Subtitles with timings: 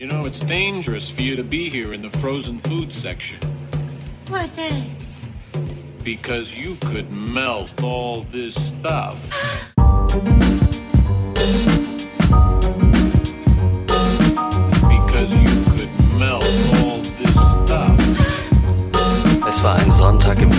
[0.00, 3.40] You know, it's dangerous for you to be here in the frozen food section.
[4.28, 4.86] Why's that?
[6.04, 9.20] Because you could melt all this stuff.
[14.86, 16.44] because you could melt
[16.78, 17.34] all this
[17.64, 17.98] stuff.
[19.48, 20.57] Es war ein Sonntag im Juli,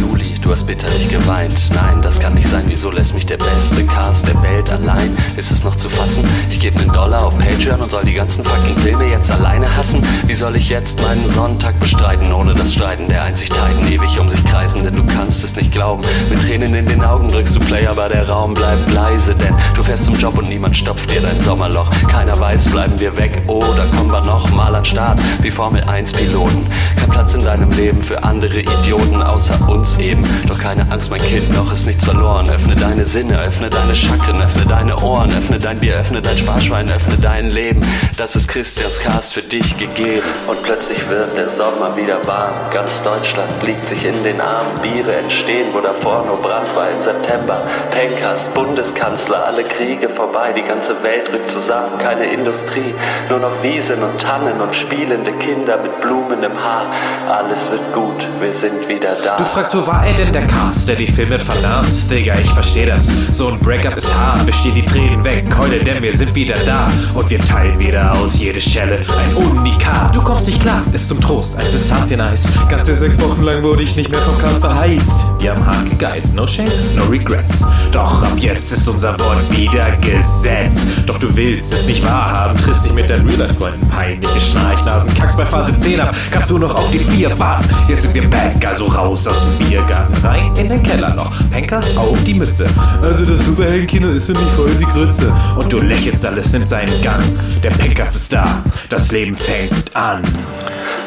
[0.49, 1.69] du hast bitterlich geweint.
[1.75, 5.15] Nein, das kann nicht sein, wieso lässt mich der beste Cast der Welt allein?
[5.37, 6.23] Ist es noch zu fassen?
[6.49, 10.01] Ich gebe einen Dollar auf Patreon und soll die ganzen fucking Filme jetzt alleine hassen?
[10.25, 14.27] Wie soll ich jetzt meinen Sonntag bestreiten, ohne das Streiten der einzig Titan ewig um
[14.27, 14.83] sich kreisen?
[14.83, 16.01] Denn du kannst es nicht glauben.
[16.31, 19.83] Mit Tränen in den Augen drückst du Play, aber der Raum bleibt leise, denn du
[19.83, 21.91] fährst zum Job und niemand stopft dir dein Sommerloch.
[22.07, 26.11] Keiner weiß, bleiben wir weg oder kommen wir noch mal an Start wie Formel 1
[26.13, 26.65] Piloten.
[26.95, 30.25] Kein Platz in deinem Leben für andere Idioten außer uns eben.
[30.47, 32.49] Doch keine Angst, mein Kind, noch ist nichts verloren.
[32.49, 36.89] Öffne deine Sinne, öffne deine Chakren, öffne deine Ohren, öffne dein Bier, öffne dein Sparschwein,
[36.89, 37.81] öffne dein Leben.
[38.17, 40.25] Das ist Christians Cast für dich gegeben.
[40.47, 42.53] Und plötzlich wird der Sommer wieder warm.
[42.71, 44.71] Ganz Deutschland liegt sich in den Armen.
[44.81, 47.61] Biere entstehen, wo davor nur Brand war im September.
[47.91, 50.53] Pencast, Bundeskanzler, alle Kriege vorbei.
[50.53, 52.93] Die ganze Welt rückt zusammen, keine Industrie.
[53.29, 56.87] Nur noch Wiesen und Tannen und spielende Kinder mit Blumen im Haar.
[57.29, 59.37] Alles wird gut, wir sind wieder da.
[59.37, 61.89] Du fragst, wo war er denn der Cast, der die Filme verdammt?
[62.09, 63.07] Digga, ich versteh das.
[63.31, 65.49] So ein Breakup ist hart, wir stehen die Tränen weg.
[65.49, 66.91] Keule, denn wir sind wieder da.
[67.13, 70.15] Und wir teilen wieder aus jede Schelle ein Unikat.
[70.15, 72.47] Du kommst nicht klar, ist zum Trost ein Pistazieneis.
[72.69, 75.25] Ganze sechs Wochen lang wurde ich nicht mehr vom Cast beheizt.
[75.39, 77.65] Wir haben hart gegeizt, no shame, no regrets.
[77.91, 80.85] Doch ab jetzt ist unser Wort wieder Gesetz.
[81.05, 83.87] Doch du willst es nicht wahrhaben, triffst dich mit deinen Real-Life-Freunden.
[83.89, 86.15] Peinliche Schnarchnasen, kackst bei Phase 10 ab.
[86.31, 87.69] Kannst du noch auf die 4 warten?
[87.87, 91.31] Jetzt sind wir back, also raus aus dem Biergarten, rein in den Keller noch.
[91.49, 92.67] Penker auf die Mütze.
[93.01, 95.33] Also das Superheldenkino ist für mich voll die Grütze.
[95.57, 97.23] Und du lächelst, alles nimmt seinen Gang.
[97.63, 100.21] Der Pencast ist da, das Leben fängt an.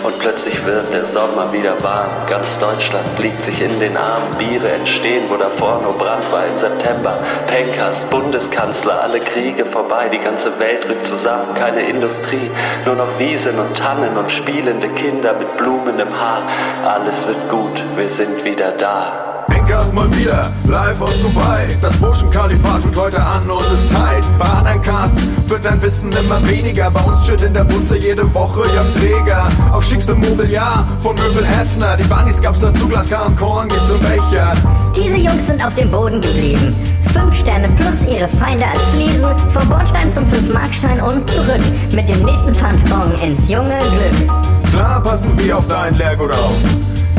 [0.02, 2.26] Und plötzlich wird der Sommer wieder warm.
[2.26, 4.36] Ganz Deutschland liegt sich in den Armen.
[4.36, 7.18] Biere entstehen, wo davor nur Brand war im September.
[7.46, 10.08] Pencast, Bundeskanzler, alle Kriege vorbei.
[10.08, 12.50] Die ganze Welt rückt zusammen, keine Industrie.
[12.84, 16.42] Nur noch Wiesen und Tannen und spielende Kinder mit Blumen im Haar.
[16.84, 19.31] Alles wird gut, wir sind wieder da.
[19.48, 21.66] Pinkers mal wieder, live aus Dubai.
[21.80, 24.24] Das Motion-Kalifat wird heute an und ist tight.
[24.38, 26.90] Bei anderen Casts wird dein Wissen immer weniger.
[26.90, 29.48] Bei uns steht in der Butze jede Woche Träger.
[29.72, 31.96] Auf schickstem Mobiliar von Möbel Hessner.
[31.96, 34.54] Die Bunnies gab's dazu, Glaskar und Korn gibt's im Becher.
[34.96, 36.74] Diese Jungs sind auf dem Boden geblieben.
[37.12, 39.24] Fünf Sterne plus ihre Feinde als Fliesen.
[39.52, 41.60] Vom Bordstein zum 5-Markstein und zurück.
[41.92, 44.30] Mit dem nächsten Pfandbon ins junge Glück.
[44.72, 46.56] Klar passen wir auf dein Leergut auf.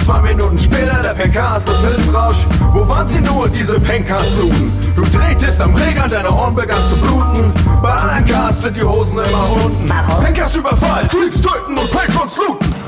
[0.04, 2.46] Zwei Minuten später der Pencast und Pilzrausch.
[2.74, 4.74] Wo waren sie nur, diese Pencast-Luden?
[4.98, 7.54] Du drehtest am Regeln, deine Ohren begann zu bluten.
[7.82, 9.90] Bei anderen Casts sind die Hosen immer unten.
[10.22, 12.83] Pencast Überfall, Tweets töten und Patrons looten.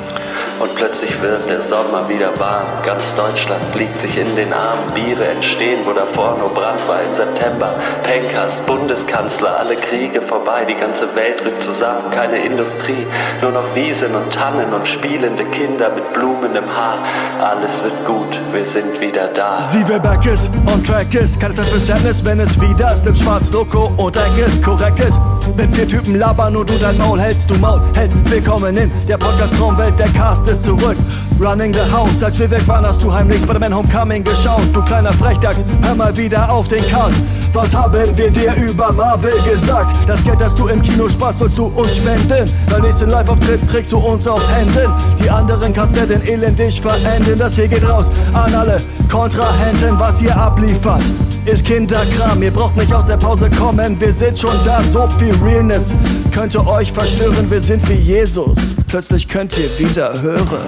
[0.59, 2.65] Und plötzlich wird der Sommer wieder warm.
[2.83, 4.83] Ganz Deutschland liegt sich in den Armen.
[4.93, 7.75] Biere entstehen, wo davor nur Brand war im September.
[8.03, 10.63] Pencast, Bundeskanzler, alle Kriege vorbei.
[10.63, 13.05] Die ganze Welt rückt zusammen, keine Industrie.
[13.41, 16.99] Nur noch Wiesen und Tannen und spielende Kinder mit Blumen im Haar.
[17.41, 19.61] Alles wird gut, wir sind wieder da.
[19.61, 23.51] Sie wer back ist, on track ist, kann es das wenn es wieder Slip schwarz,
[23.51, 25.19] Loco und Eck ist, korrekt ist.
[25.55, 28.11] Wenn vier Typen labern und du dein Maul hältst, du Maul hält.
[28.29, 30.97] Willkommen in der Podcast-Traumwelt, der Cast ist zurück.
[31.39, 34.63] Running the house, als wir weg waren, hast du heimlich Spider-Man Homecoming geschaut.
[34.73, 37.15] Du kleiner Frechdachs, hör mal wieder auf den Count.
[37.53, 39.95] Was haben wir dir über Marvel gesagt?
[40.07, 42.49] Das Geld, das du im Kino sparst, sollst du uns spenden.
[42.69, 44.91] Beim nächsten Live-Auftritt trägst du uns auf Händen.
[45.23, 47.37] Die anderen Cast werden elendig verenden.
[47.37, 51.03] Das hier geht raus an alle Kontrahenten, was ihr abliefert.
[51.45, 54.81] Ist Kinderkram, ihr braucht nicht aus der Pause kommen, wir sind schon da.
[54.91, 55.93] So viel Realness
[56.33, 58.75] könnte euch verstören, wir sind wie Jesus.
[58.87, 60.65] Plötzlich könnt ihr wieder hören.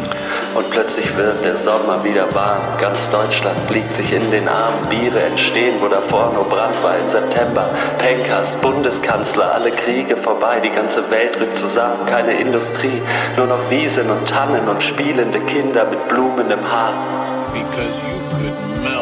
[0.54, 2.78] Und plötzlich wird der Sommer wieder warm.
[2.80, 4.78] Ganz Deutschland liegt sich in den Armen.
[4.88, 7.70] Biere entstehen, wo davor nur Brand war im September.
[7.98, 10.60] Pencast, Bundeskanzler, alle Kriege vorbei.
[10.60, 13.02] Die ganze Welt rückt zusammen, keine Industrie.
[13.36, 16.94] Nur noch Wiesen und Tannen und spielende Kinder mit Blumen im Haar.
[17.52, 18.97] Because you could melt.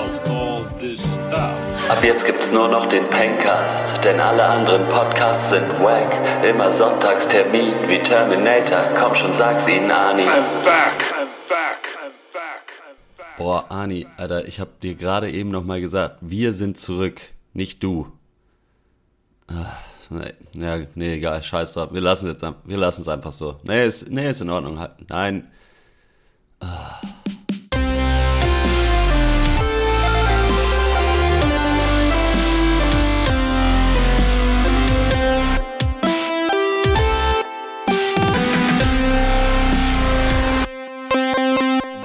[1.32, 6.14] Ab jetzt gibt's nur noch den Pencast, denn alle anderen Podcasts sind wack.
[6.44, 8.90] Immer Sonntagstermin wie Terminator.
[9.00, 10.24] Komm schon, sag's ihnen, Ani.
[10.24, 10.26] I'm
[10.64, 13.38] back, I'm back, I'm back, I'm back.
[13.38, 17.22] Boah, Ani, Alter, ich hab dir gerade eben nochmal gesagt, wir sind zurück,
[17.54, 18.12] nicht du.
[19.48, 19.74] Ah,
[20.10, 21.90] nee, ja, nee, egal, scheiß drauf.
[21.92, 23.60] Wir lassen jetzt, ein- wir lassen es einfach so.
[23.64, 24.80] Nee, ist, nee, ist in Ordnung.
[24.80, 24.92] halt.
[25.10, 25.52] Nein.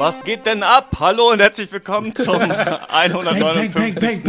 [0.00, 0.96] Was geht denn ab?
[0.98, 4.24] Hallo und herzlich willkommen zum 159.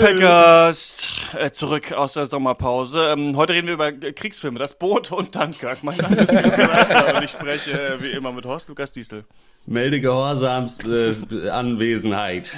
[0.00, 3.12] Packers äh, zurück aus der Sommerpause.
[3.12, 5.82] Ähm, heute reden wir über Kriegsfilme, das Boot und Dunkirk.
[5.82, 9.26] Mein Name ist Christian Eichner und ich spreche äh, wie immer mit Horst Lukas Diesel,
[9.66, 12.50] Melde Gehorsams äh, Anwesenheit.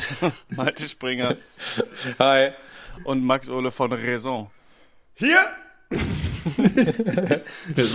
[0.51, 1.35] Malte Springer
[2.21, 2.53] Hi.
[3.03, 4.49] und Max Ole von Raison.
[5.15, 5.41] Hier!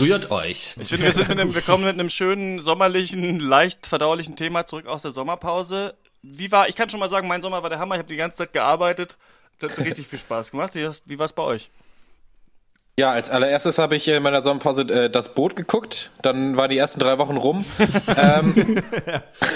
[0.02, 0.76] Rührt euch.
[0.80, 4.66] Ich finde, wir, sind mit einem, wir kommen mit einem schönen, sommerlichen, leicht verdaulichen Thema
[4.66, 5.96] zurück aus der Sommerpause.
[6.22, 7.96] Wie war, ich kann schon mal sagen, mein Sommer war der Hammer.
[7.96, 9.18] Ich habe die ganze Zeit gearbeitet.
[9.60, 10.76] Das hat richtig viel Spaß gemacht.
[10.76, 11.70] Wie, wie war es bei euch?
[13.00, 16.12] Ja, als allererstes habe ich in meiner Sommerpause äh, das Boot geguckt.
[16.22, 17.64] Dann waren die ersten drei Wochen rum.
[18.18, 18.54] ähm,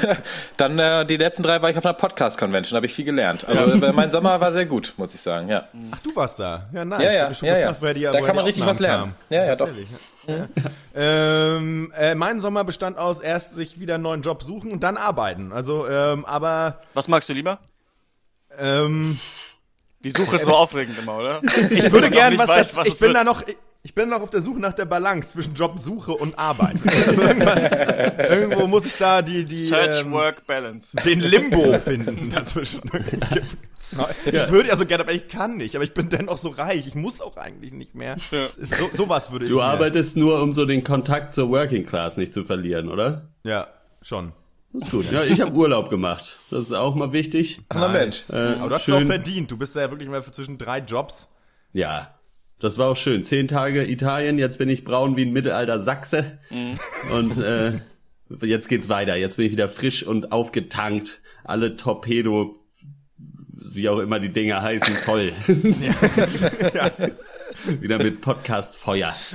[0.55, 3.45] dann äh, die letzten drei war ich auf einer Podcast-Convention, habe ich viel gelernt.
[3.45, 5.49] Also äh, mein Sommer war sehr gut, muss ich sagen.
[5.49, 6.69] Ja, Ach, du warst da.
[6.71, 7.03] Ja, nice.
[7.03, 7.33] ja, ja.
[7.33, 7.81] schon ja, gefragt, ja.
[7.81, 9.01] woher die, da woher kann man richtig was lernen.
[9.01, 9.15] kamen.
[9.29, 9.69] Ja, ja, doch.
[10.25, 10.47] Ja.
[10.95, 14.95] Ähm, äh, mein Sommer bestand aus erst sich wieder einen neuen Job suchen und dann
[14.95, 15.51] arbeiten.
[15.51, 17.59] Also, ähm, aber Was magst du lieber?
[18.57, 19.19] ähm,
[20.03, 21.41] Die Suche ist so aufregend immer, oder?
[21.69, 23.17] ich würde noch gern nicht was, weiß, das, was ich bin wird.
[23.17, 23.43] da noch
[23.85, 26.75] ich, bin noch auf der Suche nach der Balance zwischen Jobsuche und Arbeit.
[27.07, 27.71] Also irgendwas,
[28.29, 30.95] irgendwo muss ich da die die Search ähm, Work Balance.
[31.05, 32.81] den Limbo finden dazwischen.
[34.25, 35.75] Ich würde also gerne, aber ich kann nicht.
[35.75, 36.87] Aber ich bin dennoch so reich.
[36.87, 38.17] Ich muss auch eigentlich nicht mehr.
[38.31, 38.47] Ja.
[38.47, 39.51] So, sowas würde ich.
[39.51, 43.29] Du arbeitest nur, um so den Kontakt zur Working Class nicht zu verlieren, oder?
[43.43, 43.67] Ja,
[44.01, 44.33] schon.
[44.73, 45.11] Das ist gut.
[45.11, 46.37] Ja, ich habe Urlaub gemacht.
[46.49, 47.61] Das ist auch mal wichtig.
[47.73, 48.29] Na Mensch.
[48.31, 49.51] Äh, Aber du hast es auch verdient.
[49.51, 51.29] Du bist ja wirklich mal für zwischen drei Jobs.
[51.73, 52.13] Ja,
[52.59, 53.23] das war auch schön.
[53.23, 56.39] Zehn Tage Italien, jetzt bin ich braun wie ein mittelalter Sachse.
[57.11, 57.73] Und äh,
[58.41, 59.15] jetzt geht's weiter.
[59.15, 61.21] Jetzt bin ich wieder frisch und aufgetankt.
[61.43, 62.55] Alle Torpedo,
[63.49, 65.33] wie auch immer die Dinger heißen, voll.
[67.65, 69.15] Wieder mit Podcast-Feuer.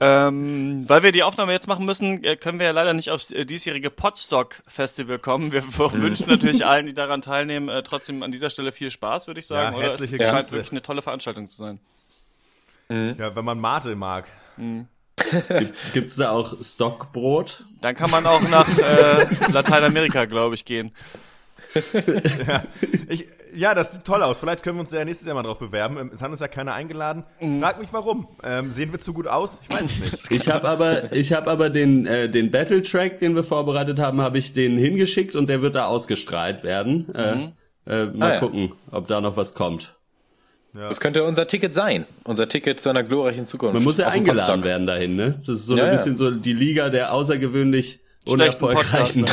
[0.00, 3.30] Ähm, weil wir die Aufnahme jetzt machen müssen, äh, können wir ja leider nicht aufs
[3.30, 5.50] äh, diesjährige Podstock Festival kommen.
[5.50, 9.40] Wir wünschen natürlich allen, die daran teilnehmen, äh, trotzdem an dieser Stelle viel Spaß, würde
[9.40, 9.72] ich sagen.
[9.72, 9.94] Ja, oder?
[9.94, 10.52] Es scheint Grüße.
[10.52, 11.80] wirklich eine tolle Veranstaltung zu sein.
[12.90, 14.26] Ja, wenn man Mate mag.
[15.94, 17.64] Gibt's da auch Stockbrot?
[17.80, 20.92] Dann kann man auch nach äh, Lateinamerika, glaube ich, gehen.
[23.08, 24.38] Ich, ja, das sieht toll aus.
[24.40, 25.96] Vielleicht können wir uns ja nächstes Jahr mal drauf bewerben.
[25.98, 27.24] Ähm, Es hat uns ja keiner eingeladen.
[27.60, 28.28] Frag mich warum.
[28.42, 29.60] Ähm, sehen wir zu gut aus?
[29.68, 30.30] Ich weiß es nicht.
[30.30, 34.20] Ich habe aber, ich habe aber den äh, den Battle Track, den wir vorbereitet haben,
[34.20, 37.12] habe ich den hingeschickt und der wird da ausgestrahlt werden.
[37.14, 37.50] Äh,
[37.86, 38.40] äh, mal Ah, ja.
[38.40, 39.94] gucken, ob da noch was kommt.
[40.72, 42.04] Das könnte unser Ticket sein.
[42.24, 43.74] Unser Ticket zu einer glorreichen Zukunft.
[43.74, 44.64] Man muss ja eingeladen Podstock.
[44.64, 45.40] werden dahin, ne?
[45.46, 45.92] Das ist so Ja, ein ja.
[45.92, 49.24] bisschen so die Liga der außergewöhnlich unerfolgreichen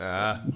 [0.00, 0.46] Ja.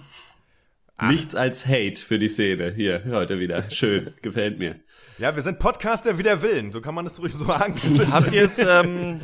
[1.02, 2.72] Nichts als Hate für die Szene.
[2.72, 3.68] Hier, heute wieder.
[3.68, 4.80] Schön, gefällt mir.
[5.18, 6.72] ja, wir sind Podcaster wie der Willen.
[6.72, 7.74] So kann man es ruhig so sagen.
[8.10, 9.20] Habt ihr es, ähm,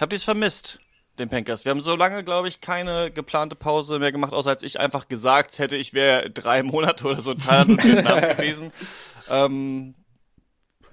[0.00, 0.80] habt ihr es vermisst,
[1.20, 1.64] den Pankers?
[1.64, 5.06] Wir haben so lange, glaube ich, keine geplante Pause mehr gemacht, außer als ich einfach
[5.08, 8.72] gesagt hätte, ich wäre drei Monate oder so in Thailand und Vietnam gewesen.
[9.28, 9.96] Ähm,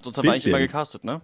[0.00, 1.20] sonst haben wir eigentlich immer gecastet, ne?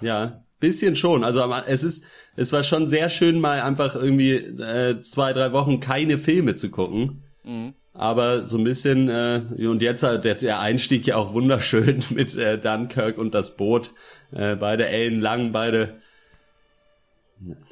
[0.00, 1.24] Ja, bisschen schon.
[1.24, 2.04] Also es ist,
[2.36, 6.70] es war schon sehr schön, mal einfach irgendwie äh, zwei, drei Wochen keine Filme zu
[6.70, 7.22] gucken.
[7.92, 12.36] Aber so ein bisschen, äh, und jetzt halt der, der Einstieg ja auch wunderschön mit
[12.36, 13.92] äh, Dunkirk und das Boot.
[14.32, 16.00] Äh, beide Ellen lang, beide.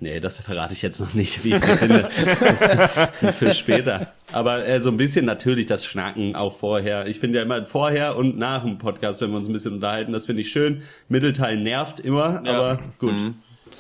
[0.00, 2.11] Nee, das verrate ich jetzt noch nicht, wie ich sie finde.
[3.38, 4.12] Für später.
[4.31, 7.07] Aber äh, so ein bisschen natürlich das Schnacken auch vorher.
[7.07, 10.12] Ich finde ja immer vorher und nach dem Podcast, wenn wir uns ein bisschen unterhalten,
[10.12, 10.83] das finde ich schön.
[11.09, 12.52] Mittelteil nervt immer, Ja.
[12.59, 13.14] aber gut.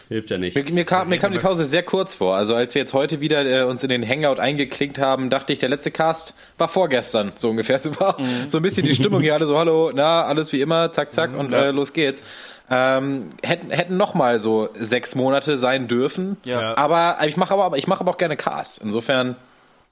[0.08, 0.56] Hilft ja nicht.
[0.56, 2.36] Mir, mir, kam, mir kam die Pause sehr kurz vor.
[2.36, 5.58] Also als wir jetzt heute wieder äh, uns in den Hangout eingeklinkt haben, dachte ich,
[5.58, 7.78] der letzte Cast war vorgestern, so ungefähr.
[7.82, 8.16] So war
[8.48, 11.36] so ein bisschen die Stimmung hier, alle so, hallo, na, alles wie immer, zack, zack
[11.36, 12.22] und äh, los geht's.
[12.70, 16.36] Ähm, hätten hätten noch mal so sechs Monate sein dürfen.
[16.44, 16.76] Ja.
[16.76, 18.80] Aber ich mache aber, ich mache aber auch gerne Cast.
[18.82, 19.36] Insofern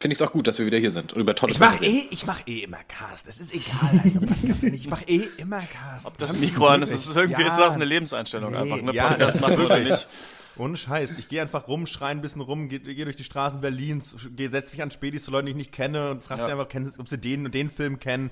[0.00, 1.73] finde ich es auch gut, dass wir wieder hier sind und über tolle Ich mach
[1.78, 2.09] Filme reden.
[2.11, 3.28] eh, ich mach eh immer Cast.
[3.28, 4.85] Es ist egal, eigentlich, ob Podcast oder nicht.
[4.85, 6.07] Ich mach eh immer Cast.
[6.07, 7.49] Ob das Mikro an ist, ist irgendwie Ja.
[7.49, 8.92] ist auch eine Lebenseinstellung Nee, einfach, ne?
[8.95, 10.09] ja, Podcast das machen oder wirklich- nicht.
[10.57, 11.16] Ohne Scheiß.
[11.16, 14.49] Ich gehe einfach rum, schreie ein bisschen rum, gehe geh durch die Straßen Berlins, geh,
[14.49, 16.92] setz mich an Spätis zu Leuten, die ich nicht kenne und frag sie einfach, kennen-
[16.99, 18.30] ob sie den und den Film kennen.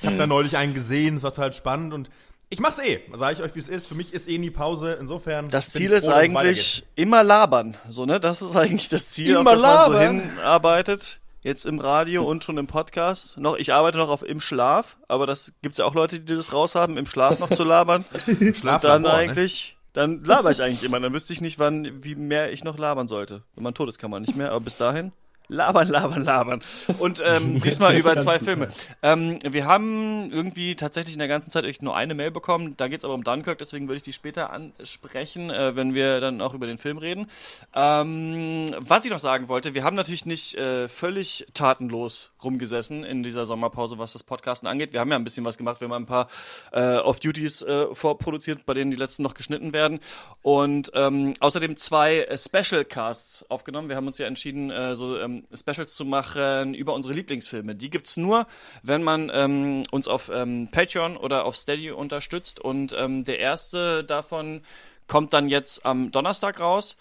[0.00, 2.10] Ich habe da neulich einen gesehen, es war total spannend und
[2.52, 3.00] ich mach's eh.
[3.14, 3.86] Sag ich euch, wie es ist.
[3.86, 4.98] Für mich ist eh nie Pause.
[5.00, 5.48] Insofern.
[5.48, 8.20] Das Ziel ist froh, eigentlich immer labern, so ne?
[8.20, 10.20] Das ist eigentlich das Ziel, Immer auf das man so labern.
[10.20, 11.20] hinarbeitet.
[11.42, 13.36] Jetzt im Radio und schon im Podcast.
[13.38, 16.52] Noch, ich arbeite noch auf im Schlaf, aber das gibt's ja auch Leute, die das
[16.52, 18.04] raushaben, im Schlaf noch zu labern.
[18.12, 18.56] weitergeht.
[18.58, 19.22] Schlaf Und dann Labor, ne?
[19.30, 21.00] eigentlich, dann laber ich eigentlich immer.
[21.00, 23.42] Dann wüsste ich nicht, wann, wie mehr ich noch labern sollte.
[23.54, 25.10] Wenn man tot ist, kann man nicht mehr, aber bis dahin.
[25.48, 26.62] Labern, labern, labern.
[26.98, 28.68] Und ähm, diesmal über zwei Filme.
[29.02, 32.74] Ähm, wir haben irgendwie tatsächlich in der ganzen Zeit echt nur eine Mail bekommen.
[32.76, 36.40] Da geht's aber um Dunkirk, deswegen würde ich die später ansprechen, äh, wenn wir dann
[36.40, 37.26] auch über den Film reden.
[37.74, 43.22] Ähm, was ich noch sagen wollte, wir haben natürlich nicht äh, völlig tatenlos rumgesessen in
[43.22, 44.92] dieser Sommerpause, was das Podcasten angeht.
[44.92, 45.80] Wir haben ja ein bisschen was gemacht.
[45.80, 46.28] Wir haben ein paar
[46.72, 50.00] äh, Off-Duties äh, vorproduziert, bei denen die letzten noch geschnitten werden.
[50.42, 53.88] Und ähm, außerdem zwei äh, Special-Casts aufgenommen.
[53.88, 57.74] Wir haben uns ja entschieden, äh, so ähm, Specials zu machen über unsere Lieblingsfilme.
[57.74, 58.46] Die gibt's nur,
[58.82, 62.60] wenn man ähm, uns auf ähm, Patreon oder auf Steady unterstützt.
[62.60, 64.62] Und ähm, der erste davon
[65.06, 66.96] kommt dann jetzt am Donnerstag raus.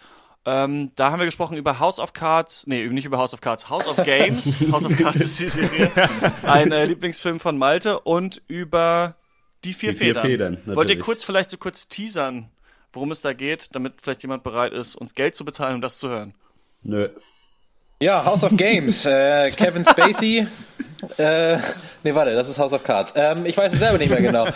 [0.45, 3.69] Ähm, da haben wir gesprochen über House of Cards, nee, nicht über House of Cards,
[3.69, 4.57] House of Games.
[4.71, 5.91] House of Cards ist die Serie.
[6.43, 9.15] Ein äh, Lieblingsfilm von Malte und über
[9.63, 10.57] die vier Die vier Federn.
[10.57, 12.49] Federn, Wollt ihr kurz vielleicht so kurz teasern,
[12.91, 15.99] worum es da geht, damit vielleicht jemand bereit ist, uns Geld zu bezahlen, um das
[15.99, 16.33] zu hören?
[16.81, 17.09] Nö.
[17.99, 19.05] Ja, House of Games.
[19.05, 20.47] äh, Kevin Spacey.
[21.17, 21.57] äh,
[22.03, 23.13] nee, warte, das ist House of Cards.
[23.15, 24.47] Ähm, ich weiß es selber nicht mehr genau.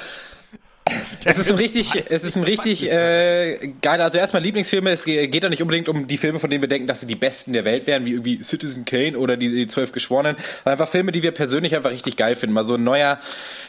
[1.25, 5.27] Es ist ein richtig, es ist ein richtig äh, geiler, also erstmal Lieblingsfilme, es ge-
[5.27, 7.53] geht da nicht unbedingt um die Filme, von denen wir denken, dass sie die besten
[7.53, 11.11] der Welt wären, wie irgendwie Citizen Kane oder die, die Zwölf Geschworenen, sondern einfach Filme,
[11.11, 12.53] die wir persönlich einfach richtig geil finden.
[12.53, 13.19] Mal so ein neuer,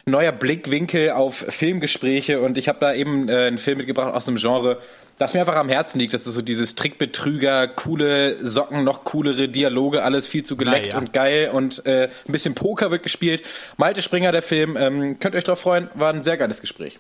[0.05, 4.37] neuer Blickwinkel auf Filmgespräche und ich habe da eben äh, einen Film mitgebracht aus einem
[4.37, 4.79] Genre,
[5.19, 6.13] das mir einfach am Herzen liegt.
[6.15, 10.99] Das ist so dieses Trickbetrüger, coole Socken, noch coolere Dialoge, alles viel zu geleckt Naja.
[10.99, 13.43] und geil und äh, ein bisschen Poker wird gespielt.
[13.77, 16.99] Malte Springer, der Film, ähm, könnt euch drauf freuen, war ein sehr geiles Gespräch.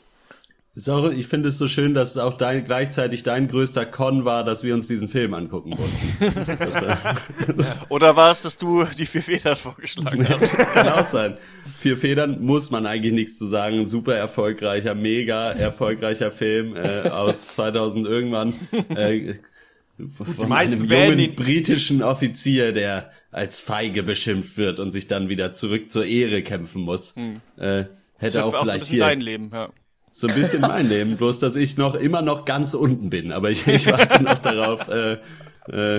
[0.88, 4.44] Auch, ich finde es so schön, dass es auch dein, gleichzeitig dein größter Con war,
[4.44, 6.16] dass wir uns diesen Film angucken mussten.
[6.58, 6.96] Das äh,
[7.88, 10.54] Oder war es, dass du die vier Federn vorgeschlagen hast?
[10.74, 11.34] kann auch sein.
[11.78, 13.88] Vier Federn muss man eigentlich nichts zu sagen.
[13.88, 18.52] Super erfolgreicher, mega erfolgreicher Film äh, aus 2000 irgendwann.
[18.94, 19.34] Äh,
[20.36, 25.30] von meisten einem jungen ihn- britischen Offizier, der als feige beschimpft wird und sich dann
[25.30, 27.14] wieder zurück zur Ehre kämpfen muss.
[27.16, 27.24] Äh,
[27.56, 27.86] Das
[28.18, 29.70] hätte wird auch auch so ein vielleicht hier dein Leben, ja.
[30.18, 33.32] So ein bisschen mein Leben, bloß dass ich noch immer noch ganz unten bin.
[33.32, 35.18] Aber ich, ich warte noch darauf, äh,
[35.70, 35.96] äh,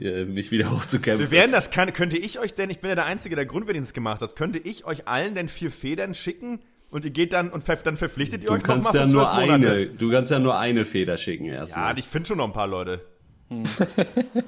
[0.00, 1.30] äh, mich wieder hochzukämpfen.
[1.30, 3.94] Wir werden das, kann, könnte ich euch denn, ich bin ja der Einzige, der Grundwehrdienst
[3.94, 6.58] gemacht hat, könnte ich euch allen denn vier Federn schicken
[6.90, 9.86] und ihr geht dann und dann verpflichtet ihr Du euch kannst nochmal ja nur eine,
[9.86, 11.98] du kannst ja nur eine Feder schicken Ja, erstmal.
[11.98, 13.02] ich finde schon noch ein paar Leute.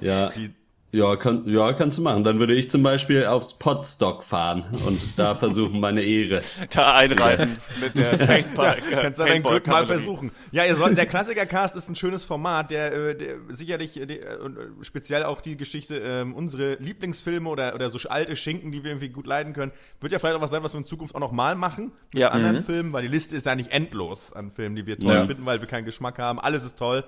[0.01, 0.51] Ja, Die-
[0.91, 2.25] ja, kann, ja, kannst du machen.
[2.25, 6.41] Dann würde ich zum Beispiel aufs Podstock fahren und da versuchen meine Ehre.
[6.73, 8.79] Da einreiten mit der Paintball.
[8.91, 10.31] Kannst du dein Glück mal versuchen.
[10.51, 14.41] Ja, ihr sollt, der Klassiker-Cast ist ein schönes Format, der, äh, der sicherlich äh, der,
[14.43, 18.83] und äh, speziell auch die Geschichte, ähm, unsere Lieblingsfilme oder, oder so alte Schinken, die
[18.83, 21.15] wir irgendwie gut leiden können, wird ja vielleicht auch was sein, was wir in Zukunft
[21.15, 22.31] auch noch mal machen mit Ja.
[22.31, 25.27] anderen Filmen, weil die Liste ist ja nicht endlos an Filmen, die wir toll Ja.
[25.27, 26.41] finden, weil wir keinen Geschmack haben.
[26.41, 27.05] Alles ist toll.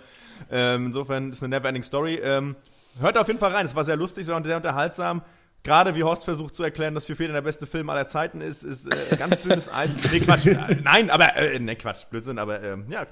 [0.50, 2.20] Ähm, insofern ist es eine never-ending Story.
[2.22, 2.56] Ähm,
[2.99, 3.66] hört auf jeden Fall rein.
[3.66, 5.23] Es war sehr lustig, sehr sehr unterhaltsam.
[5.62, 8.62] Gerade wie Horst versucht zu erklären, dass für Federn der beste Film aller Zeiten ist,
[8.62, 9.90] ist äh, ganz dünnes Eis.
[10.11, 10.47] Nee, Quatsch.
[10.47, 13.06] Äh, Nein, aber, äh, ne, Quatsch, Blödsinn, aber ähm, ja,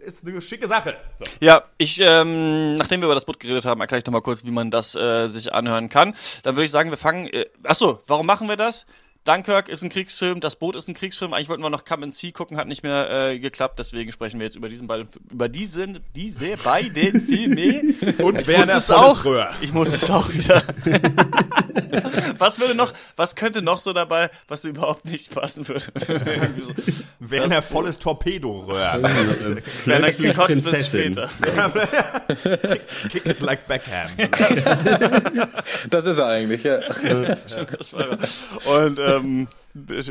[0.00, 0.96] ist eine schicke Sache.
[1.18, 1.24] So.
[1.40, 4.44] Ja, ich, ähm, nachdem wir über das Boot geredet haben, erkläre ich noch mal kurz,
[4.44, 6.14] wie man das äh, sich anhören kann.
[6.42, 7.26] Dann würde ich sagen, wir fangen.
[7.26, 8.86] Äh, achso, warum machen wir das?
[9.24, 11.32] Dunkirk ist ein Kriegsfilm, das Boot ist ein Kriegsfilm.
[11.32, 13.78] Eigentlich wollten wir noch Come and See gucken, hat nicht mehr äh, geklappt.
[13.78, 17.94] Deswegen sprechen wir jetzt über diesen beiden, über diesen, diese beiden Filme.
[18.18, 19.24] Und Ich Werner muss es auch.
[19.24, 19.50] Röhr.
[19.60, 20.62] Ich muss es auch wieder.
[22.38, 25.86] was würde noch, was könnte noch so dabei, was überhaupt nicht passen würde?
[26.60, 26.72] So.
[27.20, 28.74] Werner volles Torpedoröhr.
[28.74, 31.14] Werner Plötzlich gekotzt wird Prinzessin.
[31.14, 31.30] später.
[33.08, 34.10] Kick it like Beckham.
[35.88, 36.78] Das ist er eigentlich, ja.
[36.78, 38.18] Das war
[38.64, 38.80] er.
[38.82, 39.48] Und ähm,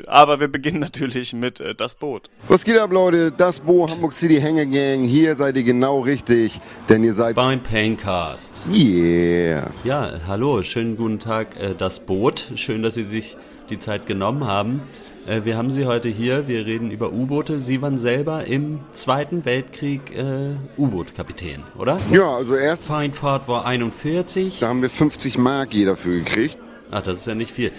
[0.08, 2.30] aber wir beginnen natürlich mit äh, das Boot.
[2.48, 3.32] Was geht ab, Leute?
[3.32, 5.04] Das Bo Hamburg City Hänger Gang.
[5.04, 7.36] Hier seid ihr genau richtig, denn ihr seid.
[7.36, 8.62] Beim Paincast.
[8.72, 9.70] Yeah.
[9.84, 12.52] Ja, hallo, schönen guten Tag, äh, das Boot.
[12.56, 13.38] Schön, dass Sie sich
[13.70, 14.82] die Zeit genommen haben.
[15.28, 17.60] Äh, Wir haben Sie heute hier, wir reden über U-Boote.
[17.60, 22.00] Sie waren selber im Zweiten Weltkrieg äh, U-Boot-Kapitän, oder?
[22.12, 24.60] Ja, also erst, Feindfahrt war 41.
[24.60, 26.58] da haben wir 50 Mark jeder für gekriegt.
[26.90, 27.72] Ach, das ist ja nicht viel.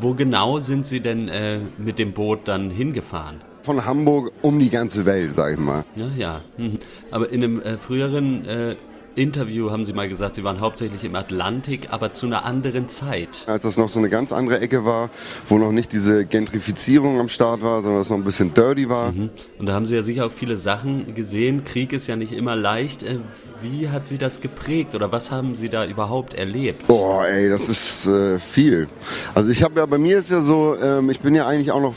[0.00, 3.36] Wo genau sind Sie denn äh, mit dem Boot dann hingefahren?
[3.62, 5.84] Von Hamburg um die ganze Welt, sag ich mal.
[5.96, 6.40] Ja, ja.
[6.58, 6.76] Mhm.
[7.10, 8.76] Aber in einem äh, früheren äh,
[9.16, 13.44] Interview haben Sie mal gesagt, Sie waren hauptsächlich im Atlantik, aber zu einer anderen Zeit.
[13.46, 15.10] Als das noch so eine ganz andere Ecke war,
[15.48, 19.12] wo noch nicht diese Gentrifizierung am Start war, sondern es noch ein bisschen dirty war.
[19.58, 21.64] Und da haben Sie ja sicher auch viele Sachen gesehen.
[21.64, 23.02] Krieg ist ja nicht immer leicht.
[23.02, 23.18] Äh,
[23.62, 26.86] Wie hat Sie das geprägt oder was haben Sie da überhaupt erlebt?
[26.86, 28.88] Boah, ey, das ist äh, viel.
[29.34, 31.80] Also ich habe ja, bei mir ist ja so, ähm, ich bin ja eigentlich auch
[31.80, 31.94] noch,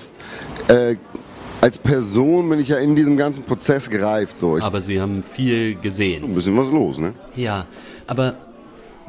[0.68, 0.96] äh,
[1.68, 4.38] als Person bin ich ja in diesem ganzen Prozess gereift.
[4.38, 6.24] So, ich, Aber Sie haben viel gesehen.
[6.24, 7.14] ein bisschen was los, ne?
[7.36, 7.66] Ja,
[8.08, 8.36] aber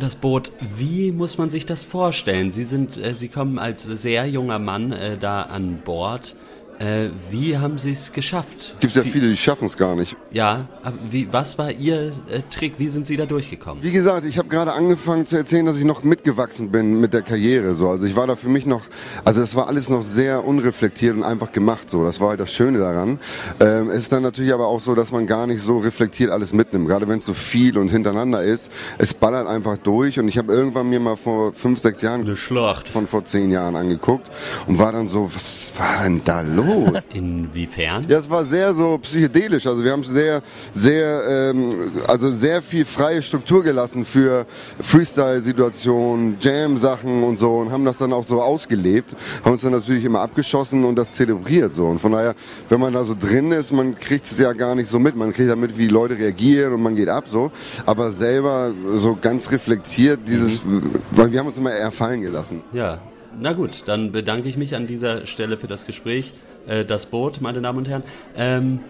[0.01, 2.51] Das Boot, wie muss man sich das vorstellen?
[2.51, 6.35] Sie sind, äh, Sie kommen als sehr junger Mann äh, da an Bord.
[6.79, 8.77] Äh, wie haben Sie es geschafft?
[8.79, 10.17] Gibt es ja viele, die schaffen es gar nicht.
[10.31, 12.75] Ja, aber wie, was war Ihr äh, Trick?
[12.79, 13.83] Wie sind Sie da durchgekommen?
[13.83, 17.23] Wie gesagt, ich habe gerade angefangen zu erzählen, dass ich noch mitgewachsen bin mit der
[17.23, 17.75] Karriere.
[17.75, 18.83] So, also ich war da für mich noch,
[19.25, 21.91] also es war alles noch sehr unreflektiert und einfach gemacht.
[21.91, 23.19] So, das war halt das Schöne daran.
[23.59, 26.53] Ähm, es ist dann natürlich aber auch so, dass man gar nicht so reflektiert alles
[26.53, 26.87] mitnimmt.
[26.87, 30.21] Gerade wenn es so viel und hintereinander ist, es ballert einfach durch.
[30.21, 32.87] Und ich habe irgendwann mir mal vor fünf, sechs Jahren Eine Schlacht.
[32.87, 34.31] von vor zehn Jahren angeguckt
[34.69, 36.68] und war dann so, was war denn da los?
[37.15, 38.07] Inwiefern?
[38.09, 39.67] Ja, es war sehr so psychedelisch.
[39.67, 44.47] Also wir haben sehr, sehr, ähm, also sehr viel freie Struktur gelassen für
[44.81, 49.15] Freestyle-Situationen, Jam-Sachen und so und haben das dann auch so ausgelebt.
[49.45, 51.87] Haben uns dann natürlich immer abgeschossen und das zelebriert so.
[51.87, 52.35] Und von daher,
[52.69, 55.17] wenn man da so drin ist, man kriegt es ja gar nicht so mit.
[55.17, 57.51] Man kriegt ja mit, wie Leute reagieren und man geht ab so.
[57.87, 60.63] Aber selber so ganz reflektiert dieses,
[61.11, 62.63] weil wir haben uns immer eher fallen gelassen.
[62.73, 63.01] Ja,
[63.41, 66.33] na gut, dann bedanke ich mich an dieser Stelle für das Gespräch.
[66.69, 68.03] Äh, das Boot, meine Damen und Herren.
[68.37, 68.81] Ähm,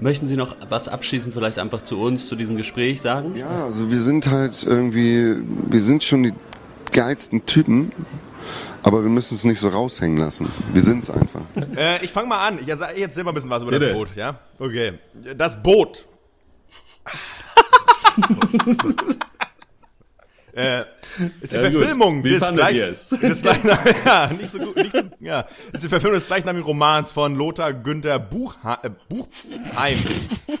[0.00, 3.36] möchten Sie noch was abschließend vielleicht einfach zu uns, zu diesem Gespräch sagen?
[3.36, 5.36] Ja, also wir sind halt irgendwie,
[5.68, 6.32] wir sind schon die
[6.92, 7.92] geilsten Typen,
[8.82, 10.50] aber wir müssen es nicht so raushängen lassen.
[10.72, 11.42] Wir sind es einfach.
[11.76, 12.58] Äh, ich fange mal an.
[12.66, 13.94] Ich sage jetzt selber ein bisschen was über das Bitte.
[13.94, 14.40] Boot, ja?
[14.58, 14.94] Okay.
[15.36, 16.06] Das Boot.
[20.52, 20.82] äh,
[21.40, 21.62] ist die Ja.
[21.70, 23.08] Verfilmung des, gleich, des
[23.42, 27.34] gleichnamigen, ja, nicht so gut, nicht so, ja, ist die Verfilmung des gleichnamigen Romans von
[27.34, 29.96] Lothar Günther Buchha äh, Buchheim.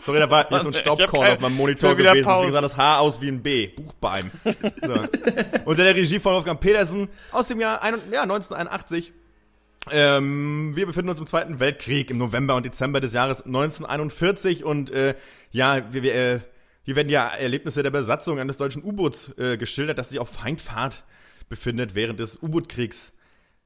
[0.02, 2.52] Sorry, da war ist so ein Staubkorn auf meinem Monitor gewesen, deswegen Pause.
[2.52, 3.68] sah das Haar aus wie ein B.
[3.68, 4.30] Buchbeim.
[4.44, 4.92] So.
[5.64, 9.12] Unter der Regie von Wolfgang Petersen aus dem Jahr ein, ja, 1981.
[9.90, 14.90] Ähm, wir befinden uns im Zweiten Weltkrieg im November und Dezember des Jahres 1941 und
[14.90, 15.14] äh,
[15.52, 16.40] ja, wir, wir, äh,
[16.82, 21.04] hier werden ja Erlebnisse der Besatzung eines deutschen U-Boots äh, geschildert, das sich auf Feindfahrt
[21.48, 23.12] befindet während des U-Boot-Kriegs,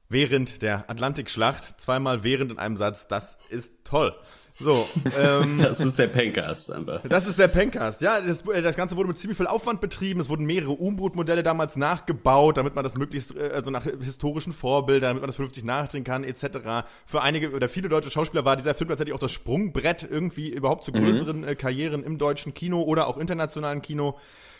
[0.09, 3.07] während der Atlantikschlacht, zweimal während in einem Satz.
[3.07, 4.15] Das ist toll.
[4.57, 4.87] So,
[5.19, 7.01] ähm, Das ist der Pencast einfach.
[7.07, 8.01] das ist der Pencast.
[8.01, 10.21] Ja, das, äh, das Ganze wurde mit ziemlich viel Aufwand betrieben.
[10.21, 15.09] Es wurden mehrere U-Boot-Modelle damals nachgebaut, damit man das möglichst, äh, also nach historischen Vorbildern,
[15.09, 16.85] damit man das vernünftig nachdrehen kann, etc.
[17.05, 20.85] Für einige oder viele deutsche Schauspieler war dieser Film tatsächlich auch das Sprungbrett irgendwie überhaupt
[20.85, 24.17] zu größeren äh, Karrieren im deutschen Kino oder auch internationalen Kino.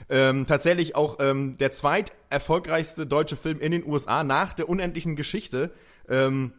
[0.09, 5.15] Ähm, tatsächlich auch ähm, der zweit erfolgreichste deutsche Film in den USA nach der unendlichen
[5.15, 5.71] Geschichte.
[6.09, 6.51] Ähm,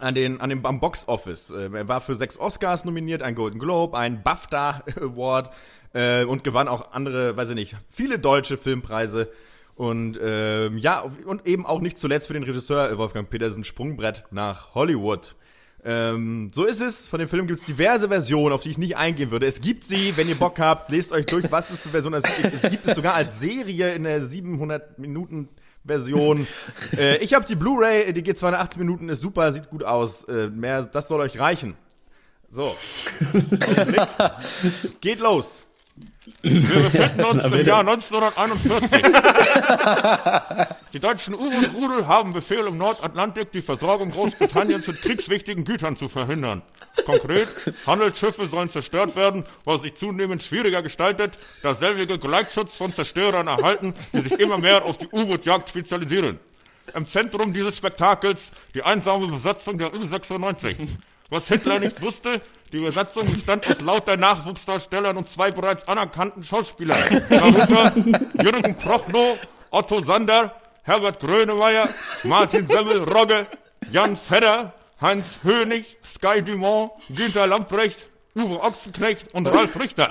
[0.00, 1.50] an den, an dem, am Box Office.
[1.50, 5.50] Äh, er war für sechs Oscars nominiert, ein Golden Globe, ein BAFTA Award
[5.92, 9.30] äh, und gewann auch andere, weiß ich nicht, viele deutsche Filmpreise.
[9.76, 14.74] Und ähm, ja, und eben auch nicht zuletzt für den Regisseur Wolfgang Petersen Sprungbrett nach
[14.74, 15.34] Hollywood.
[15.84, 17.08] Ähm, so ist es.
[17.08, 19.46] Von dem Film gibt es diverse Versionen, auf die ich nicht eingehen würde.
[19.46, 22.26] Es gibt sie, wenn ihr Bock habt, lest euch durch, was es für Versionen ist.
[22.52, 25.48] Es gibt es sogar als Serie in der 700 Minuten
[25.84, 26.46] Version.
[26.96, 30.24] äh, ich habe die Blu-ray, die geht 280 Minuten, ist super, sieht gut aus.
[30.24, 31.76] Äh, mehr, das soll euch reichen.
[32.50, 32.76] So.
[35.00, 35.66] Geht los.
[36.42, 39.02] Wir befinden uns im Jahr 1941.
[40.92, 46.62] Die deutschen U-Boot-Rudel haben Befehl im Nordatlantik, die Versorgung Großbritanniens mit kriegswichtigen Gütern zu verhindern.
[47.04, 47.48] Konkret,
[47.86, 53.94] Handelsschiffe sollen zerstört werden, was sich zunehmend schwieriger gestaltet, da selbige Gleitschutz von Zerstörern erhalten,
[54.12, 56.40] die sich immer mehr auf die U-Boot-Jagd spezialisieren.
[56.94, 60.76] Im Zentrum dieses Spektakels die einsame Besatzung der U-96.
[61.30, 62.40] Was Hitler nicht wusste,
[62.74, 66.98] die Besatzung bestand aus lauter Nachwuchsdarstellern und zwei bereits anerkannten Schauspielern.
[67.28, 67.92] Darunter
[68.42, 69.38] Jürgen Prochnow,
[69.70, 71.88] Otto Sander, Herbert Grönemeyer,
[72.24, 73.46] Martin Semmel-Rogge,
[73.92, 80.10] Jan Fedder, Heinz Hönig, Sky Dumont, Günter Lamprecht, Uwe Ochsenknecht und Ralf Richter.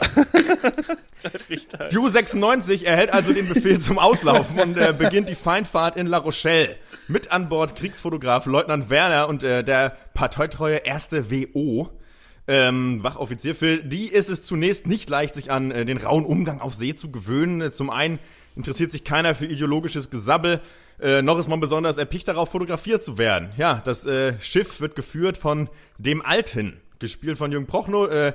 [1.92, 6.20] Die U96 erhält also den Befehl zum Auslaufen und äh, beginnt die Feindfahrt in La
[6.20, 6.78] Rochelle.
[7.10, 11.90] Mit an Bord Kriegsfotograf Leutnant Werner und äh, der parteitreue erste WO.
[12.48, 16.60] Ähm, Wachoffizier Phil, die ist es zunächst nicht leicht, sich an äh, den rauen Umgang
[16.60, 17.62] auf See zu gewöhnen.
[17.62, 18.20] Äh, Zum einen
[18.56, 20.62] interessiert sich keiner für ideologisches Gesabbel,
[21.02, 23.50] äh, noch ist man besonders erpicht darauf, fotografiert zu werden.
[23.58, 28.10] Ja, das äh, Schiff wird geführt von dem Alten, gespielt von Jürgen Prochnow.
[28.10, 28.34] Äh,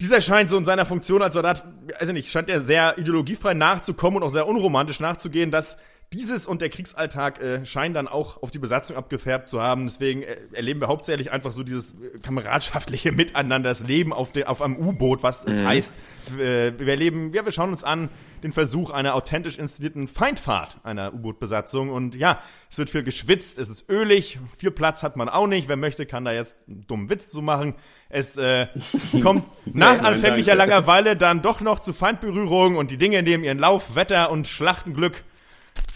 [0.00, 1.64] dieser scheint so in seiner Funktion als Soldat,
[1.98, 5.76] also nicht, scheint er sehr ideologiefrei nachzukommen und auch sehr unromantisch nachzugehen, dass
[6.14, 9.86] dieses und der Kriegsalltag äh, scheinen dann auch auf die Besatzung abgefärbt zu haben.
[9.86, 14.44] Deswegen äh, erleben wir hauptsächlich einfach so dieses äh, kameradschaftliche Miteinander, das Leben auf, de,
[14.44, 15.94] auf einem U-Boot, was es heißt.
[16.38, 18.08] Äh, wir erleben, ja, wir schauen uns an
[18.44, 21.90] den Versuch einer authentisch inszenierten Feindfahrt einer U-Boot-Besatzung.
[21.90, 25.68] Und ja, es wird viel geschwitzt, es ist ölig, viel Platz hat man auch nicht.
[25.68, 27.74] Wer möchte, kann da jetzt einen dummen Witz zu machen.
[28.08, 28.68] Es äh,
[29.22, 30.74] kommt nach Nein, anfänglicher danke.
[30.74, 33.96] Langeweile dann doch noch zu Feindberührungen und die Dinge nehmen ihren Lauf.
[33.96, 35.24] Wetter und Schlachtenglück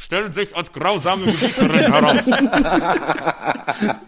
[0.09, 2.25] stellen sich als grausame Gebieterin heraus.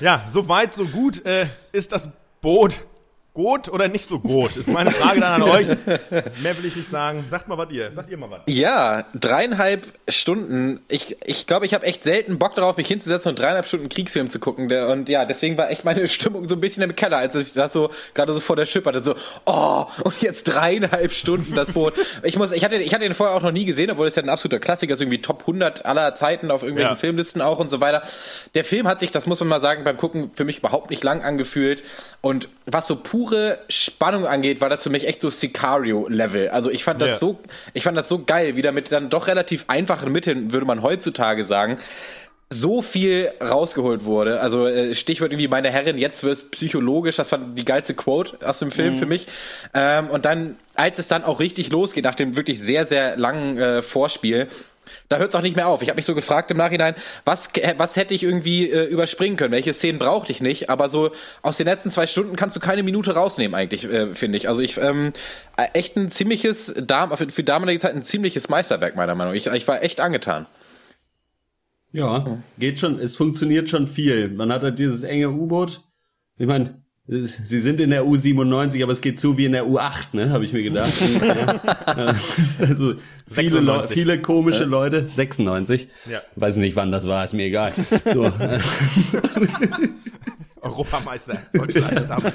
[0.00, 2.08] Ja, so weit, so gut äh, ist das
[2.40, 2.84] Boot.
[3.34, 5.66] Gut oder nicht so gut, ist meine Frage dann an euch.
[5.66, 7.24] Mehr will ich nicht sagen.
[7.28, 7.90] Sagt mal was ihr.
[7.90, 8.40] Sagt ihr mal was.
[8.46, 10.80] Ja, dreieinhalb Stunden.
[10.88, 13.88] Ich glaube, ich, glaub, ich habe echt selten Bock darauf, mich hinzusetzen und dreieinhalb Stunden
[13.88, 14.70] Kriegsfilm zu gucken.
[14.70, 17.72] Und ja, deswegen war echt meine Stimmung so ein bisschen im Keller, als ich das
[17.72, 19.02] so gerade so vor der Schippe hatte.
[19.02, 19.14] So,
[19.46, 21.94] oh, und jetzt dreieinhalb Stunden das Boot.
[22.24, 24.22] Ich muss, ich hatte, ich hatte den vorher auch noch nie gesehen, obwohl es ja
[24.22, 26.96] ein absoluter Klassiker ist, irgendwie Top 100 aller Zeiten auf irgendwelchen Ja.
[26.96, 28.02] Filmlisten auch und so weiter.
[28.54, 31.02] Der Film hat sich, das muss man mal sagen, beim Gucken für mich überhaupt nicht
[31.02, 31.82] lang angefühlt.
[32.20, 36.48] Und was so pure Spannung angeht, war das für mich echt so Sicario-Level.
[36.48, 37.16] Also ich fand das Ja.
[37.18, 37.38] so,
[37.72, 40.82] ich fand das so geil, wie da mit dann doch relativ einfachen Mitteln, würde man
[40.82, 41.78] heutzutage sagen,
[42.50, 44.40] so viel rausgeholt wurde.
[44.40, 48.58] Also äh, Stichwort irgendwie meine Herrin, jetzt wird psychologisch, das war die geilste Quote aus
[48.58, 49.26] dem Film für mich.
[49.72, 53.56] Ähm, und dann, als es dann auch richtig losgeht, nach dem wirklich sehr, sehr langen
[53.58, 54.48] äh, Vorspiel,
[55.08, 55.82] da hört es auch nicht mehr auf.
[55.82, 59.52] Ich habe mich so gefragt im Nachhinein, was, was hätte ich irgendwie äh, überspringen können?
[59.52, 60.70] Welche Szenen brauchte ich nicht?
[60.70, 64.38] Aber so aus den letzten zwei Stunden kannst du keine Minute rausnehmen, eigentlich, äh, finde
[64.38, 64.48] ich.
[64.48, 65.12] Also ich ähm,
[65.56, 69.38] äh, echt ein ziemliches, für, für damalige Zeit ein ziemliches Meisterwerk, meiner Meinung nach.
[69.38, 70.46] Ich, ich war echt angetan.
[71.92, 74.28] Ja, geht schon, es funktioniert schon viel.
[74.30, 75.82] Man hat halt dieses enge U-Boot.
[76.38, 80.14] Ich meine, sie sind in der U97, aber es geht zu wie in der U8,
[80.14, 80.92] ne, habe ich mir gedacht.
[82.58, 82.94] also
[83.28, 83.94] viele, Leu 96.
[83.94, 85.88] viele komische Leute, 96.
[86.08, 86.22] Ja.
[86.36, 87.72] Weiß nicht, wann das war, ist mir egal.
[88.12, 88.58] So, äh,
[90.62, 91.94] Europameister Deutschland.
[92.08, 92.32] damals.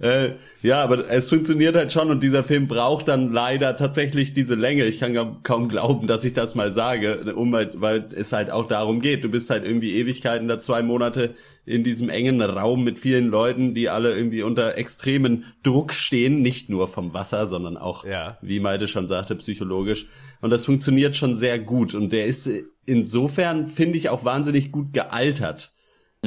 [0.00, 0.32] äh,
[0.62, 4.84] ja, aber es funktioniert halt schon und dieser Film braucht dann leider tatsächlich diese Länge.
[4.86, 8.50] Ich kann ga- kaum glauben, dass ich das mal sage, um halt, weil es halt
[8.50, 9.22] auch darum geht.
[9.24, 13.74] Du bist halt irgendwie Ewigkeiten da zwei Monate in diesem engen Raum mit vielen Leuten,
[13.74, 18.38] die alle irgendwie unter extremen Druck stehen, nicht nur vom Wasser, sondern auch, Ja.
[18.42, 20.06] wie Malte schon sagte, psychologisch.
[20.40, 22.50] Und das funktioniert schon sehr gut und der ist
[22.84, 25.70] insofern, finde ich, auch wahnsinnig gut gealtert.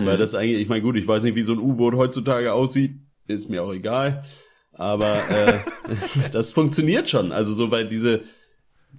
[0.04, 2.96] Weil das eigentlich, ich meine, gut, ich weiß nicht, wie so ein U-Boot heutzutage aussieht,
[3.28, 4.24] ist mir auch egal.
[4.74, 5.60] Aber äh,
[6.34, 7.32] das funktioniert schon.
[7.32, 8.22] Also so, weil diese,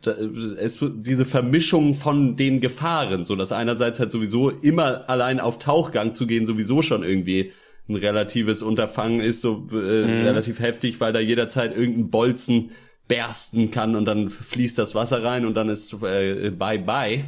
[0.05, 6.15] es, diese Vermischung von den Gefahren, so dass einerseits halt sowieso immer allein auf Tauchgang
[6.15, 7.53] zu gehen, sowieso schon irgendwie
[7.89, 12.71] ein relatives Unterfangen ist, so äh, relativ heftig, weil da jederzeit irgendein Bolzen
[13.07, 17.25] bersten kann und dann fließt das Wasser rein und dann ist äh, bye bye.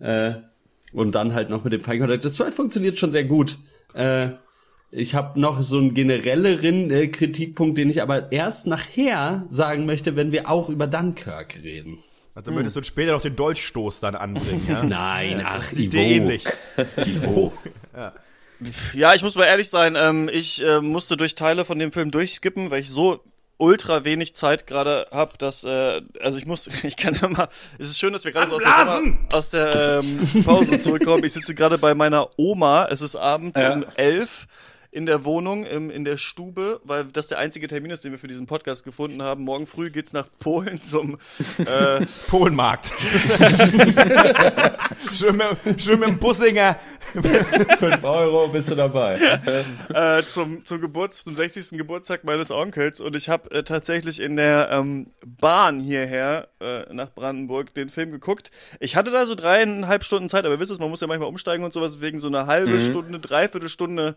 [0.00, 0.40] Äh,
[0.92, 2.24] und dann halt noch mit dem Feinkontakt.
[2.24, 3.58] Das funktioniert schon sehr gut.
[3.94, 4.30] Äh,
[4.92, 10.16] ich habe noch so einen generelleren äh, Kritikpunkt, den ich aber erst nachher sagen möchte,
[10.16, 11.98] wenn wir auch über Dunkirk reden.
[12.34, 14.82] Also würdest du später noch den Dolchstoß dann anbringen, ja?
[14.88, 16.02] Nein, ach, Das sieht Ivo.
[16.02, 16.44] ähnlich.
[17.04, 17.52] Ivo.
[18.92, 22.10] Ja, ich muss mal ehrlich sein, ähm, ich äh, musste durch Teile von dem Film
[22.10, 23.24] durchskippen, weil ich so
[23.60, 27.90] ultra wenig Zeit gerade hab, dass äh, also ich muss, ich kann ja mal, es
[27.90, 28.84] ist schön, dass wir gerade so aus der!
[28.86, 31.22] Sommer, aus der ähm, Pause zurückkommen.
[31.24, 33.72] Ich sitze gerade bei meiner Oma, es ist abends Ja.
[33.74, 34.46] um elf
[34.92, 38.18] in der Wohnung, im, in der Stube, weil das der einzige Termin ist, den wir
[38.18, 39.44] für diesen Podcast gefunden haben.
[39.44, 41.16] Morgen früh geht's nach Polen zum
[41.58, 42.92] äh, Polenmarkt.
[45.12, 46.76] schön, mit, schön mit dem Bussinger.
[47.12, 49.20] 5 Euro, bist du dabei.
[49.94, 51.78] äh, zum, zum Geburts, zum 60.
[51.78, 57.10] Geburtstag meines Onkels und ich habe äh, tatsächlich in der ähm, Bahn hierher äh, nach
[57.14, 58.50] Brandenburg den Film geguckt.
[58.80, 61.28] Ich hatte da so dreieinhalb Stunden Zeit, aber ihr wisst es, man muss ja manchmal
[61.28, 64.16] umsteigen und sowas, wegen so eine halbe Stunde, dreiviertel Stunde,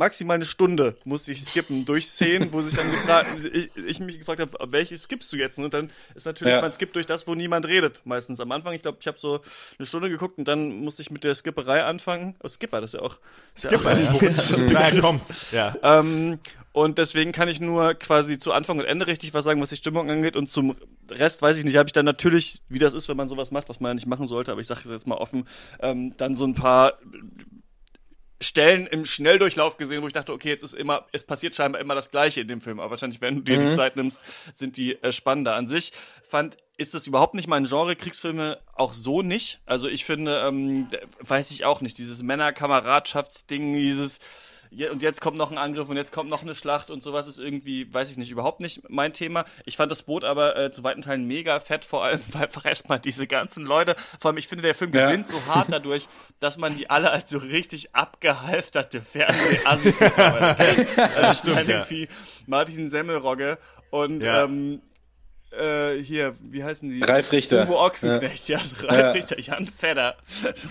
[0.00, 4.18] maximal eine Stunde musste ich skippen durch Szenen, wo sich dann gefragt, ich, ich mich
[4.18, 5.58] gefragt habe, welche skippst du jetzt?
[5.58, 6.62] Und dann ist natürlich, Ja.
[6.62, 8.72] man skippt durch das, wo niemand redet, meistens am Anfang.
[8.72, 9.40] Ich glaube, ich habe so
[9.78, 12.34] eine Stunde geguckt und dann musste ich mit der Skipperei anfangen.
[12.42, 13.18] Oh, Skipper, das ist ja auch,
[13.54, 14.56] ist ja auch so.
[15.52, 15.76] Ja.
[15.82, 16.38] Ähm,
[16.72, 19.76] und deswegen kann ich nur quasi zu Anfang und Ende richtig was sagen, was die
[19.76, 20.36] Stimmung angeht.
[20.36, 20.76] Und zum
[21.10, 23.68] Rest weiß ich nicht, habe ich dann natürlich, wie das ist, wenn man sowas macht,
[23.68, 25.44] was man ja nicht machen sollte, aber ich sage jetzt mal offen,
[25.80, 26.94] ähm, dann so ein paar
[28.42, 31.94] Stellen im Schnelldurchlauf gesehen, wo ich dachte, okay, jetzt ist immer, es passiert scheinbar immer
[31.94, 34.20] das Gleiche in dem Film, aber wahrscheinlich, wenn du dir die Zeit nimmst,
[34.54, 35.56] sind die äh, spannender.
[35.56, 35.92] An sich
[36.26, 39.60] fand, ist es überhaupt nicht mein Genre, Kriegsfilme auch so nicht.
[39.66, 40.88] Also ich finde, ähm,
[41.20, 44.18] weiß ich auch nicht, dieses Männerkameradschaftsding, dieses
[44.70, 47.26] ja, und jetzt kommt noch ein Angriff und jetzt kommt noch eine Schlacht und sowas
[47.26, 49.44] ist irgendwie, weiß ich nicht, überhaupt nicht mein Thema.
[49.64, 52.64] Ich fand das Boot aber äh, zu weiten Teilen mega fett, vor allem, weil einfach
[52.64, 55.06] erstmal diese ganzen Leute, vor allem ich finde, der Film Ja.
[55.06, 56.06] gewinnt so hart dadurch,
[56.38, 60.88] dass man die alle als so richtig abgehalfterte Fernseh-Assis mittlerweile kennt.
[61.16, 61.76] Also ich meine ja.
[61.78, 62.08] irgendwie
[62.46, 63.58] Martin Semmelrogge
[63.90, 64.44] und Ja.
[64.44, 64.80] ähm,
[65.52, 67.02] äh, hier, wie heißen die?
[67.02, 67.66] Ralf Richter.
[67.66, 69.10] Uwe Ochsenknecht, ja, ja Ralf ja.
[69.10, 70.16] Richter, Jan Fedder.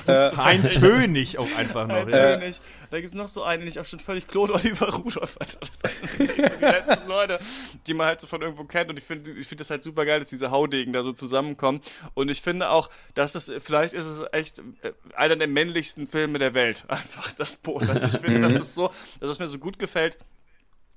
[0.08, 1.96] Äh, Heinz Hönig auch einfach noch.
[1.96, 2.36] Heinz ja.
[2.36, 2.60] Hönig.
[2.90, 5.60] Da gibt's noch so einen, den ich auch schon völlig Claude Oliver Rudolph, Alter.
[5.82, 7.40] Das sind so die letzten Leute,
[7.88, 8.90] die man halt so von irgendwo kennt.
[8.90, 11.82] Und ich finde ich finde das halt super geil, dass diese Haudegen da so zusammenkommen.
[12.14, 16.40] Und ich finde auch, dass das, vielleicht ist es echt äh, einer der männlichsten Filme
[16.40, 16.86] der Welt.
[16.88, 17.90] Einfach das Boot.
[17.90, 20.18] Also ich finde, dass das so, dass es mir so gut gefällt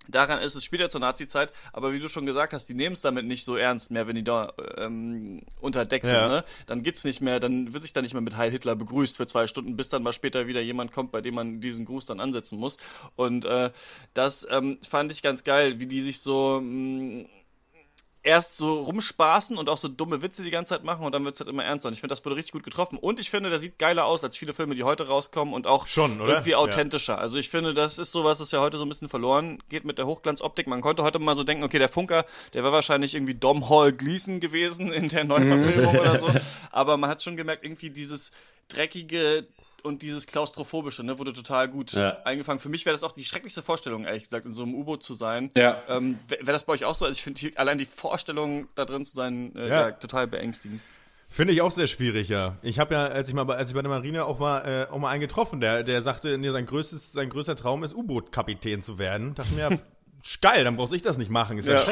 [0.08, 3.00] daran ist, es ja zur Nazi-Zeit, aber wie du schon gesagt hast, die nehmen es
[3.00, 6.28] damit nicht so ernst mehr, wenn die da ähm, unter Deck sind, ja.
[6.28, 6.44] ne?
[6.66, 9.26] Dann geht's nicht mehr, dann wird sich da nicht mehr mit Heil Hitler begrüßt für
[9.26, 12.20] zwei Stunden, bis dann mal später wieder jemand kommt, bei dem man diesen Gruß dann
[12.20, 12.76] ansetzen muss.
[13.16, 13.70] Und äh,
[14.14, 17.26] das ähm, fand ich ganz geil, wie die sich so mh, mm,
[18.24, 21.34] erst so rumspaßen und auch so dumme Witze die ganze Zeit machen und dann wird
[21.34, 21.88] es halt immer ernster.
[21.88, 22.96] Und ich finde, das wurde richtig gut getroffen.
[22.96, 25.86] Und ich finde, der sieht geiler aus als viele Filme, die heute rauskommen und auch
[25.86, 27.14] Schon, irgendwie authentischer.
[27.14, 27.18] Ja.
[27.18, 29.98] Also ich finde, das ist sowas, das ja heute so ein bisschen verloren geht mit
[29.98, 30.68] der Hochglanzoptik.
[30.68, 33.92] Man konnte heute mal so denken, okay, der Funker, der war wahrscheinlich irgendwie Dom Hall
[33.92, 35.64] Gleason gewesen in der neuen mhm.
[35.64, 36.30] Verfilmung oder so.
[36.70, 38.30] Aber man hat schon gemerkt, irgendwie dieses
[38.68, 39.46] dreckige,
[39.82, 42.18] und dieses Klaustrophobische, ne, wurde total gut ja.
[42.24, 42.60] eingefangen.
[42.60, 45.14] Für mich wäre das auch die schrecklichste Vorstellung, ehrlich gesagt, in so einem U-Boot zu
[45.14, 45.50] sein.
[45.56, 45.82] Ja.
[45.88, 47.04] Ähm, wäre das bei euch auch so?
[47.04, 49.88] Also ich finde allein die Vorstellung, da drin zu sein, äh, ja.
[49.88, 49.90] ja.
[49.92, 50.80] total beängstigend.
[51.28, 52.58] Finde ich auch sehr schwierig, ja.
[52.60, 54.86] Ich habe ja, als ich mal bei, als ich bei der Marine auch war, äh,
[54.90, 58.82] auch mal einen getroffen, der, der sagte, nee, sein größtes, sein größter Traum ist, U-Boot-Kapitän
[58.82, 59.34] zu werden.
[59.34, 59.70] Dachte mir,
[60.42, 61.56] geil, dann brauchst ich das nicht machen.
[61.56, 61.82] Ist ja,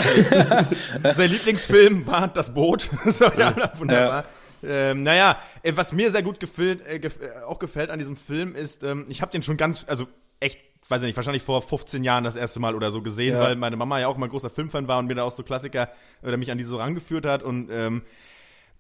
[1.03, 2.90] ja Sein Lieblingsfilm war das Boot.
[3.07, 4.26] so, ja, wunderbar.
[4.62, 8.16] Ähm, naja, äh, was mir sehr gut gefällt, äh, gef äh, auch gefällt an diesem
[8.16, 10.07] Film ist, ähm, ich habe den schon ganz, also
[10.38, 13.40] echt, weiß ich nicht, wahrscheinlich vor 15 Jahren das erste Mal oder so gesehen, ja.
[13.40, 15.88] weil meine Mama ja auch ein großer Filmfan war und mir da auch so Klassiker
[16.23, 18.03] oder mich an die so rangeführt hat und ähm,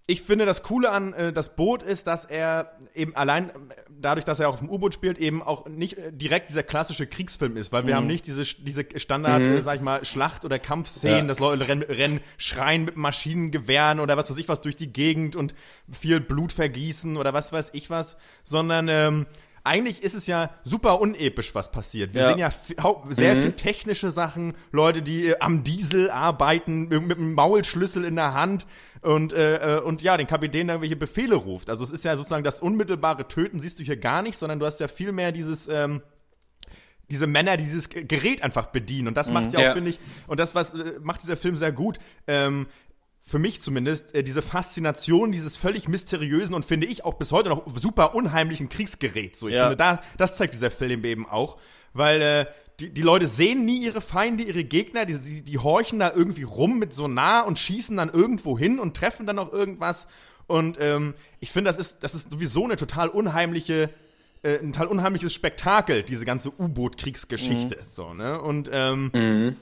[0.06, 3.52] ich finde, das Coole an äh, das Boot ist, dass er eben allein
[3.88, 7.06] dadurch, dass er auch auf dem U-Boot spielt, eben auch nicht äh, direkt dieser klassische
[7.06, 7.98] Kriegsfilm ist, weil wir mhm.
[7.98, 9.52] haben nicht diese, diese Standard, mhm.
[9.52, 11.26] äh, sag ich mal, Schlacht- oder Kampfszenen, ja.
[11.26, 15.36] dass Leute rennen, rennen, schreien mit Maschinengewehren oder was weiß ich was durch die Gegend
[15.36, 15.54] und
[15.90, 19.26] viel Blut vergießen oder was weiß ich was, sondern ähm,
[19.64, 22.14] eigentlich ist es ja super unepisch, was passiert.
[22.14, 22.28] Wir ja.
[22.28, 22.50] sehen ja
[23.10, 23.42] sehr mhm.
[23.42, 28.66] viel technische Sachen, Leute, die äh, am Diesel arbeiten, mit einem Maulschlüssel in der Hand
[29.02, 31.70] und, äh, äh, und ja, den Kapitän da irgendwelche Befehle ruft.
[31.70, 34.66] Also es ist ja sozusagen das unmittelbare Töten, siehst du hier gar nicht, sondern du
[34.66, 36.02] hast ja viel mehr dieses, ähm,
[37.10, 39.08] diese Männer, die dieses Gerät einfach bedienen.
[39.08, 39.34] Und das mhm.
[39.34, 39.72] macht ja auch, ja.
[39.72, 41.98] finde ich, und das was äh, macht dieser Film sehr gut.
[42.26, 42.66] Ähm,
[43.20, 47.50] für mich zumindest, äh, diese Faszination dieses völlig mysteriösen und finde ich auch bis heute
[47.50, 49.38] noch super unheimlichen Kriegsgeräts.
[49.38, 49.64] So, ich ja.
[49.64, 51.58] finde, da, das zeigt dieser Film eben auch,
[51.92, 52.46] weil äh,
[52.80, 56.42] die, die Leute sehen nie ihre Feinde, ihre Gegner, die, die, die horchen da irgendwie
[56.42, 60.08] rum mit so nah und schießen dann irgendwo hin und treffen dann auch irgendwas.
[60.46, 63.90] Und ähm, ich finde, das ist, das ist sowieso eine total unheimliche,
[64.42, 67.76] äh, ein total unheimliches Spektakel, diese ganze U-Boot-Kriegsgeschichte.
[67.76, 67.88] Mhm.
[67.88, 68.40] So, ne?
[68.40, 69.56] Und ähm, mhm.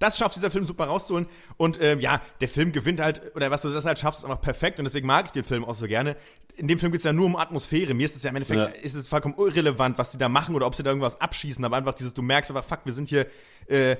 [0.00, 1.26] Das schafft dieser Film super rauszuholen.
[1.58, 4.40] Und ähm, ja, der Film gewinnt halt, oder was du das halt schaffst, ist einfach
[4.40, 4.78] perfekt.
[4.78, 6.16] Und deswegen mag ich den Film auch so gerne.
[6.56, 7.92] In dem Film geht es ja nur um Atmosphäre.
[7.92, 8.82] Mir ist es ja im Endeffekt, ja.
[8.82, 11.62] ist es vollkommen irrelevant, was die da machen oder ob sie da irgendwas abschießen.
[11.64, 13.26] Aber einfach dieses, du merkst einfach, fuck, wir sind hier,
[13.68, 13.96] äh,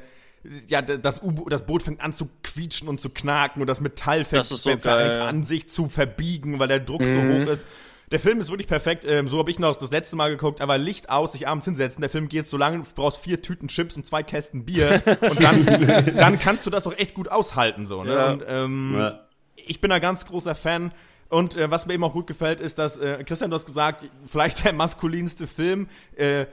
[0.67, 4.41] ja, das, das Boot fängt an zu quietschen und zu knacken und das Metall fängt,
[4.41, 7.07] das so fängt an, sich zu verbiegen, weil der Druck mhm.
[7.07, 7.67] so hoch ist.
[8.11, 9.05] Der Film ist wirklich perfekt.
[9.07, 10.61] Ähm, so habe ich noch das letzte Mal geguckt.
[10.61, 12.01] Aber Licht aus, sich abends hinsetzen.
[12.01, 15.01] Der Film geht so lange, du brauchst vier Tüten Chips und zwei Kästen Bier.
[15.21, 15.65] und dann,
[16.17, 17.87] dann kannst du das auch echt gut aushalten.
[17.87, 18.13] So, ne?
[18.13, 18.33] Ja.
[18.33, 19.21] Und ähm, ja.
[19.55, 20.93] ich bin ein ganz großer Fan.
[21.29, 24.05] Und äh, was mir eben auch gut gefällt, ist, dass, äh, Christian, du hast gesagt,
[24.27, 25.87] vielleicht der maskulinste Film.
[26.17, 26.47] Äh,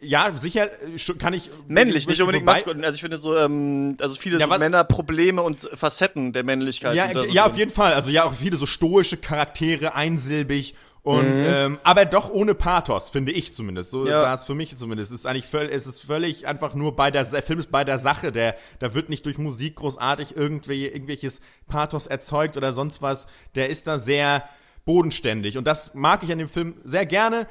[0.00, 0.70] ja, sicher
[1.18, 1.50] kann ich.
[1.68, 2.84] Männlich, nicht unbedingt maskulin.
[2.84, 6.94] Also ich finde so, ähm, also viele ja, so Männerprobleme und Facetten der Männlichkeit.
[6.94, 7.92] Ja, ja, auf jeden Fall.
[7.92, 11.44] Also ja, auch viele so stoische Charaktere, einsilbig und mhm.
[11.46, 13.90] ähm, aber doch ohne Pathos, finde ich zumindest.
[13.90, 14.22] So ja.
[14.22, 15.12] war es für mich zumindest.
[15.12, 17.84] Es ist eigentlich völlig, es ist völlig einfach nur bei der, der Film ist bei
[17.84, 18.32] der Sache.
[18.32, 23.26] Der, da wird nicht durch Musik großartig irgendwie irgendwelches Pathos erzeugt oder sonst was.
[23.54, 24.48] Der ist da sehr
[24.86, 27.46] bodenständig und das mag ich an dem Film sehr gerne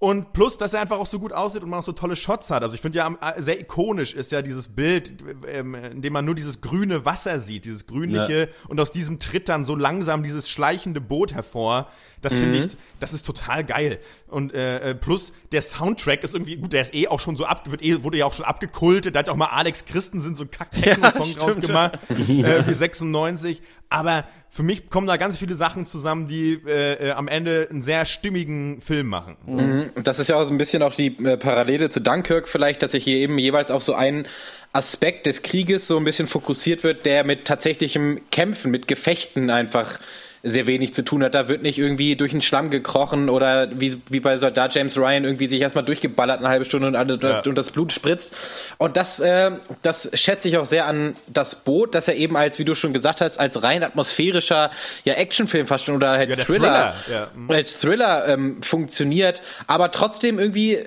[0.00, 2.52] und plus, dass er einfach auch so gut aussieht und man auch so tolle Shots
[2.52, 2.62] hat.
[2.62, 6.24] Also ich finde ja äh, sehr ikonisch ist ja dieses Bild, ähm, in dem man
[6.24, 8.46] nur dieses grüne Wasser sieht, dieses grünliche ja.
[8.68, 11.88] und aus diesem tritt dann so langsam dieses schleichende Boot hervor.
[12.22, 12.38] Das mhm.
[12.38, 13.98] finde ich, das ist total geil.
[14.28, 17.44] Und äh, äh, plus der Soundtrack ist irgendwie gut, der ist eh auch schon so
[17.44, 19.16] ab, wird eh, wurde ja auch schon abgekultet.
[19.16, 23.62] Da hat auch mal Alex Christensen so einen Kack-Techno-Song ja, draus gemacht, äh, wie 96.
[23.90, 27.82] Aber für mich kommen da ganz viele Sachen zusammen, die äh, äh, am Ende einen
[27.82, 29.36] sehr stimmigen Film machen.
[29.46, 29.56] So.
[29.56, 29.90] Mhm.
[30.02, 32.92] Das ist ja auch so ein bisschen auch die äh, Parallele zu Dunkirk vielleicht, dass
[32.92, 34.26] sich hier eben jeweils auf so einen
[34.72, 39.98] Aspekt des Krieges so ein bisschen fokussiert wird, der mit tatsächlichem Kämpfen, mit Gefechten einfach
[40.42, 41.34] sehr wenig zu tun hat.
[41.34, 45.24] Da wird nicht irgendwie durch den Schlamm gekrochen oder wie, wie bei Soldat James Ryan
[45.24, 47.42] irgendwie sich erstmal durchgeballert eine halbe Stunde und, alle, Ja.
[47.46, 48.36] und das Blut spritzt.
[48.78, 49.50] Und das, äh,
[49.82, 52.92] das schätze ich auch sehr an das Boot, dass er eben als, wie du schon
[52.92, 54.70] gesagt hast, als rein atmosphärischer
[55.04, 57.28] ja, Actionfilm fast schon oder halt Ja, Thriller, Thriller, ja.
[57.34, 57.50] Mhm.
[57.50, 60.78] als Thriller ähm, funktioniert, aber trotzdem irgendwie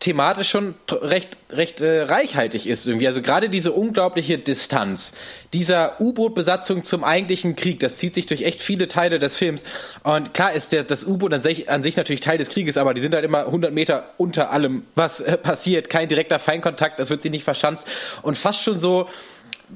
[0.00, 3.08] thematisch schon recht, recht äh, reichhaltig ist irgendwie.
[3.08, 5.12] Also gerade diese unglaubliche Distanz
[5.52, 9.64] dieser U-Boot-Besatzung zum eigentlichen Krieg, das zieht sich durch echt viele Teile des Films.
[10.04, 12.94] Und klar ist der, das U-Boot an sich, an sich natürlich Teil des Krieges, aber
[12.94, 15.90] die sind halt immer 100 Meter unter allem, was äh, passiert.
[15.90, 17.88] Kein direkter Feindkontakt, das wird sie nicht verschanzt.
[18.22, 19.08] Und fast schon so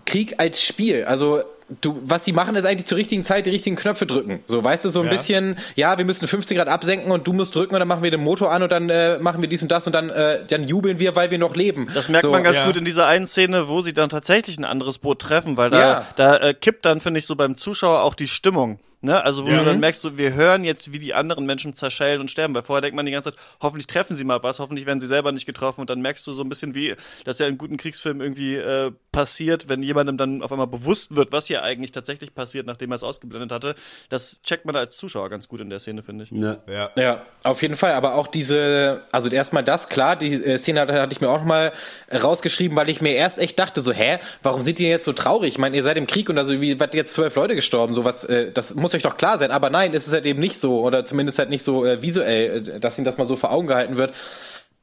[0.06, 1.04] Krieg als Spiel.
[1.04, 1.42] Also
[1.80, 4.40] du, was sie machen, ist eigentlich zur richtigen Zeit die richtigen Knöpfe drücken.
[4.46, 5.12] So, weißt du, so ein Ja.
[5.12, 8.10] bisschen, ja, wir müssen 50 Grad absenken und du musst drücken und dann machen wir
[8.10, 10.64] den Motor an und dann äh, machen wir dies und das und dann, äh, dann
[10.66, 11.88] jubeln wir, weil wir noch leben.
[11.94, 12.66] Das merkt so, man ganz ja.
[12.66, 15.78] gut in dieser einen Szene, wo sie dann tatsächlich ein anderes Boot treffen, weil da,
[15.80, 16.06] Ja.
[16.16, 18.78] da äh, kippt dann, finde ich, so beim Zuschauer auch die Stimmung.
[19.02, 19.22] Ne?
[19.24, 19.58] Also wo Ja.
[19.58, 22.62] du dann merkst, so, wir hören jetzt, wie die anderen Menschen zerschellen und sterben, weil
[22.62, 25.32] vorher denkt man die ganze Zeit, hoffentlich treffen sie mal was, hoffentlich werden sie selber
[25.32, 28.22] nicht getroffen und dann merkst du so ein bisschen, wie das ja in guten Kriegsfilmen
[28.22, 32.66] irgendwie äh, passiert, wenn jemandem dann auf einmal bewusst wird, was hier eigentlich tatsächlich passiert,
[32.66, 33.74] nachdem er es ausgeblendet hatte.
[34.08, 36.30] Das checkt man da als Zuschauer ganz gut in der Szene, finde ich.
[36.30, 36.58] Ja.
[36.70, 36.90] Ja.
[36.96, 37.92] Ja, auf jeden Fall.
[37.94, 41.38] Aber auch diese, also erstmal das, klar, die äh, Szene hatte, hatte ich mir auch
[41.38, 41.72] noch mal
[42.12, 45.48] rausgeschrieben, weil ich mir erst echt dachte, so, hä, warum seid ihr jetzt so traurig?
[45.54, 48.24] Ich meine, ihr seid im Krieg und also wie, was jetzt zwölf Leute gestorben, sowas,
[48.24, 49.50] äh, das muss euch doch klar sein.
[49.50, 52.68] Aber nein, es ist halt eben nicht so oder zumindest halt nicht so äh, visuell,
[52.68, 54.12] äh, dass ihnen das mal so vor Augen gehalten wird.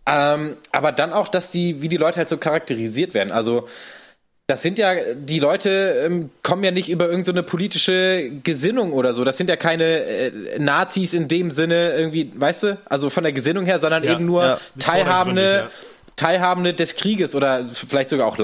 [0.06, 3.32] Ähm, aber dann auch, dass die, wie die Leute halt so charakterisiert werden.
[3.32, 3.68] Also,
[4.48, 9.24] das sind ja, die Leute ähm, kommen ja nicht über irgendeine politische Gesinnung oder so.
[9.24, 13.34] Das sind ja keine äh, Nazis in dem Sinne irgendwie, weißt du, also von der
[13.34, 14.60] Gesinnung her, sondern Ja, eben nur ja.
[14.80, 18.40] Teilhabende, vordergründig, Teilhabende des Krieges oder vielleicht sogar auch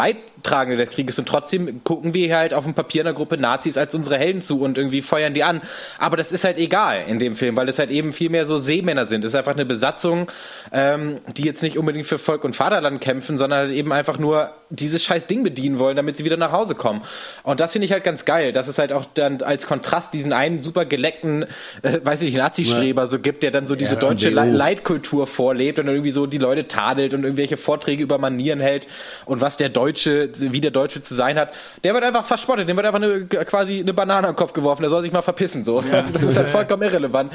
[0.45, 1.19] Leidtragende des Krieges.
[1.19, 4.61] Und trotzdem gucken wir halt auf dem Papier einer Gruppe Nazis als unsere Helden zu
[4.61, 5.61] und irgendwie feuern die an.
[5.97, 8.57] Aber das ist halt egal in dem Film, weil es halt eben viel mehr so
[8.57, 9.25] Seemänner sind.
[9.25, 10.31] Es ist einfach eine Besatzung,
[10.71, 14.51] ähm, die jetzt nicht unbedingt für Volk und Vaterland kämpfen, sondern halt eben einfach nur
[14.69, 17.01] dieses scheiß Ding bedienen wollen, damit sie wieder nach Hause kommen.
[17.43, 20.33] Und das finde ich halt ganz geil, dass es halt auch dann als Kontrast diesen
[20.33, 21.45] einen super geleckten,
[21.81, 24.29] äh, weiß ich nicht, Nazi-Streber so gibt, der dann so diese Ersten deutsche.
[24.29, 28.87] Le Leitkultur vorlebt und irgendwie so die Leute tadelt und irgendwelche Vorträge über Manieren hält
[29.25, 31.53] und was der Deutsche, wie der Deutsche zu sein hat.
[31.83, 34.89] Der wird einfach verspottet, dem wird einfach eine, quasi eine Banane am Kopf geworfen, der
[34.89, 35.79] soll sich mal verpissen, so.
[35.79, 37.33] Also das ist halt vollkommen irrelevant.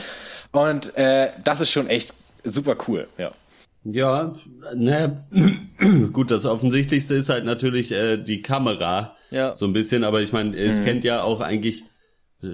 [0.52, 3.30] Und äh, das ist schon echt super cool, ja.
[3.82, 4.32] Ja,
[4.74, 5.22] ne,
[6.12, 9.54] gut, das Offensichtlichste ist halt natürlich äh, die Kamera, Ja.
[9.56, 11.84] so ein bisschen, aber ich meine, es kennt ja auch eigentlich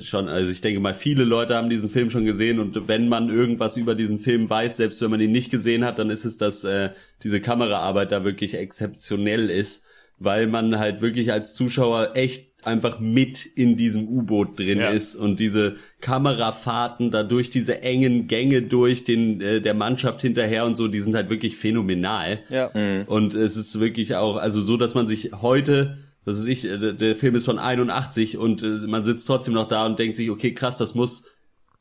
[0.01, 3.29] schon, also ich denke mal, viele Leute haben diesen Film schon gesehen und wenn man
[3.29, 6.39] irgendwas über diesen Film weiß, selbst wenn man ihn nicht gesehen hat, dann ist es,
[6.39, 6.91] dass äh,
[7.23, 9.85] diese Kameraarbeit da wirklich exzeptionell ist,
[10.19, 14.91] weil man halt wirklich als Zuschauer echt einfach mit in diesem U-Boot drin Ja.
[14.91, 20.65] ist und diese Kamerafahrten da durch diese engen Gänge durch den äh, der Mannschaft hinterher
[20.67, 22.41] und so, die sind halt wirklich phänomenal.
[22.49, 22.71] Ja.
[23.07, 26.93] Und es ist wirklich auch, also so, dass man sich heute, das ist ich, äh,
[26.93, 30.31] der, Film ist von 81 und äh, man sitzt trotzdem noch da und denkt sich,
[30.31, 31.23] okay, krass, das muss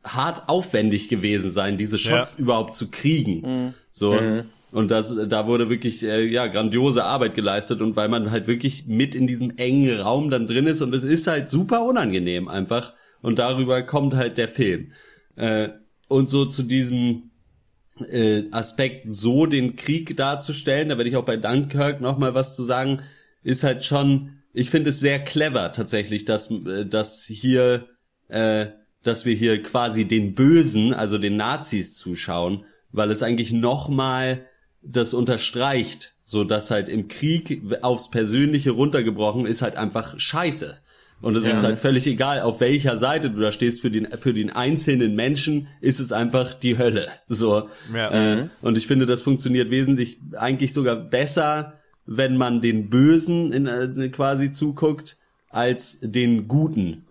[0.04, 3.74] hart aufwendig gewesen sein, diese Shots überhaupt zu kriegen.
[3.90, 4.44] So.
[4.72, 7.82] Und das, da wurde wirklich, äh, ja, grandiose Arbeit geleistet.
[7.82, 10.82] Und weil man halt wirklich mit in diesem engen Raum dann drin ist.
[10.82, 12.94] Und es ist halt super unangenehm einfach.
[13.22, 14.92] Und darüber kommt halt der Film.
[15.36, 15.70] Äh,
[16.08, 17.32] und so zu diesem,
[18.00, 22.64] äh, Aspekt, so den Krieg darzustellen, da werde ich auch bei Dunkirk nochmal was zu
[22.64, 23.02] sagen,
[23.44, 27.88] ist halt schon, ich finde es sehr clever tatsächlich, dass, äh, dass hier,
[28.28, 28.68] äh,
[29.04, 34.46] dass wir hier quasi den Bösen, also den Nazis zuschauen, weil es eigentlich nochmal
[34.86, 40.78] das unterstreicht, so dass halt im Krieg aufs Persönliche runtergebrochen ist halt einfach scheiße.
[41.22, 44.34] Und es ist halt völlig egal, auf welcher Seite du da stehst, für den, für
[44.34, 47.08] den einzelnen Menschen ist es einfach die Hölle.
[47.28, 47.70] So.
[47.94, 48.12] Ja.
[48.12, 53.66] Äh, und ich finde, das funktioniert wesentlich, eigentlich sogar besser, wenn man den Bösen in,
[53.66, 55.18] äh, quasi zuguckt,
[55.50, 57.06] als den Guten.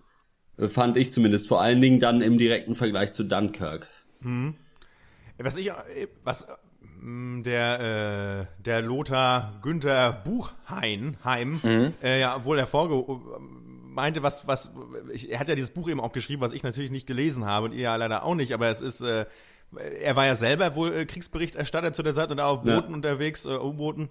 [0.59, 1.49] Fand ich zumindest.
[1.49, 3.89] Vor allen Dingen dann im direkten Vergleich zu Dunkirk.
[5.39, 5.73] Was ich,
[6.23, 6.47] was
[7.45, 11.61] der, äh, der Lothar Günther Buchheim, Heim,
[12.03, 13.05] äh, ja wohl hervorge
[13.95, 14.73] meinte, was, was,
[15.13, 17.67] ich, er hat ja dieses Buch eben auch geschrieben, was ich natürlich nicht gelesen habe
[17.67, 19.27] und ihr ja leider auch nicht, aber es ist, äh,
[20.01, 22.81] er war ja selber wohl äh, Kriegsberichterstatter zu der Zeit und auch auf Ja.
[22.81, 24.09] Booten unterwegs, äh, U-Booten.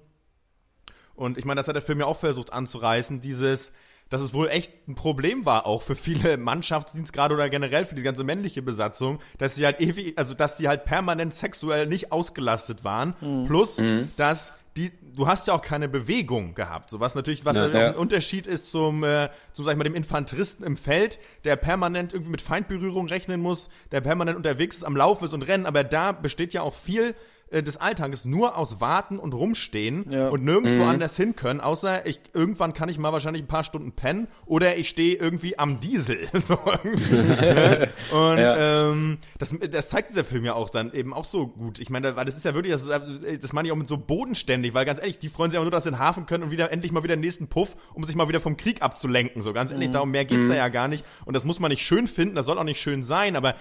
[1.15, 3.73] Und ich meine, das hat der Film ja auch versucht anzureißen, dieses,
[4.13, 8.03] dass es wohl echt ein Problem war, auch für viele Mannschaftsdienstgrade oder generell für die
[8.03, 12.83] ganze männliche Besatzung, dass sie halt ewig, also dass sie halt permanent sexuell nicht ausgelastet
[12.83, 13.15] waren.
[13.47, 13.81] Plus,
[14.15, 16.91] dass die, du hast ja auch keine Bewegung gehabt.
[16.91, 17.67] So was natürlich, was Ja.
[17.69, 17.87] ja, Ja.
[17.89, 22.13] ein Unterschied ist zum, äh, zum, sag ich mal, dem Infanteristen im Feld, der permanent
[22.13, 25.83] irgendwie mit Feindberührung rechnen muss, der permanent unterwegs ist, am Laufen ist und rennen, aber
[25.83, 27.15] da besteht ja auch viel
[27.49, 30.29] äh, des Alltages nur aus Warten und Rumstehen Ja.
[30.29, 30.89] und nirgendwo Mhm.
[30.89, 34.75] anders hin können, außer ich, irgendwann kann ich mal wahrscheinlich ein paar Stunden pennen oder
[34.77, 36.17] ich stehe irgendwie am Diesel.
[36.33, 37.87] so irgendwie.
[38.11, 38.89] Und Ja.
[38.89, 41.79] ähm, das, das zeigt dieser Film ja auch dann eben auch so gut.
[41.79, 43.97] Ich meine, weil das ist ja wirklich, das, ist, das meine ich auch mit so
[43.97, 46.43] bodenständig, weil ganz ehrlich, die freuen sich aber nur, dass sie in den Hafen können
[46.43, 49.41] und wieder endlich mal wieder den nächsten Puff, um sich mal wieder vom Krieg abzulenken.
[49.41, 51.03] So ganz ehrlich, darum mehr geht's da ja gar nicht.
[51.25, 53.55] Und das muss man nicht schön finden, das soll auch nicht schön sein, aber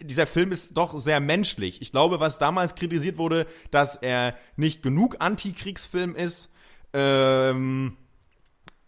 [0.00, 1.80] dieser Film ist doch sehr menschlich.
[1.82, 3.35] Ich glaube, was damals kritisiert wurde,
[3.70, 6.50] dass er nicht genug Antikriegsfilm ist,
[6.94, 7.96] ähm,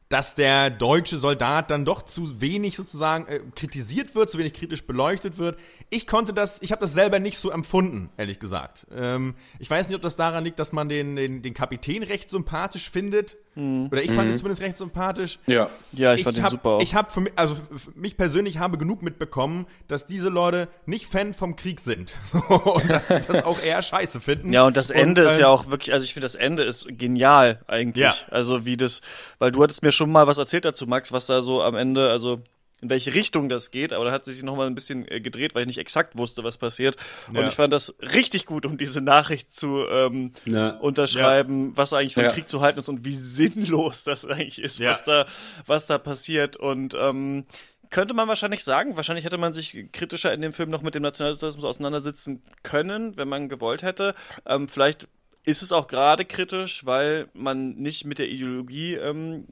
[0.09, 4.87] dass der deutsche Soldat dann doch zu wenig sozusagen äh, kritisiert wird, zu wenig kritisch
[4.87, 5.59] beleuchtet wird.
[5.91, 8.87] Ich konnte das, ich habe das selber nicht so empfunden, ehrlich gesagt.
[8.91, 12.31] Ähm, ich weiß nicht, ob das daran liegt, dass man den, den, den Kapitän recht
[12.31, 13.37] sympathisch findet.
[13.59, 15.39] Oder ich fand ihn zumindest recht sympathisch.
[15.47, 15.71] Ja.
[15.93, 16.81] Ja, ich fand den hab, super auch.
[16.81, 21.07] Ich habe für mich, also für mich persönlich habe genug mitbekommen, dass diese Leute nicht
[21.07, 22.15] Fan vom Krieg sind
[22.49, 24.53] und dass sie das auch eher scheiße finden.
[24.53, 26.87] Ja, und das Ende ist äh, ja auch wirklich, also ich finde, das Ende ist
[26.91, 28.03] genial eigentlich.
[28.05, 28.15] Ja.
[28.31, 29.01] Also wie das,
[29.39, 32.11] weil du hattest mir schon mal was erzählt dazu, Max, was da so am Ende,
[32.11, 32.41] also
[32.81, 35.55] in welche Richtung das geht, aber da hat sich noch mal ein bisschen äh, gedreht,
[35.55, 36.97] weil ich nicht exakt wusste, was passiert.
[37.29, 37.49] Und Ja.
[37.49, 40.71] ich fand das richtig gut, um diese Nachricht zu ähm, Ja.
[40.79, 42.31] unterschreiben, was eigentlich vom Ja.
[42.31, 44.91] Krieg zu halten ist und wie sinnlos das eigentlich ist, Ja.
[44.91, 45.27] was da,
[45.67, 46.57] was da passiert.
[46.57, 47.47] Und ähm,
[47.91, 51.03] könnte man wahrscheinlich sagen, wahrscheinlich hätte man sich kritischer in dem Film noch mit dem
[51.03, 54.15] Nationalsozialismus auseinandersetzen können, wenn man gewollt hätte.
[54.47, 55.09] Ähm, vielleicht
[55.45, 59.47] ist es auch gerade kritisch, weil man nicht mit der Ideologie ähm,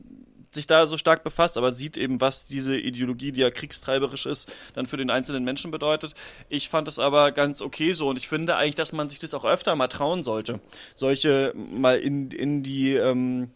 [0.57, 4.53] sich da so stark befasst, aber sieht eben, was diese Ideologie, die ja kriegstreiberisch ist,
[4.75, 6.15] dann für den einzelnen Menschen bedeutet.
[6.49, 9.35] Ich fand es aber ganz okay so und ich finde eigentlich, dass man sich das
[9.35, 10.61] auch öfter mal trauen sollte.
[10.97, 13.51] Solche mal in, in die, ähm,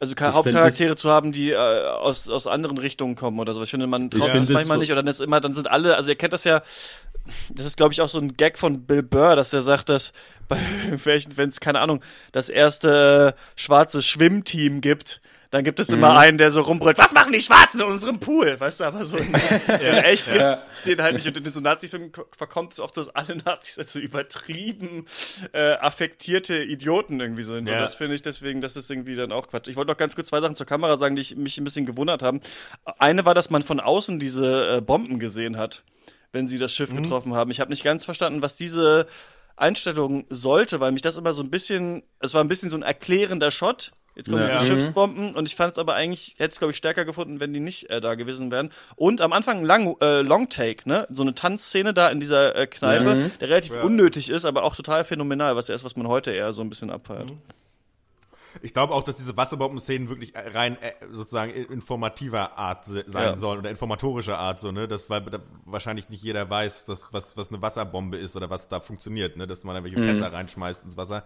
[0.00, 3.62] also find Hauptcharaktere zu haben, die äh, aus, aus anderen Richtungen kommen oder so.
[3.62, 5.70] Ich finde, man traut Ich sich das manchmal nicht oder dann ist immer, dann sind
[5.70, 6.62] alle, also ihr kennt das ja,
[7.50, 10.12] das ist, glaube ich, auch so ein Gag von Bill Burr, dass er sagt, dass
[10.48, 10.58] bei
[11.04, 15.20] welchen, wenn es, keine Ahnung, das erste äh, schwarze Schwimmteam gibt,
[15.52, 18.58] dann gibt es immer einen, der so rumbrüllt, was machen die Schwarzen in unserem Pool?
[18.58, 19.26] Weißt du, aber so in,
[19.68, 21.26] in echt gibt's den halt nicht.
[21.26, 25.04] Und in so Nazi-Filmen ko- verkommt es oft, dass alle Nazis als so übertrieben
[25.52, 27.68] äh, affektierte Idioten irgendwie sind.
[27.68, 27.74] Ja.
[27.74, 29.68] Und das finde ich deswegen, das ist irgendwie dann auch Quatsch.
[29.68, 31.84] Ich wollte noch ganz kurz zwei Sachen zur Kamera sagen, die ich, mich ein bisschen
[31.86, 32.40] gewundert haben.
[32.98, 35.84] Eine war, dass man von außen diese äh, Bomben gesehen hat,
[36.32, 37.50] wenn sie das Schiff getroffen haben.
[37.50, 39.06] Ich habe nicht ganz verstanden, was diese
[39.56, 42.82] Einstellung sollte, weil mich das immer so ein bisschen, es war ein bisschen so ein
[42.82, 43.92] erklärender Shot.
[44.14, 44.58] Jetzt kommen Ja.
[44.58, 47.54] diese Schiffsbomben und ich fand es aber eigentlich, hätte es glaube ich stärker gefunden, wenn
[47.54, 48.70] die nicht äh, da gewesen wären.
[48.96, 51.06] Und am Anfang ein lang, äh, Long Take, ne?
[51.10, 55.04] So eine Tanzszene da in dieser äh, Kneipe, der relativ unnötig ist, aber auch total
[55.04, 57.32] phänomenal, was ja ist, was man heute eher so ein bisschen abfeiert.
[58.60, 63.28] Ich glaube auch, dass diese Wasserbomben-Szenen wirklich äh, rein äh, sozusagen informativer Art se- sein
[63.28, 63.36] Ja.
[63.36, 64.86] sollen oder informatorischer Art, so, ne?
[64.86, 68.68] Das, weil da wahrscheinlich nicht jeder weiß, dass, was, was eine Wasserbombe ist oder was
[68.68, 69.46] da funktioniert, ne?
[69.46, 71.24] Dass man da welche Fässer reinschmeißt ins Wasser.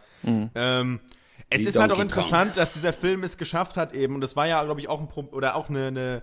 [0.55, 1.01] Ähm,
[1.49, 2.23] es Wie ist halt auch Donkey Kong.
[2.23, 5.01] interessant, dass dieser Film es geschafft hat eben, und das war ja, glaube ich, auch
[5.01, 6.23] ein Pro oder auch eine, eine,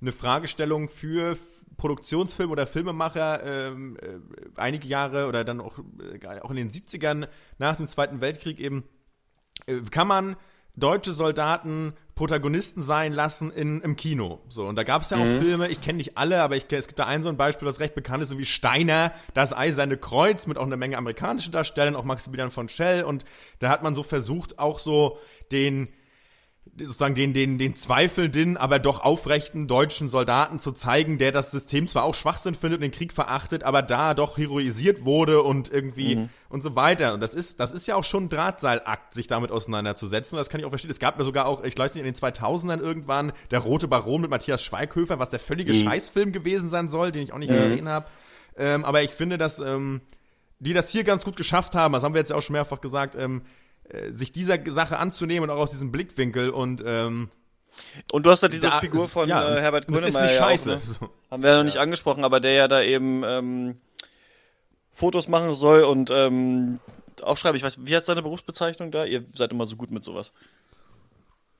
[0.00, 1.36] eine Fragestellung für
[1.76, 4.18] Produktionsfilme oder Filmemacher ähm, äh,
[4.56, 8.84] einige Jahre oder dann auch, äh, auch in den 70ern nach dem Zweiten Weltkrieg eben,
[9.66, 10.36] äh, kann man
[10.76, 14.40] deutsche Soldaten Protagonisten sein lassen in, im Kino.
[14.48, 16.86] So, und da gab es ja auch Filme, ich kenne nicht alle, aber ich, es
[16.86, 19.96] gibt da ein so ein Beispiel, das recht bekannt ist, so wie Steiner, das Eiserne
[19.96, 23.02] Kreuz, mit auch einer Menge amerikanischen Darstellern, auch Maximilian von Schell.
[23.02, 23.24] Und
[23.58, 25.18] da hat man so versucht, auch so
[25.50, 25.88] den
[26.78, 31.86] sozusagen den, den, den zweifelnden, aber doch aufrechten deutschen Soldaten zu zeigen, der das System
[31.86, 36.28] zwar auch Schwachsinn findet und den Krieg verachtet, aber da doch heroisiert wurde und irgendwie
[36.48, 37.14] und so weiter.
[37.14, 40.36] Und das ist, das ist ja auch schon ein Drahtseilakt, sich damit auseinanderzusetzen.
[40.36, 40.90] Und das kann ich auch verstehen.
[40.90, 44.22] Es gab mir sogar auch, ich weiß nicht, in den 2000ern irgendwann der Rote Baron
[44.22, 47.88] mit Matthias Schweighöfer, was der völlige Scheißfilm gewesen sein soll, den ich auch nicht gesehen
[47.88, 48.06] habe.
[48.56, 50.00] Ähm, aber ich finde, dass ähm,
[50.58, 52.80] die das hier ganz gut geschafft haben, das haben wir jetzt ja auch schon mehrfach
[52.80, 53.42] gesagt, ähm,
[53.88, 57.28] äh, sich dieser Sache anzunehmen und auch aus diesem Blickwinkel und ähm,
[58.12, 60.02] Und du hast da diese Da Figur ist- von ja, äh, das- Herbert das ist
[60.02, 60.68] Grönemeyer nicht ja auch, scheiße.
[60.68, 60.80] ne?
[61.30, 63.80] Haben wir ja noch nicht angesprochen, aber der ja da eben ähm,
[64.92, 66.78] Fotos machen soll und ähm,
[67.22, 67.56] aufschreiben.
[67.56, 69.04] Ich weiß, wie heißt seine Berufsbezeichnung da?
[69.04, 70.32] Ihr seid immer so gut mit sowas.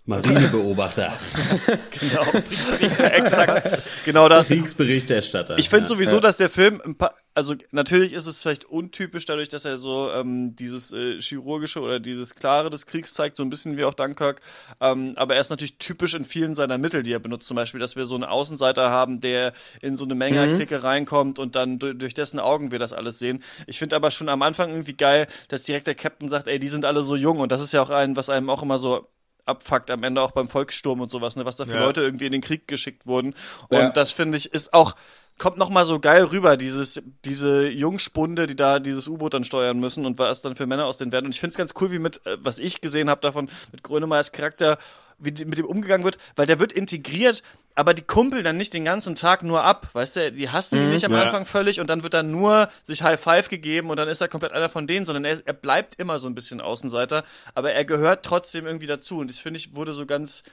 [0.07, 1.17] Marinebeobachter.
[1.99, 2.25] genau,
[3.01, 3.83] exakt.
[4.05, 4.49] Genau das.
[4.49, 5.59] Kriegsberichterstatter.
[5.59, 5.89] Ich finde ja.
[5.89, 9.79] sowieso, dass der Film, ein paar, also natürlich ist es vielleicht untypisch dadurch, dass er
[9.79, 13.85] so ähm, dieses äh, chirurgische oder dieses klare des Kriegs zeigt, so ein bisschen wie
[13.85, 14.41] auch Dunkirk.
[14.81, 17.49] Ähm, aber er ist natürlich typisch in vielen seiner Mittel, die er benutzt.
[17.49, 20.55] Zum Beispiel, dass wir so einen Außenseiter haben, der in so eine Menge Mhm.
[20.55, 23.43] Clique reinkommt und dann durch, durch dessen Augen wir das alles sehen.
[23.67, 26.69] Ich finde aber schon am Anfang irgendwie geil, dass direkt der Captain sagt, ey, die
[26.69, 29.09] sind alle so jung und das ist ja auch ein, was einem auch immer so
[29.45, 31.81] abfuckt am Ende auch beim Volkssturm und sowas, ne, was da für Ja.
[31.81, 33.35] Leute irgendwie in den Krieg geschickt wurden.
[33.69, 33.91] Und Ja.
[33.91, 34.95] das finde ich ist auch
[35.37, 39.81] kommt noch mal so geil rüber, dieses diese Jungspunde, die da dieses U-Boot dann steuern
[39.81, 41.27] müssen und was dann für Männer aus denen werden.
[41.27, 43.83] Und ich finde es ganz cool, wie mit äh, was ich gesehen habe davon mit
[43.83, 44.79] Grönemeyers Charakter
[45.19, 47.43] wie mit dem umgegangen wird, weil der wird integriert,
[47.75, 50.91] aber die kumpeln dann nicht den ganzen Tag nur ab, weißt du, die hassen ihn
[50.91, 51.23] nicht am Ja.
[51.23, 54.29] Anfang völlig und dann wird dann nur sich High Five gegeben und dann ist er
[54.29, 57.85] komplett einer von denen, sondern er, er bleibt immer so ein bisschen Außenseiter, aber er
[57.85, 60.45] gehört trotzdem irgendwie dazu und das finde ich wurde so ganz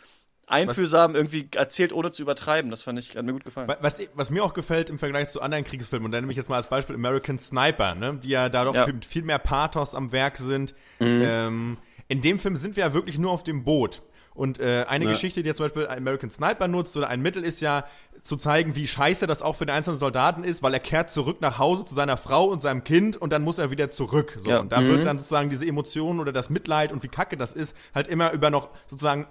[0.47, 2.71] einfühlsam irgendwie erzählt, ohne zu übertreiben.
[2.71, 3.67] Das fand ich, hat mir gut gefallen.
[3.67, 6.37] Wa- Was, was mir auch gefällt im Vergleich zu anderen Kriegsfilmen, und da nehme ich
[6.37, 8.85] jetzt mal als Beispiel American Sniper, ne, die ja da doch Ja.
[8.87, 10.73] mit viel mehr Pathos am Werk sind.
[10.99, 14.01] Ähm, in dem Film sind wir ja wirklich nur auf dem Boot.
[14.33, 17.59] Und äh, eine Geschichte, die jetzt zum Beispiel American Sniper nutzt oder ein Mittel ist
[17.61, 17.83] ja
[18.23, 21.41] zu zeigen, wie scheiße das auch für den einzelnen Soldaten ist, weil er kehrt zurück
[21.41, 24.37] nach Hause zu seiner Frau und seinem Kind und dann muss er wieder zurück.
[24.39, 24.49] So.
[24.49, 24.59] Ja.
[24.59, 27.75] Und da wird dann sozusagen diese Emotionen oder das Mitleid und wie kacke das ist,
[27.93, 29.27] halt immer über noch sozusagen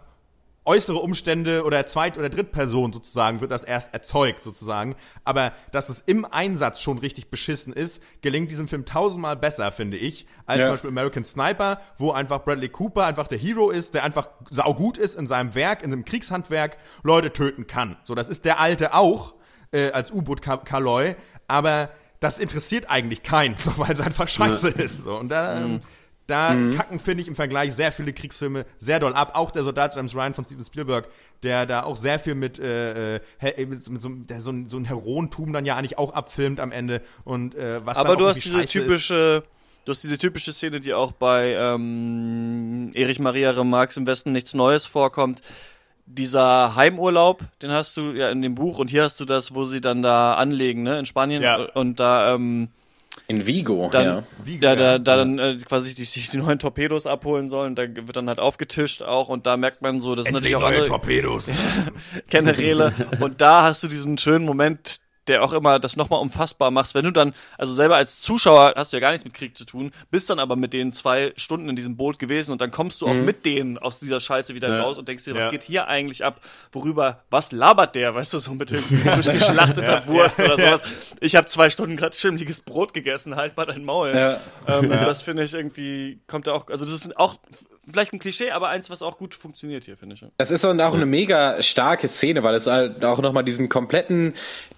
[0.64, 4.94] äußere Umstände oder Zweit- oder Drittperson sozusagen wird das erst erzeugt sozusagen.
[5.24, 9.96] Aber dass es im Einsatz schon richtig beschissen ist, gelingt diesem Film tausendmal besser, finde
[9.96, 10.64] ich, als Ja.
[10.66, 14.98] zum Beispiel American Sniper, wo einfach Bradley Cooper einfach der Hero ist, der einfach saugut
[14.98, 17.96] ist in seinem Werk, in dem Kriegshandwerk, Leute töten kann.
[18.04, 19.34] So, das ist der Alte auch,
[19.72, 21.16] äh, als U-Boot Ka- Kaloi,
[21.48, 21.90] aber
[22.20, 24.98] das interessiert eigentlich keinen, so, weil es einfach scheiße ist.
[24.98, 25.16] So.
[25.16, 25.80] Und da, ähm,
[26.30, 29.32] da kacken, finde ich, im Vergleich sehr viele Kriegsfilme sehr doll ab.
[29.34, 31.08] Auch der Soldat James Ryan von Steven Spielberg,
[31.42, 33.20] der da auch sehr viel mit, äh, äh,
[33.66, 37.02] mit, so- der so, ein, so ein Heroentum dann ja eigentlich auch abfilmt am Ende.
[37.24, 38.72] Und äh, was Aber du hast diese scheiße ist.
[38.72, 39.42] typische,
[39.84, 44.54] du hast diese typische Szene, die auch bei ähm, Erich Maria Remarques im Westen nichts
[44.54, 45.40] Neues vorkommt.
[46.06, 49.64] Dieser Heimurlaub, den hast du ja in dem Buch und hier hast du das, wo
[49.64, 51.56] sie dann da anlegen, ne, in Spanien Ja.
[51.74, 52.68] und da ähm,
[53.28, 54.22] In Vigo, dann, ja.
[54.44, 54.76] Vigo, ja, ja.
[54.76, 58.28] da, da dann äh, quasi die, sich die neuen Torpedos abholen sollen, da wird dann
[58.28, 61.50] halt aufgetischt auch und da merkt man so, das sind natürlich auch andere Torpedos.
[62.28, 65.00] Generäle und da hast du diesen schönen Moment,
[65.30, 68.92] der auch immer das nochmal unfassbar macht, wenn du dann, also selber als Zuschauer hast
[68.92, 71.68] du ja gar nichts mit Krieg zu tun, bist dann aber mit denen zwei Stunden
[71.68, 74.80] in diesem Boot gewesen und dann kommst du auch mit denen aus dieser Scheiße wieder
[74.80, 75.50] raus und denkst dir, was Ja.
[75.50, 76.40] geht hier eigentlich ab?
[76.72, 78.96] Worüber, was labert der, weißt du, so mit irgendwie
[79.32, 80.82] geschlachteter Wurst oder sowas.
[81.20, 84.12] Ich habe zwei Stunden gerade schimmliges Brot gegessen, halt mal dein Maul.
[84.14, 84.40] Ja.
[84.66, 87.36] Ähm, Das finde ich irgendwie, kommt da auch, also das ist auch
[87.92, 90.24] vielleicht ein Klischee, aber eins, was auch gut funktioniert hier, finde ich.
[90.36, 94.34] Das ist dann auch eine mega starke Szene, weil es halt auch nochmal diesen kompletten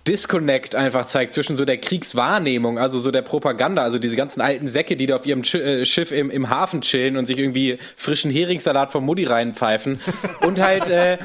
[0.08, 4.66] Disconnect einfach zeigt zwischen so der Kriegswahrnehmung, also so der Propaganda, also diese ganzen alten
[4.66, 7.78] Säcke, die da auf ihrem Chi- äh, Schiff im, im Hafen chillen und sich irgendwie
[7.96, 10.00] frischen Heringssalat vom Mutti reinpfeifen
[10.46, 11.18] und halt äh,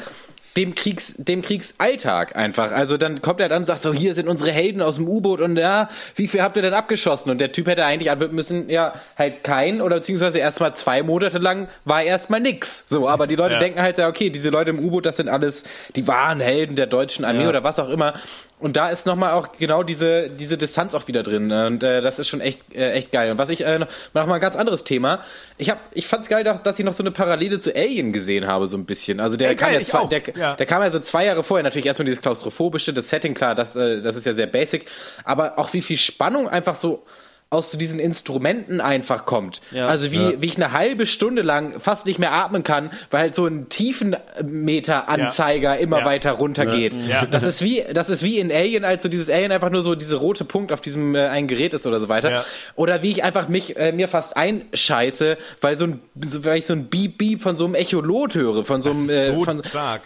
[0.57, 2.71] dem Kriegs, dem Kriegsalltag einfach.
[2.71, 5.39] Also dann kommt er dann und sagt so, hier sind unsere Helden aus dem U-Boot
[5.39, 7.30] und ja, wie viel habt ihr denn abgeschossen?
[7.30, 11.38] Und der Typ hätte eigentlich antworten müssen, ja, halt kein oder beziehungsweise erstmal zwei Monate
[11.38, 12.86] lang war erstmal nix.
[12.88, 13.59] So, aber die Leute Ja.
[13.59, 15.63] denken halt, ja, okay, diese Leute im U-Boot, das sind alles
[15.95, 17.49] die wahren Helden der deutschen Armee Ja.
[17.49, 18.13] oder was auch immer.
[18.60, 21.51] Und da ist nochmal auch genau diese, diese Distanz auch wieder drin.
[21.51, 23.32] Und äh, das ist schon echt, äh, echt geil.
[23.32, 25.20] Und was ich, äh, noch noch mal ein ganz anderes Thema.
[25.60, 28.66] Ich hab, ich fand's geil, dass ich noch so eine Parallele zu Alien gesehen habe,
[28.66, 29.20] so ein bisschen.
[29.20, 30.55] Also der Ey, kam geil, ja zwei, der, Ja.
[30.55, 31.64] der kam ja so zwei Jahre vorher.
[31.64, 34.88] Natürlich erstmal dieses klaustrophobische, das Setting, klar, das, äh, das ist ja sehr basic.
[35.24, 37.03] Aber auch wie viel Spannung einfach so
[37.50, 39.62] aus so diesen Instrumenten einfach kommt.
[39.72, 39.88] Ja.
[39.88, 43.36] Also wie, wie ich eine halbe Stunde lang fast nicht mehr atmen kann, weil halt
[43.36, 46.06] so ein Tiefenmeter-Anzeiger immer Ja.
[46.06, 46.98] weiter runtergeht.
[47.08, 47.26] Ja.
[47.26, 49.95] Das ist wie, das ist wie in Alien, als so dieses Alien einfach nur so
[49.95, 52.32] diese rote Punkt auf diesem äh, einen Gerät ist oder so weiter.
[52.32, 52.45] Ja.
[52.76, 56.66] Oder wie ich einfach mich äh, mir fast einscheiße, weil so ein, so, weil ich
[56.66, 59.43] so ein Beep Beep von so einem Echolot höre, von so Das einem, äh, so
[59.43, 60.02] von, stark.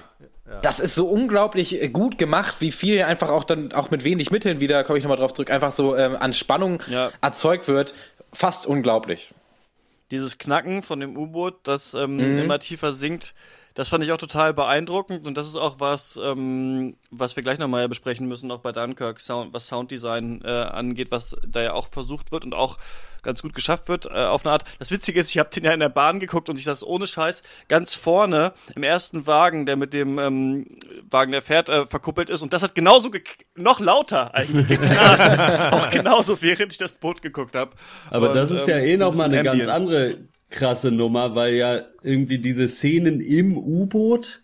[0.62, 4.32] Das ist so unglaublich äh, gut gemacht, wie viel einfach auch dann auch mit wenig
[4.32, 7.12] Mitteln wieder, komme ich nochmal drauf zurück, einfach so ähm, an Spannung Ja.
[7.22, 7.93] erzeugt wird.
[8.34, 9.34] Fast unglaublich.
[10.12, 12.38] dieses Knacken von dem U-Boot, das ähm, Mhm.
[12.39, 13.34] immer tiefer sinkt,
[13.74, 17.57] das fand ich auch total beeindruckend und das ist auch was, ähm, was wir gleich
[17.59, 21.88] nochmal besprechen müssen, auch bei Dunkirk, Sound, was Sounddesign äh, angeht, was da ja auch
[21.91, 22.78] versucht wird und auch
[23.24, 24.63] ganz gut geschafft wird äh, auf eine Art.
[24.80, 27.05] Das Witzige ist, ich habe den ja in der Bahn geguckt und ich saß ohne
[27.05, 30.65] Scheiß ganz vorne im ersten Wagen, der mit dem ähm,
[31.09, 33.22] Wagen, der fährt, äh, verkuppelt ist und das hat genauso ge-
[33.55, 35.39] noch lauter eigentlich geknarzt.
[35.72, 37.72] auch genauso, während ich das Boot geguckt habe.
[38.09, 40.17] Aber das ist ja eh nochmal eine ganz andere
[40.52, 44.43] krasse Nummer, weil ja irgendwie diese Szenen im U-Boot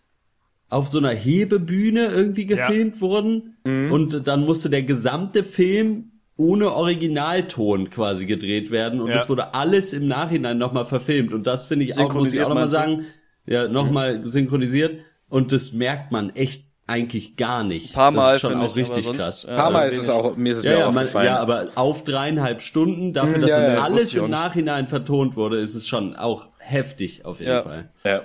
[0.70, 3.58] auf so einer Hebebühne irgendwie gefilmt wurden.
[3.64, 9.00] Und dann musste der gesamte Film ohne Originalton quasi gedreht werden.
[9.02, 9.16] Und Ja.
[9.16, 11.34] das wurde alles im Nachhinein nochmal verfilmt.
[11.34, 13.06] Und das finde ich auch, muss ich auch nochmal sagen,
[13.46, 14.98] ja, nochmal synchronisiert.
[15.30, 17.94] Und das merkt man echt eigentlich gar nicht.
[17.94, 19.46] Paar Mal, das ist schon auch ich, richtig sonst, krass.
[19.46, 21.68] Ein paar Mal ist es auch, mir ist es Ja, mir ja, man, ja, aber
[21.76, 24.30] auf dreieinhalb Stunden, dafür, Mhm, dass ja, das ja, alles im.
[24.30, 27.62] Nachhinein vertont wurde, ist es schon auch heftig auf jeden Ja.
[27.62, 27.90] Fall.
[28.04, 28.22] ja.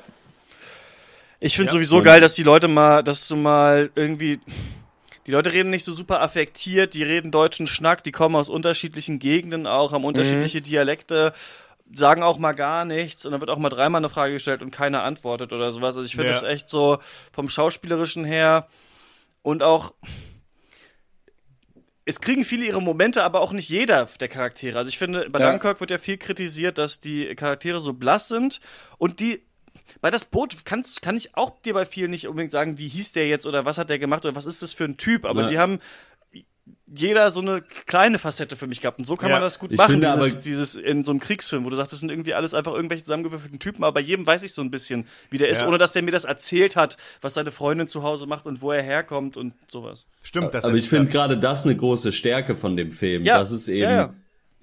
[1.40, 1.72] Ich finde Ja.
[1.72, 4.38] sowieso geil, dass die Leute mal, dass du mal irgendwie.
[5.26, 9.18] Die Leute reden nicht so super affektiert, die reden deutschen Schnack, die kommen aus unterschiedlichen
[9.18, 11.32] Gegenden auch, haben unterschiedliche Dialekte,
[11.94, 14.70] sagen auch mal gar nichts und dann wird auch mal dreimal eine Frage gestellt und
[14.70, 15.94] keiner antwortet oder sowas.
[15.96, 16.32] Also ich finde Ja.
[16.32, 16.98] das echt so
[17.32, 18.66] vom Schauspielerischen her
[19.42, 19.94] und auch.
[22.04, 24.76] Es kriegen viele ihre Momente, aber auch nicht jeder der Charaktere.
[24.76, 25.50] Also ich finde, bei Ja.
[25.50, 28.60] Dunkirk wird ja viel kritisiert, dass die Charaktere so blass sind
[28.98, 29.42] und die
[30.00, 33.12] bei das Boot kannst, kann ich auch dir bei vielen nicht unbedingt sagen, wie hieß
[33.12, 35.24] der jetzt oder was hat der gemacht oder was ist das für ein Typ.
[35.24, 35.48] Aber Ja.
[35.48, 35.78] die haben
[36.94, 38.98] jeder so eine kleine Facette für mich gehabt.
[38.98, 39.36] Und so kann Ja.
[39.36, 41.76] man das gut Ich machen, finde dieses, aber- dieses in so einem Kriegsfilm, wo du
[41.76, 44.62] sagst, das sind irgendwie alles einfach irgendwelche zusammengewürfelten Typen, aber bei jedem weiß ich so
[44.62, 45.68] ein bisschen, wie der ist, Ja.
[45.68, 48.72] ohne dass der mir das erzählt hat, was seine Freundin zu Hause macht und wo
[48.72, 50.06] er herkommt und sowas.
[50.22, 53.22] Stimmt, das Aber ich finde gerade das eine große Stärke von dem Film.
[53.24, 54.14] Ja, Das ist eben, ja, ja.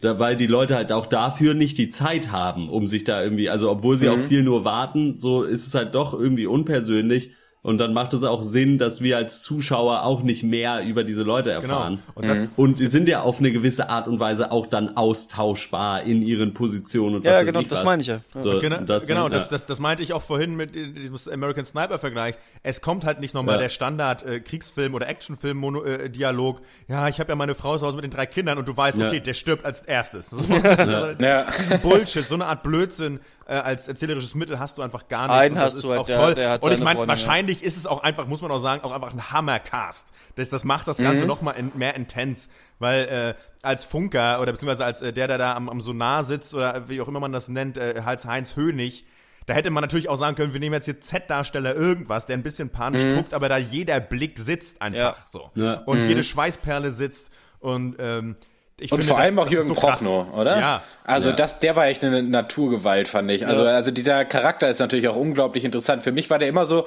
[0.02, 3.50] Da, weil die Leute halt auch dafür nicht die Zeit haben, um sich da irgendwie,
[3.50, 4.14] also obwohl sie Mhm.
[4.14, 7.32] auch viel nur warten, so ist es halt doch irgendwie unpersönlich.
[7.62, 11.24] Und dann macht es auch Sinn, dass wir als Zuschauer auch nicht mehr über diese
[11.24, 12.02] Leute erfahren.
[12.16, 16.04] Und das- und die sind ja auf eine gewisse Art und Weise auch dann austauschbar
[16.04, 17.86] in ihren Positionen und was Ja, genau, ich das was.
[17.86, 18.22] meine ich ja.
[18.34, 19.30] So, Genau, das, genau ja.
[19.30, 22.36] das, das, das meinte ich auch vorhin mit diesem American Sniper-Vergleich.
[22.64, 23.62] Es kommt halt nicht nochmal Ja.
[23.64, 26.62] der Standard-Kriegsfilm- oder Actionfilm-Dialog.
[26.88, 28.98] ja, ich habe ja meine Frau zu Hause mit den drei Kindern und du weißt,
[28.98, 29.08] Ja.
[29.08, 30.30] okay, der stirbt als erstes.
[30.30, 30.38] So,
[31.20, 31.46] Ja.
[31.60, 35.32] Diesen Bullshit, so eine Art Blödsinn äh, als erzählerisches Mittel hast du einfach gar nicht.
[35.36, 36.34] Einen und das hast ist du halt, auch der- toll.
[36.36, 38.92] der hat und ich meine, wahrscheinlich ist es auch einfach, muss man auch sagen, auch
[38.94, 40.14] einfach ein Hammer-Cast.
[40.36, 41.28] Das, das macht das Ganze Mhm.
[41.28, 45.38] noch mal in, mehr intens, weil äh, als Funker oder beziehungsweise als äh, der, der
[45.38, 48.56] da am, am Sonar sitzt oder wie auch immer man das nennt, äh, als Heinz
[48.56, 49.06] Hönig,
[49.48, 52.44] da hätte man natürlich auch sagen können, wir nehmen jetzt hier Z-Darsteller irgendwas, der ein
[52.44, 55.16] bisschen panisch guckt, aber da jeder Blick sitzt einfach Ja.
[55.30, 55.50] so.
[55.56, 55.74] Ja.
[55.86, 58.36] Und jede Schweißperle sitzt und ähm,
[58.82, 59.74] ich Und finde, vor das, allem auch Jürgen so.
[59.74, 60.60] Prochnow, oder?
[60.60, 60.84] Ja.
[61.04, 61.36] Also Ja.
[61.36, 63.46] das, der war echt eine Naturgewalt, fand ich.
[63.48, 63.72] Also, Ja.
[63.76, 66.04] also dieser Charakter ist natürlich auch unglaublich interessant.
[66.04, 66.86] Für mich war der immer so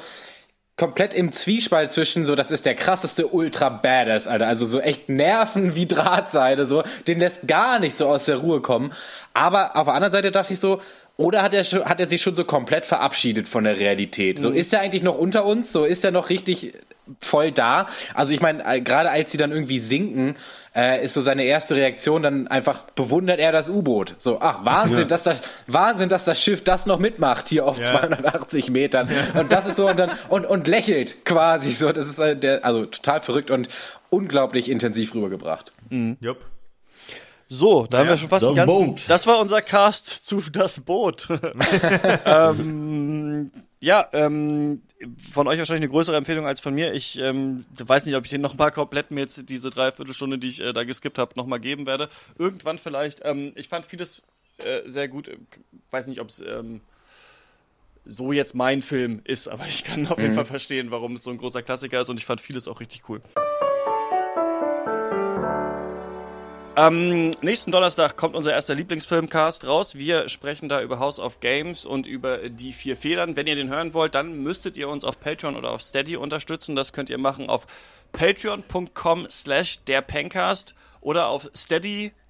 [0.77, 4.47] komplett im Zwiespalt zwischen so, das ist der krasseste Ultra Badass, Alter.
[4.47, 6.83] Also so echt Nerven wie Drahtseide, so.
[7.07, 8.93] Den lässt gar nicht so aus der Ruhe kommen.
[9.35, 10.81] Aber auf der anderen Seite dachte ich so,
[11.19, 14.39] oder hat er, hat er sich schon so komplett verabschiedet von der Realität?
[14.39, 14.43] Mhm.
[14.43, 15.71] So, ist er eigentlich noch unter uns?
[15.71, 16.73] So, ist er noch richtig
[17.21, 17.87] voll da?
[18.15, 20.37] Also ich meine, äh, gerade als sie dann irgendwie sinken,
[20.75, 24.15] äh, ist so seine erste Reaktion dann einfach, bewundert er das U-Boot.
[24.19, 28.01] So, ach, Wahnsinn, dass das, Wahnsinn, dass das Schiff das noch mitmacht hier auf Ja.
[28.01, 29.09] 280 Metern.
[29.35, 31.93] Und das ist so, und dann, und, und lächelt quasi so.
[31.93, 33.69] Das ist äh, der, also total verrückt und
[34.11, 35.73] unglaublich intensiv rübergebracht.
[36.21, 36.47] Jupp.
[37.49, 39.11] So, da haben wir schon fast das ganzen, Boot.
[39.11, 41.29] Das war unser Cast zu Das Boot.
[42.25, 43.51] ähm,
[43.83, 44.81] ja, ähm,
[45.33, 46.93] von euch wahrscheinlich eine größere Empfehlung als von mir.
[46.95, 50.47] Ich ähm, weiß nicht, ob ich den noch mal komplett mir jetzt diese Dreiviertelstunde, die
[50.47, 52.09] ich äh, da geskippt habe, noch mal geben werde.
[52.39, 53.23] Irgendwann vielleicht.
[53.25, 54.23] Ähm, ich fand vieles
[54.59, 55.33] äh, sehr gut.
[55.91, 56.81] Weiß nicht, ob es ähm,
[58.05, 61.31] so jetzt mein Film ist, aber ich kann auf jeden Fall verstehen, warum es so
[61.31, 63.21] ein großer Klassiker ist und ich fand vieles auch richtig cool.
[66.75, 69.97] Am nächsten Donnerstag kommt unser erster Lieblingsfilmcast raus.
[69.97, 73.37] Wir sprechen da über House of Games und über die vier Federn.
[73.37, 76.75] Wenn ihr den hören wollt, dann müsstet ihr uns auf Patreon oder auf Steady unterstützen.
[76.75, 77.67] Das könnt ihr machen auf
[78.13, 81.51] patreon.com slash der Pencast oder auf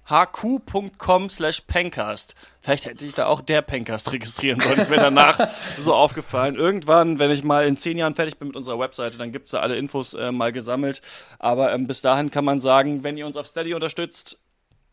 [0.05, 2.35] steadyhq.com slash pencast.
[2.61, 4.79] Vielleicht hätte ich da auch der Pencast registrieren sollen.
[4.79, 6.55] Ist mir danach so aufgefallen.
[6.55, 9.59] Irgendwann, wenn ich mal in zehn Jahren fertig bin mit unserer Webseite, dann gibt's da
[9.59, 11.01] alle Infos äh, mal gesammelt.
[11.39, 14.39] Aber ähm, bis dahin kann man sagen, wenn ihr uns auf Steady unterstützt,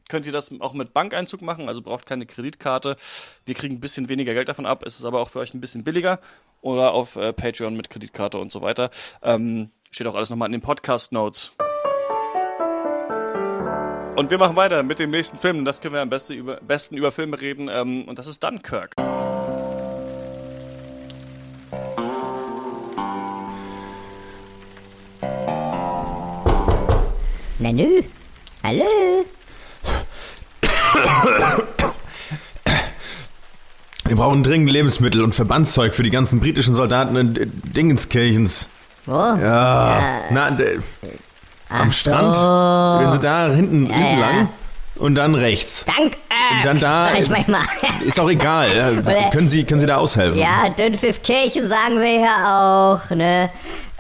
[0.09, 2.97] könnt ihr das auch mit Bankeinzug machen, also braucht keine Kreditkarte.
[3.45, 5.61] Wir kriegen ein bisschen weniger Geld davon ab, es ist aber auch für euch ein
[5.61, 6.19] bisschen billiger.
[6.63, 8.91] Oder auf äh, Patreon mit Kreditkarte und so weiter.
[9.23, 11.55] Ähm, steht auch alles nochmal in den Podcast-Notes.
[14.21, 15.65] Und wir machen weiter mit dem nächsten Film.
[15.65, 17.71] Das können wir am besten über, besten über Filme reden.
[17.73, 18.95] Ähm, und das ist Dunkirk.
[27.59, 28.03] Menü?
[28.63, 28.85] Hallo?
[34.05, 38.69] Wir brauchen dringend Lebensmittel und Verbandszeug für die ganzen britischen Soldaten in Dingenskirchens.
[39.07, 39.15] Wo?
[39.15, 40.25] Ja.
[40.31, 40.55] Na,
[41.71, 42.35] d- am Ach Strand.
[42.35, 43.05] So.
[43.05, 44.27] Wenn sie da hinten, Ja, hinten ja.
[44.27, 44.49] lang.
[44.97, 45.85] und dann rechts.
[45.87, 47.63] Dank, äh, Dann da- ich manchmal.
[48.05, 48.69] Ist auch egal.
[49.07, 50.39] Äh, können, Sie, können Sie da aushelfen?
[50.39, 53.51] Ja, Dünnpfiffkirchen sagen wir ja auch, ne?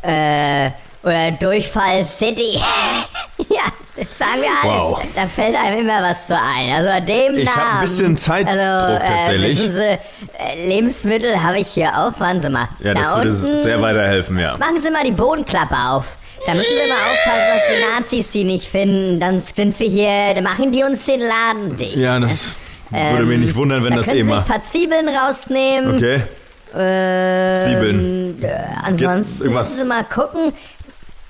[0.03, 0.71] Äh,
[1.03, 2.57] oder Durchfall City.
[3.49, 3.63] ja,
[3.97, 4.81] das sagen wir alles.
[4.93, 5.01] Wow.
[5.15, 6.73] Da fällt einem immer was zu ein.
[6.75, 9.59] Also an dem Ich hab ein bisschen Zeitdruck also, tatsächlich.
[9.59, 12.19] Wissen Sie, äh, Lebensmittel habe ich hier auch.
[12.21, 12.69] Warten Sie mal.
[12.81, 14.57] Ja, das da würde unten, sehr weiterhelfen, ja.
[14.59, 16.05] Machen Sie mal die Bodenklappe auf.
[16.47, 19.21] Da müssen wir mal aufpassen, dass die Nazis die nicht finden.
[19.21, 21.97] Dann sind wir hier, dann machen die uns den Laden dicht.
[21.97, 22.55] Ja, das
[22.91, 24.39] würde mich nicht wundern, wenn Ähm, da das eh mal.
[24.39, 25.97] ein paar Zwiebeln rausnehmen.
[25.97, 26.23] Okay.
[26.77, 28.43] Ähm, Zwiebeln.
[28.43, 28.49] Äh,
[28.83, 30.53] ansonsten müssen Sie mal gucken.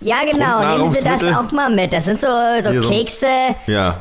[0.00, 1.92] Ja, genau, nehmen Sie das auch mal mit.
[1.92, 2.26] Das sind so,
[2.62, 3.26] so- Kekse
[3.66, 4.00] Ja.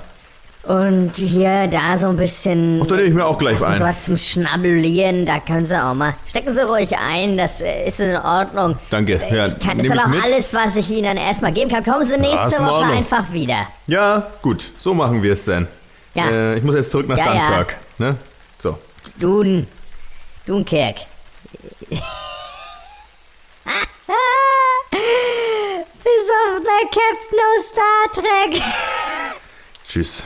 [0.69, 2.79] Und hier, da so ein bisschen.
[2.83, 3.79] Ach, da nehme ich mir auch gleich so ein.
[3.79, 6.13] was zum Schnabulieren, da können Sie auch mal.
[6.27, 8.77] Stecken Sie ruhig ein, das äh, ist in Ordnung.
[8.91, 9.19] Danke.
[9.31, 11.83] Ja, Ich kann, das ist aber auch alles, was ich Ihnen dann erstmal geben kann.
[11.83, 13.65] Kommen Sie nächste in Woche einfach wieder.
[13.87, 14.71] Ja, gut.
[14.77, 15.67] So machen wir es dann.
[16.13, 16.29] Ja.
[16.29, 17.47] Äh, ich muss jetzt zurück nach Ja, ja.
[17.47, 17.77] Dunkirk.
[17.97, 18.15] Ne?
[18.59, 18.77] So.
[19.19, 19.67] Dun.
[20.45, 20.97] Dunkirk.
[26.03, 28.61] Besoffener Captain aus Star Trek.
[29.87, 30.25] Tschüss.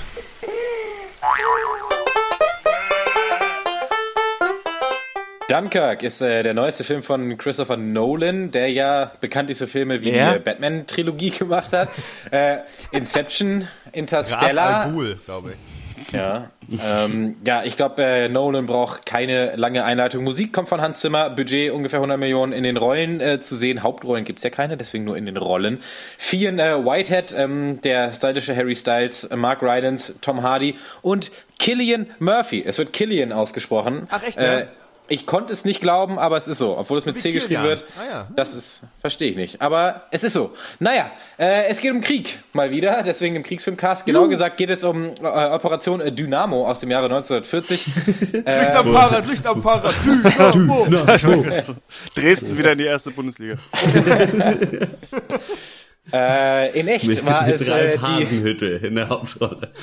[5.50, 10.12] Dunkirk ist äh, der neueste Film von Christopher Nolan, der ja bekanntlich so Filme wie
[10.12, 11.90] die äh, Batman-Trilogie gemacht hat.
[12.32, 12.58] äh,
[12.92, 14.86] Inception, Ras Interstellar.
[14.86, 15.73] Al Ghul, glaube ich.
[16.14, 16.50] Ja,
[16.84, 20.24] ähm, ja ich glaube, äh, Nolan braucht keine lange Einleitung.
[20.24, 23.84] Musik kommt von Hans Zimmer, Budget ungefähr 100 Millionen in den Rollen äh, zu sehen.
[23.84, 25.82] Hauptrollen gibt's ja keine, deswegen nur in den Rollen.
[26.18, 32.08] Fionn äh, Whitehead, ähm, der stylische Harry Styles, äh, Mark Rylance, Tom Hardy und Killian
[32.20, 32.64] Murphy.
[32.66, 34.08] Es wird Killian ausgesprochen.
[34.10, 34.66] Ach, echt, Äh, ja?
[35.10, 36.78] Ich konnte es nicht glauben, aber es ist so.
[36.78, 37.84] Obwohl es mit Wie C geschrieben wird.
[37.98, 38.28] Ah, ja.
[38.36, 39.62] Das ist, verstehe ich nicht.
[39.62, 40.54] Aber es ist so.
[40.80, 44.06] Naja, äh, es geht um Krieg mal wieder, deswegen im Kriegsfilmcast.
[44.06, 47.86] Genau gesagt geht es um äh, Operation äh, Dynamo aus dem Jahre 1940.
[48.32, 49.94] Licht am Fahrrad, Licht am Fahrrad.
[50.06, 50.88] Dynamo.
[52.16, 53.56] Dresden wieder in die erste Bundesliga.
[56.14, 58.00] äh, in echt Mit, war mit es äh, Ralf die.
[58.00, 59.74] Hasenhütte in der Hauptrolle.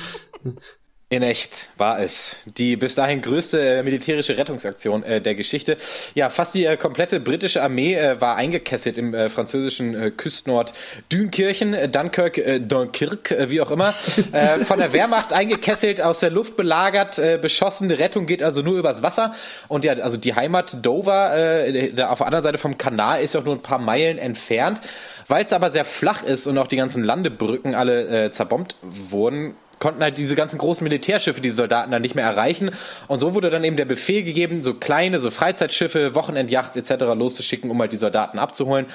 [1.11, 5.75] In echt war es die bis dahin größte äh, militärische Rettungsaktion äh, der Geschichte.
[6.15, 10.73] Ja, fast die äh, komplette britische Armee äh, war eingekesselt im äh, französischen äh, Küstenort
[11.11, 13.91] Dünkirchen, Dunkirk, Dunkirk, wie auch immer.
[14.65, 17.89] von der Wehrmacht eingekesselt, aus der Luft belagert, beschossen.
[17.89, 19.33] Die Rettung geht also nur übers Wasser.
[19.67, 23.43] Und ja, also die Heimat Dover, da auf der anderen Seite vom Kanal, ist auch
[23.43, 24.79] nur ein paar Meilen entfernt.
[25.27, 30.01] Weil es aber sehr flach ist und auch die ganzen Landebrücken alle zerbombt wurden, konnten
[30.01, 32.71] halt diese ganzen großen Militärschiffe die Soldaten dann nicht mehr erreichen.
[33.07, 37.03] Und so wurde dann eben der Befehl gegeben, so kleine, so Freizeitschiffe, Wochenendjachts etc.
[37.15, 38.85] loszuschicken, um halt die Soldaten abzuholen.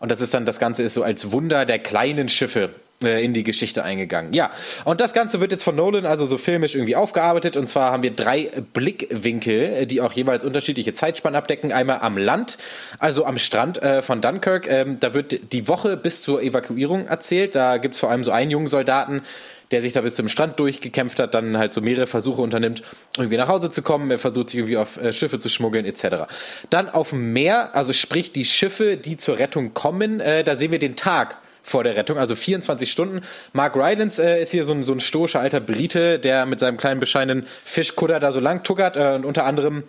[0.00, 2.70] Und das ist dann, das Ganze ist so als Wunder der kleinen Schiffe
[3.04, 4.32] äh, in die Geschichte eingegangen.
[4.32, 4.50] Ja,
[4.84, 7.56] und das Ganze wird jetzt von Nolan also so filmisch irgendwie aufgearbeitet.
[7.56, 11.72] Und zwar haben wir drei Blickwinkel, äh, die auch jeweils unterschiedliche Zeitspannen abdecken.
[11.72, 12.56] Einmal am Land,
[12.98, 14.66] also am Strand äh, von Dunkirk.
[14.66, 17.54] Ähm, da wird die Woche bis zur Evakuierung erzählt.
[17.54, 19.22] Da gibt's vor allem so einen jungen Soldaten,
[19.70, 22.82] der sich da bis zum Strand durchgekämpft hat, dann halt so mehrere Versuche unternimmt,
[23.16, 24.10] irgendwie nach Hause zu kommen.
[24.10, 26.26] Er versucht sich irgendwie auf äh, Schiffe zu schmuggeln etc.
[26.70, 30.72] Dann auf dem Meer, also sprich die Schiffe, die zur Rettung kommen, äh, da sehen
[30.72, 33.22] wir den Tag vor der Rettung, also 24 Stunden.
[33.52, 36.76] Mark Rylance äh, ist hier so ein, so ein stoischer alter Brite, der mit seinem
[36.76, 39.82] kleinen bescheidenen Fischkutter da so lang tuckert äh, und unter anderem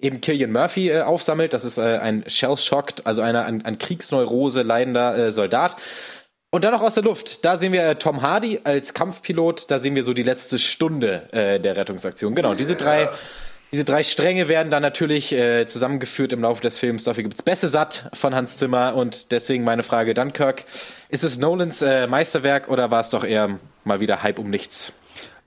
[0.00, 1.54] eben Killian Murphy äh, aufsammelt.
[1.54, 5.76] Das ist äh, ein Shell-Shocked, also einer an, an Kriegsneurose leidender äh, Soldat.
[6.52, 9.78] Und dann noch aus der Luft, da sehen wir äh, Tom Hardy als Kampfpilot, da
[9.78, 12.34] sehen wir so die letzte Stunde äh, der Rettungsaktion.
[12.34, 13.08] Genau, diese drei,
[13.70, 17.04] diese drei Stränge werden dann natürlich äh, zusammengeführt im Laufe des Films.
[17.04, 20.64] Dafür gibt's Bässe satt von Hans Zimmer und deswegen meine Frage, Dunkirk,
[21.08, 24.92] ist es Nolans äh, Meisterwerk oder war es doch eher mal wieder Hype um nichts?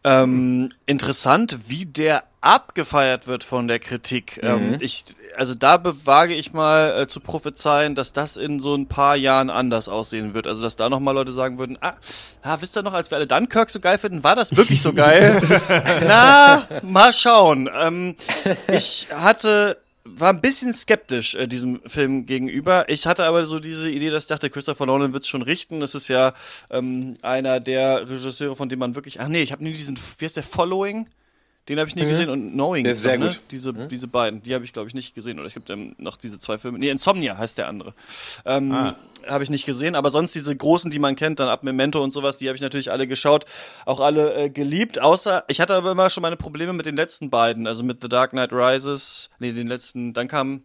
[0.05, 4.39] Ähm, interessant, wie der abgefeiert wird von der Kritik.
[4.41, 5.05] Ähm, ich,
[5.37, 9.49] also da bewage ich mal äh, zu prophezeien, dass das in so ein paar Jahren
[9.49, 10.47] anders aussehen wird.
[10.47, 11.93] Also dass da noch mal Leute sagen würden, ah,
[12.41, 14.93] ah wisst ihr noch, als wir alle Dunkirk so geil finden, war das wirklich so
[14.93, 15.41] geil?
[16.07, 17.69] Na, mal schauen.
[17.73, 18.15] Ähm,
[18.67, 22.89] ich hatte war ein bisschen skeptisch äh, diesem Film gegenüber.
[22.89, 25.79] Ich hatte aber so diese Idee, dass ich dachte, Christopher Nolan wird's schon richten.
[25.79, 26.33] Das ist ja
[26.69, 29.21] ähm, einer der Regisseure, von dem man wirklich.
[29.21, 29.97] Ach nee, ich habe nie diesen.
[30.17, 31.07] Wie heißt der Following?
[31.69, 32.83] Den habe ich nie gesehen und Knowing.
[32.83, 33.27] Der ist sehr ne?
[33.27, 33.41] gut.
[33.51, 35.39] Diese, diese beiden, die habe ich glaube ich nicht gesehen.
[35.39, 36.77] Oder es gibt ähm, noch diese zwei Filme.
[36.77, 37.93] Nee, Insomnia heißt der andere.
[38.45, 38.93] Ähm,
[39.25, 42.11] Habe ich nicht gesehen, aber sonst diese großen, die man kennt, dann ab Memento und
[42.11, 43.45] sowas, die habe ich natürlich alle geschaut,
[43.85, 44.99] auch alle äh, geliebt.
[44.99, 48.09] Außer, ich hatte aber immer schon meine Probleme mit den letzten beiden, also mit The
[48.09, 49.29] Dark Knight Rises.
[49.39, 50.63] Nee, den letzten, dann kam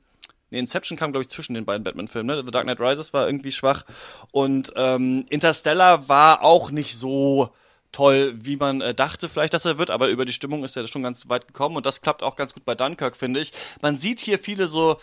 [0.51, 2.36] Nee, Inception kam, glaube ich, zwischen den beiden Batman-Filmen.
[2.36, 2.42] Ne?
[2.42, 3.84] The Dark Knight Rises war irgendwie schwach.
[4.30, 7.51] Und ähm, Interstellar war auch nicht so
[7.93, 10.86] toll, wie man äh, dachte vielleicht, dass er wird, aber über die Stimmung ist er
[10.86, 13.53] schon ganz weit gekommen und das klappt auch ganz gut bei Dunkirk, finde ich.
[13.80, 14.99] Man sieht hier viele so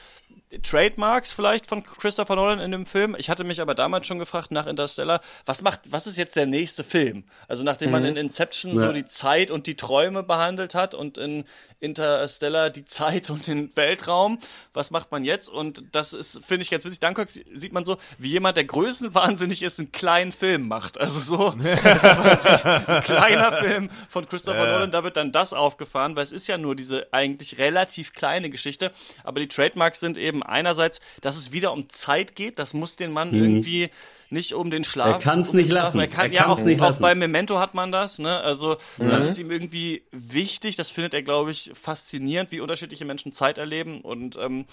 [0.62, 3.16] Trademarks vielleicht von Christopher Nolan in dem Film.
[3.18, 6.46] Ich hatte mich aber damals schon gefragt nach Interstellar, was macht, was ist jetzt der
[6.46, 7.24] nächste Film?
[7.48, 8.92] Also nachdem man in Inception so Ja.
[8.92, 11.44] die Zeit und die Träume behandelt hat und in
[11.80, 14.40] Interstellar die Zeit und den Weltraum,
[14.74, 15.50] was macht man jetzt?
[15.50, 17.00] Und das ist, finde ich ganz witzig.
[17.00, 21.00] Dunkirk sieht man so, wie jemand, der größenwahnsinnig ist, einen kleinen Film macht.
[21.00, 26.32] Also so, ein kleiner Film von Christopher Nolan, da wird dann das aufgefahren, weil es
[26.32, 28.92] ist ja nur diese eigentlich relativ kleine Geschichte,
[29.24, 33.12] aber die Trademarks sind eben einerseits, dass es wieder um Zeit geht, das muss den
[33.12, 33.90] Mann irgendwie
[34.30, 35.08] nicht um den Schlaf.
[35.08, 35.14] Mhm.
[35.14, 36.00] Er kann's um den nicht Schlaf- lassen.
[36.00, 37.02] Er kann, Er ja, auch, nicht auch lassen.
[37.02, 38.40] bei Memento hat man das, ne?
[38.40, 39.10] Also, Mhm.
[39.10, 43.58] das ist ihm irgendwie wichtig, das findet er, glaube ich, faszinierend, wie unterschiedliche Menschen Zeit
[43.58, 44.66] erleben und ähm,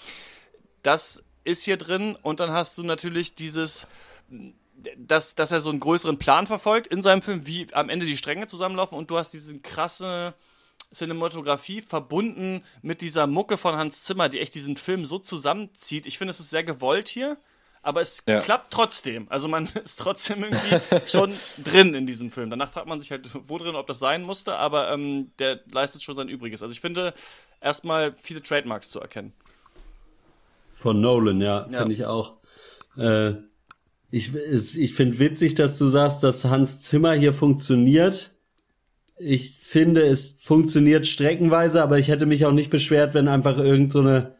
[0.81, 3.87] das ist hier drin und dann hast du natürlich dieses
[4.97, 8.17] dass, dass er so einen größeren Plan verfolgt in seinem Film, wie am Ende die
[8.17, 10.33] Stränge zusammenlaufen und du hast diese krasse
[10.93, 16.05] Cinematografie verbunden mit dieser Mucke von Hans Zimmer, die echt diesen Film so zusammenzieht.
[16.05, 17.37] Ich finde, es ist sehr gewollt hier,
[17.81, 18.39] aber es Ja.
[18.39, 19.27] klappt trotzdem.
[19.29, 21.33] Also man ist trotzdem irgendwie schon
[21.63, 22.49] drin in diesem Film.
[22.49, 26.01] Danach fragt man sich halt, wo drin, ob das sein musste, aber ähm, der leistet
[26.03, 26.61] schon sein Übriges.
[26.63, 27.13] Also ich finde
[27.59, 29.33] erstmal viele Trademarks zu erkennen.
[30.73, 31.79] Von Nolan, ja, Ja.
[31.79, 32.33] finde ich auch.
[32.97, 33.33] Äh,
[34.11, 38.31] ich ich finde witzig, dass du sagst, dass Hans Zimmer hier funktioniert.
[39.25, 43.93] Ich finde, es funktioniert streckenweise, aber ich hätte mich auch nicht beschwert, wenn einfach irgend
[43.93, 44.35] so eine,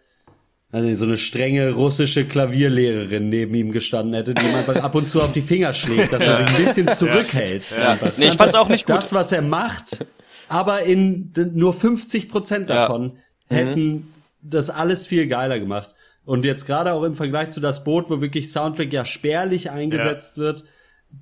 [0.71, 5.07] also so eine strenge russische Klavierlehrerin neben ihm gestanden hätte, die ihm einfach ab und
[5.07, 7.71] zu auf die Finger schlägt, dass er sich ein bisschen zurückhält.
[7.73, 8.11] Einfach.
[8.17, 8.95] Nee, ich fand's auch nicht gut.
[8.95, 10.05] Das, was er macht,
[10.49, 12.87] aber in nur 50 Prozent Ja.
[12.87, 13.17] davon
[13.47, 14.11] hätten
[14.41, 15.91] das alles viel geiler gemacht.
[16.25, 20.37] Und jetzt gerade auch im Vergleich zu das Boot, wo wirklich Soundtrack ja spärlich eingesetzt
[20.37, 20.63] wird,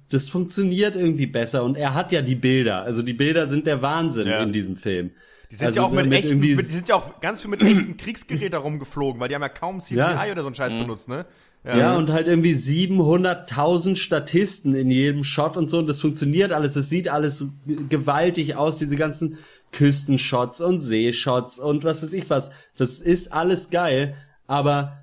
[0.10, 1.64] das funktioniert irgendwie besser.
[1.64, 2.84] Und er hat ja die Bilder.
[2.84, 4.44] Also die Bilder sind der Wahnsinn Ja.
[4.44, 5.12] in diesem Film.
[5.50, 7.62] Die sind Also ja auch mit, echten, mit, die sind ja auch ganz viel mit
[7.62, 10.26] echten Kriegsgeräten rumgeflogen, weil die haben ja kaum CGI Ja.
[10.32, 11.26] oder so einen Scheiß benutzt, ne?
[11.64, 15.78] Ja, und halt irgendwie 700.000 Statisten in jedem Shot und so.
[15.78, 16.76] Und das funktioniert alles.
[16.76, 17.46] Es sieht alles
[17.90, 19.38] gewaltig aus, diese ganzen
[19.72, 22.52] Küstenshots und Seeshots und was weiß ich was.
[22.78, 24.16] Das ist alles geil.
[24.48, 25.01] Aber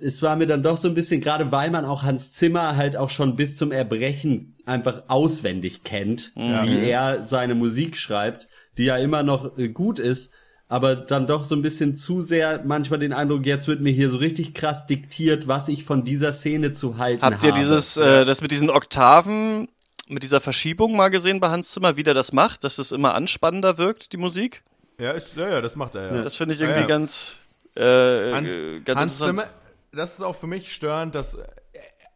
[0.00, 2.96] es war mir dann doch so ein bisschen, gerade weil man auch Hans Zimmer halt
[2.96, 8.96] auch schon bis zum Erbrechen einfach auswendig kennt, wie er seine Musik schreibt, die ja
[8.96, 10.32] immer noch äh, gut ist,
[10.68, 14.10] aber dann doch so ein bisschen zu sehr manchmal den Eindruck, jetzt wird mir hier
[14.10, 17.60] so richtig krass diktiert, was ich von dieser Szene zu halten Habt ihr habe.
[17.60, 19.68] dieses, äh, das mit diesen Oktaven,
[20.08, 23.14] mit dieser Verschiebung mal gesehen bei Hans Zimmer, wie der das macht, dass es immer
[23.14, 24.62] anspannender wirkt, die Musik?
[24.98, 26.22] Ja, ist, ja, ja, das macht er, ja.
[26.22, 26.86] Das finde ich Ja, irgendwie ja.
[26.88, 27.36] ganz,
[27.76, 28.50] äh, Hans,
[28.84, 29.38] ganz Hans interessant.
[29.38, 29.44] Zimmer,
[29.96, 31.44] das ist auch für mich störend, dass äh,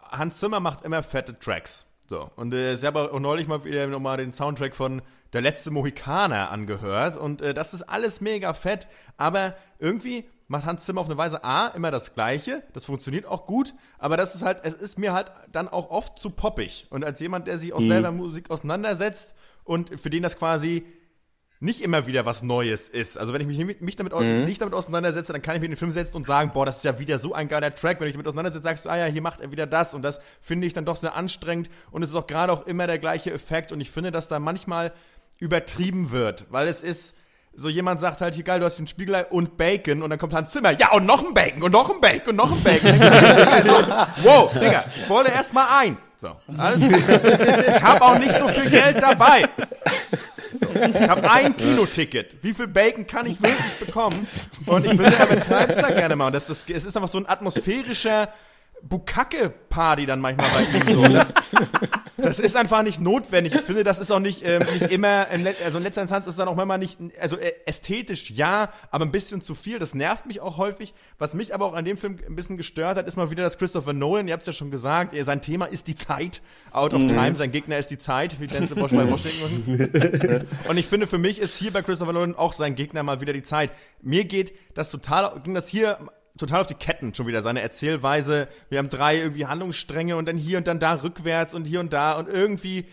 [0.00, 1.86] Hans Zimmer macht immer fette Tracks.
[2.08, 2.30] So.
[2.36, 5.02] Und äh, ich habe auch neulich mal wieder nochmal den Soundtrack von
[5.32, 7.16] Der letzte Mohikaner angehört.
[7.16, 8.88] Und äh, das ist alles mega fett.
[9.16, 12.64] Aber irgendwie macht Hans Zimmer auf eine Weise A immer das Gleiche.
[12.72, 13.74] Das funktioniert auch gut.
[13.98, 16.88] Aber das ist halt, es ist mir halt dann auch oft zu poppig.
[16.90, 20.84] Und als jemand, der sich auch selber Musik auseinandersetzt und für den das quasi
[21.62, 23.18] nicht immer wieder was Neues ist.
[23.18, 25.68] Also wenn ich mich, nicht- mich damit, au- nicht damit auseinandersetze, dann kann ich mir
[25.68, 28.00] den Film setzen und sagen, boah, das ist ja wieder so ein geiler Track.
[28.00, 30.20] Wenn ich damit auseinandersetze, sagst du, ah ja, hier macht er wieder das und das
[30.40, 33.30] finde ich dann doch sehr anstrengend und es ist auch gerade auch immer der gleiche
[33.30, 34.92] Effekt und ich finde, dass da manchmal
[35.38, 37.16] übertrieben wird, weil es ist
[37.52, 40.32] so jemand sagt halt, hier geil, du hast den Spiegelei und Bacon und dann kommt
[40.34, 42.92] Hans Zimmer, ja und noch ein Bacon und noch ein Bacon und noch ein Bacon.
[43.66, 45.98] so, wow, Digga, ich wollte erst mal ein.
[46.16, 46.94] So, alles gut.
[46.98, 49.48] Ich habe auch nicht so viel Geld dabei.
[50.62, 52.36] Ich habe ein Kinoticket.
[52.42, 54.26] Wie viel Bacon kann ich wirklich bekommen?
[54.66, 56.22] Und ich er betreibt es da gerne.
[56.22, 58.28] Und das, das, es ist einfach so ein atmosphärischer
[58.82, 61.04] Bukake-Party dann manchmal bei ihm so.
[61.04, 61.34] Das,
[62.16, 63.54] das ist einfach nicht notwendig.
[63.54, 66.38] Ich finde, das ist auch nicht, ähm, nicht immer, in also in letzter Instanz ist
[66.38, 69.78] dann auch manchmal nicht, also äh, ästhetisch ja, aber ein bisschen zu viel.
[69.78, 70.94] Das nervt mich auch häufig.
[71.18, 73.58] Was mich aber auch an dem Film ein bisschen gestört hat, ist mal wieder das
[73.58, 74.28] Christopher Nolan.
[74.28, 76.42] Ihr habt es ja schon gesagt, er, sein Thema ist die Zeit.
[76.72, 80.46] Out of time, sein Gegner ist die Zeit, wie Denzel Bosch bei Washington.
[80.68, 83.32] Und ich finde, für mich ist hier bei Christopher Nolan auch sein Gegner mal wieder
[83.32, 83.72] die Zeit.
[84.02, 85.98] Mir geht das total, ging das hier
[86.40, 88.48] total auf die Ketten schon wieder, seine Erzählweise.
[88.68, 91.92] Wir haben drei irgendwie Handlungsstränge und dann hier und dann da rückwärts und hier und
[91.92, 92.86] da und irgendwie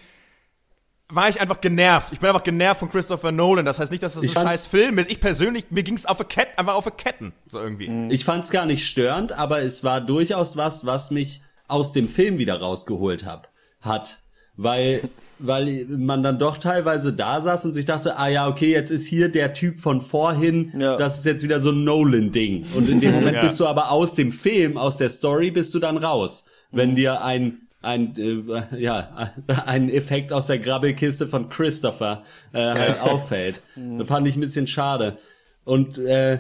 [1.10, 2.12] war ich einfach genervt.
[2.12, 3.64] Ich bin einfach genervt von Christopher Nolan.
[3.66, 5.10] Das heißt nicht, dass das Ich ein fand's- scheiß Film ist.
[5.10, 7.34] Ich persönlich, mir ging's auf Ketten, einfach auf Ketten.
[7.48, 8.14] So irgendwie.
[8.14, 12.10] Ich fand es gar nicht störend, aber es war durchaus was, was mich aus dem
[12.10, 13.50] Film wieder rausgeholt hab,
[13.82, 14.20] hat.
[14.58, 15.02] Weil,
[15.40, 19.06] weil man dann doch teilweise da saß und sich dachte, ah ja, okay, jetzt ist
[19.06, 20.98] hier der Typ von vorhin, Ja.
[20.98, 22.66] das ist jetzt wieder so ein Nolan-Ding.
[22.76, 23.44] Und in dem Moment Ja.
[23.44, 26.46] bist du aber aus dem Film, aus der Story, bist du dann raus.
[26.72, 29.32] Wenn dir ein ein, äh, ja,
[29.66, 33.62] ein Effekt aus der Grabbelkiste von Christopher äh, halt auffällt.
[34.00, 35.18] Das fand ich ein bisschen schade.
[35.64, 36.40] Und äh,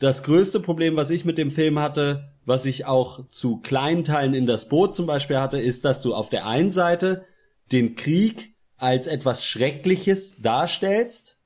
[0.00, 4.34] das größte Problem, was ich mit dem Film hatte, was ich auch zu kleinen Teilen
[4.34, 7.24] in das Boot zum Beispiel hatte, ist, dass du auf der einen Seite
[7.72, 11.38] den Krieg als etwas Schreckliches darstellst.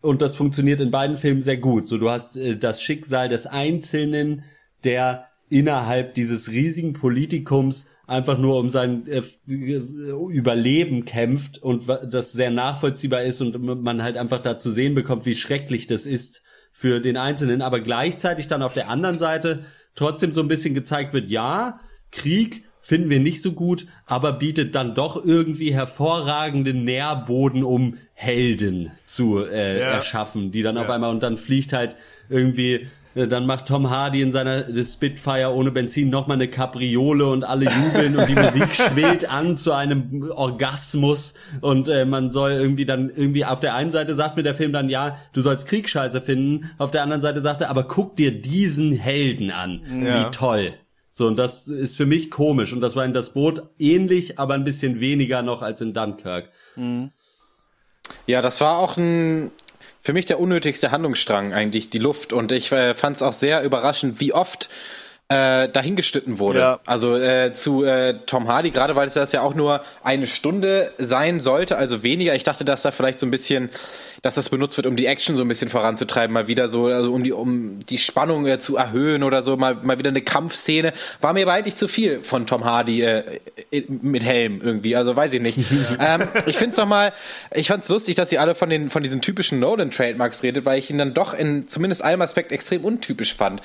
[0.00, 1.88] Und das funktioniert in beiden Filmen sehr gut.
[1.88, 4.44] So, du hast äh, das Schicksal des Einzelnen,
[4.84, 12.50] der innerhalb dieses riesigen Politikums einfach nur um sein äh, Überleben kämpft und das sehr
[12.50, 17.00] nachvollziehbar ist und man halt einfach da zu sehen bekommt, wie schrecklich das ist für
[17.00, 21.28] den Einzelnen, aber gleichzeitig dann auf der anderen Seite trotzdem so ein bisschen gezeigt wird,
[21.28, 21.80] ja,
[22.10, 28.90] Krieg finden wir nicht so gut, aber bietet dann doch irgendwie hervorragenden Nährboden, um Helden
[29.04, 29.84] zu äh, Ja.
[29.96, 31.96] erschaffen, die dann auf einmal und dann fliegt halt
[32.30, 37.44] irgendwie äh, dann macht Tom Hardy in seiner Spitfire ohne Benzin nochmal eine Kapriole und
[37.44, 42.84] alle jubeln und die Musik schwillt an zu einem Orgasmus und äh, man soll irgendwie
[42.86, 46.20] dann irgendwie auf der einen Seite sagt mir der Film dann ja, du sollst Kriegsscheiße
[46.22, 50.26] finden, auf der anderen Seite sagt er, aber guck dir diesen Helden an, Ja.
[50.26, 50.72] wie toll.
[51.18, 52.72] So, und das ist für mich komisch.
[52.72, 56.48] Und das war in das Boot ähnlich, aber ein bisschen weniger noch als in Dunkirk.
[58.28, 59.50] Ja, das war auch ein
[60.00, 62.32] für mich der unnötigste Handlungsstrang eigentlich, die Luft.
[62.32, 64.70] Und ich äh, fand es auch sehr überraschend, wie oft
[65.30, 66.58] äh, dahingeschnitten wurde.
[66.58, 66.80] Ja.
[66.86, 70.92] Also äh, zu äh, Tom Hardy, gerade weil es das ja auch nur eine Stunde
[70.96, 72.34] sein sollte, also weniger.
[72.34, 73.68] Ich dachte, dass da vielleicht so ein bisschen,
[74.22, 77.12] dass das benutzt wird, um die Action so ein bisschen voranzutreiben, mal wieder so, also
[77.12, 80.94] um die, um die Spannung äh, zu erhöhen oder so, mal, mal wieder eine Kampfszene.
[81.20, 83.38] War mir aber eigentlich zu viel von Tom Hardy äh,
[83.86, 85.58] mit Helm irgendwie, also weiß ich nicht.
[86.00, 87.12] ähm, ich finde es nochmal,
[87.54, 90.78] ich fand es lustig, dass ihr alle von, den, von diesen typischen Nolan-Trademarks redet, weil
[90.78, 93.60] ich ihn dann doch in zumindest einem Aspekt extrem untypisch fand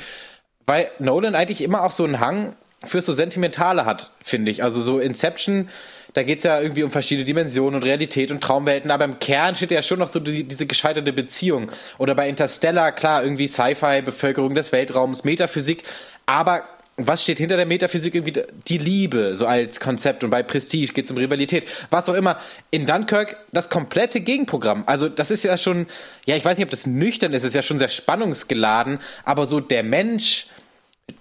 [0.65, 4.63] weil Nolan eigentlich immer auch so einen Hang fürs so Sentimentale hat, finde ich.
[4.63, 5.69] Also so Inception,
[6.13, 9.71] da geht's ja irgendwie um verschiedene Dimensionen und Realität und Traumwelten, aber im Kern steht
[9.71, 11.71] ja schon noch so die, diese gescheiterte Beziehung.
[11.97, 15.83] Oder bei Interstellar, klar, irgendwie Sci-Fi, Bevölkerung des Weltraums, Metaphysik,
[16.25, 16.63] aber
[16.97, 18.43] was steht hinter der Metaphysik irgendwie?
[18.67, 20.23] Die Liebe, so als Konzept.
[20.23, 21.65] Und bei Prestige geht's um Rivalität.
[21.89, 22.37] Was auch immer.
[22.69, 24.83] In Dunkirk das komplette Gegenprogramm.
[24.85, 25.87] Also, das ist ja schon,
[26.25, 29.47] ja, ich weiß nicht, ob das nüchtern ist, es ist ja schon sehr spannungsgeladen, aber
[29.47, 30.47] so der Mensch,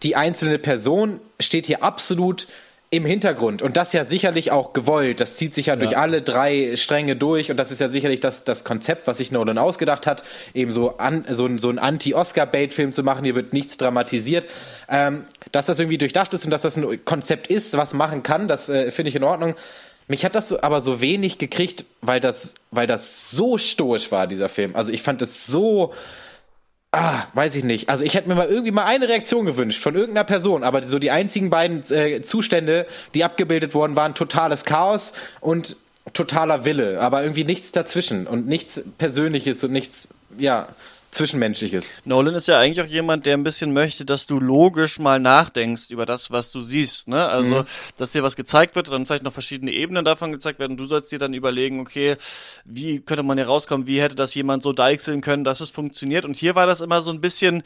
[0.03, 2.47] die einzelne Person steht hier absolut
[2.93, 3.63] im Hintergrund.
[3.63, 5.23] Und das ja sicherlich auch gewollt.
[5.23, 7.51] Das zieht sich ja, durch alle drei Stränge durch.
[7.51, 10.99] Und das ist ja sicherlich das, das Konzept, was sich Nolan ausgedacht hat, eben so,
[10.99, 13.25] an, so, so ein Anti-Oscar-Bait-Film zu machen.
[13.25, 14.47] Hier wird nichts dramatisiert.
[14.91, 18.49] Ähm, dass das irgendwie durchdacht ist und dass das ein Konzept ist, was machen kann,
[18.49, 19.55] das äh, finde ich in Ordnung.
[20.09, 24.49] Mich hat das aber so wenig gekriegt, weil das, weil das so stoisch war, dieser
[24.49, 24.75] Film.
[24.75, 25.93] Also ich fand es so,
[26.95, 27.89] Ah, weiß ich nicht.
[27.89, 30.99] Also ich hätte mir mal irgendwie mal eine Reaktion gewünscht von irgendeiner Person, aber so
[30.99, 35.77] die einzigen beiden äh, Zustände, die abgebildet wurden, waren totales Chaos und
[36.13, 40.69] totaler Wille, aber irgendwie nichts dazwischen und nichts Persönliches und nichts, ja,
[41.13, 42.01] Zwischenmenschliches.
[42.07, 45.91] Nolan ist ja eigentlich auch jemand, der ein bisschen möchte, dass du logisch mal nachdenkst
[45.91, 47.07] über das, was du siehst.
[47.07, 47.29] Ne?
[47.29, 47.65] Also, Mhm.
[47.99, 50.79] dass dir was gezeigt wird, dann vielleicht noch verschiedene Ebenen davon gezeigt werden.
[50.79, 52.17] Du sollst dir dann überlegen, okay,
[52.65, 53.87] wie könnte man hier rauskommen?
[53.87, 56.25] Wie hätte das jemand so deichseln können, dass es funktioniert?
[56.25, 57.63] Und hier war das immer so ein bisschen,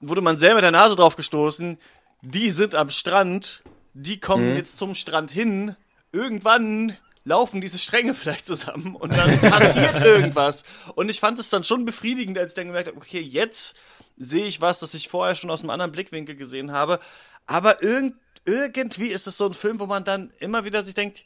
[0.00, 1.78] wurde man sehr mit der Nase drauf gestoßen.
[2.20, 3.62] Die sind am Strand,
[3.94, 4.56] die kommen Mhm.
[4.56, 5.74] jetzt zum Strand hin.
[6.12, 10.62] Irgendwann laufen diese Stränge vielleicht zusammen und dann passiert irgendwas.
[10.94, 13.74] Und ich fand es dann schon befriedigend, als ich dann gemerkt habe, okay, jetzt
[14.16, 17.00] sehe ich was, das ich vorher schon aus einem anderen Blickwinkel gesehen habe.
[17.46, 18.14] Aber irgend,
[18.44, 21.24] irgendwie ist es so ein Film, wo man dann immer wieder sich denkt,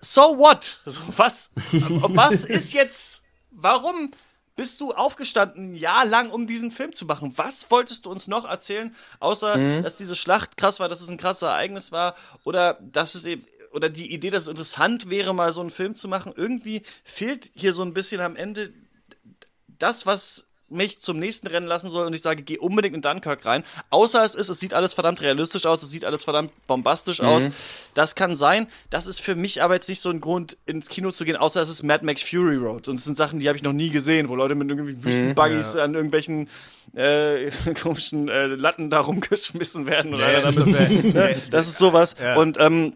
[0.00, 0.82] so what?
[0.84, 3.22] So, was, was ist jetzt,
[3.52, 4.10] warum
[4.56, 7.32] bist du aufgestanden, ein Jahr lang, um diesen Film zu machen?
[7.36, 9.82] Was wolltest du uns noch erzählen, außer, Mhm.
[9.84, 13.46] dass diese Schlacht krass war, dass es ein krasses Ereignis war oder dass es eben
[13.72, 16.32] oder die Idee, dass es interessant wäre, mal so einen Film zu machen.
[16.36, 18.72] Irgendwie fehlt hier so ein bisschen am Ende
[19.78, 23.46] das, was mich zum nächsten Rennen lassen soll und ich sage, geh unbedingt in Dunkirk
[23.46, 23.64] rein.
[23.88, 27.48] Außer es ist, es sieht alles verdammt realistisch aus, es sieht alles verdammt bombastisch aus.
[27.94, 28.66] Das kann sein.
[28.90, 31.62] Das ist für mich aber jetzt nicht so ein Grund, ins Kino zu gehen, außer
[31.62, 32.86] es ist Mad Max Fury Road.
[32.88, 35.74] Und es sind Sachen, die habe ich noch nie gesehen, wo Leute mit irgendwie Wüstenbuggies
[35.76, 36.50] an irgendwelchen
[36.94, 37.50] äh,
[37.82, 40.12] komischen äh, Latten da rumgeschmissen werden.
[40.12, 41.36] Oder Ja, damit, das ist- ne?
[41.50, 42.14] das ist sowas.
[42.20, 42.36] Ja.
[42.36, 42.94] Und ähm,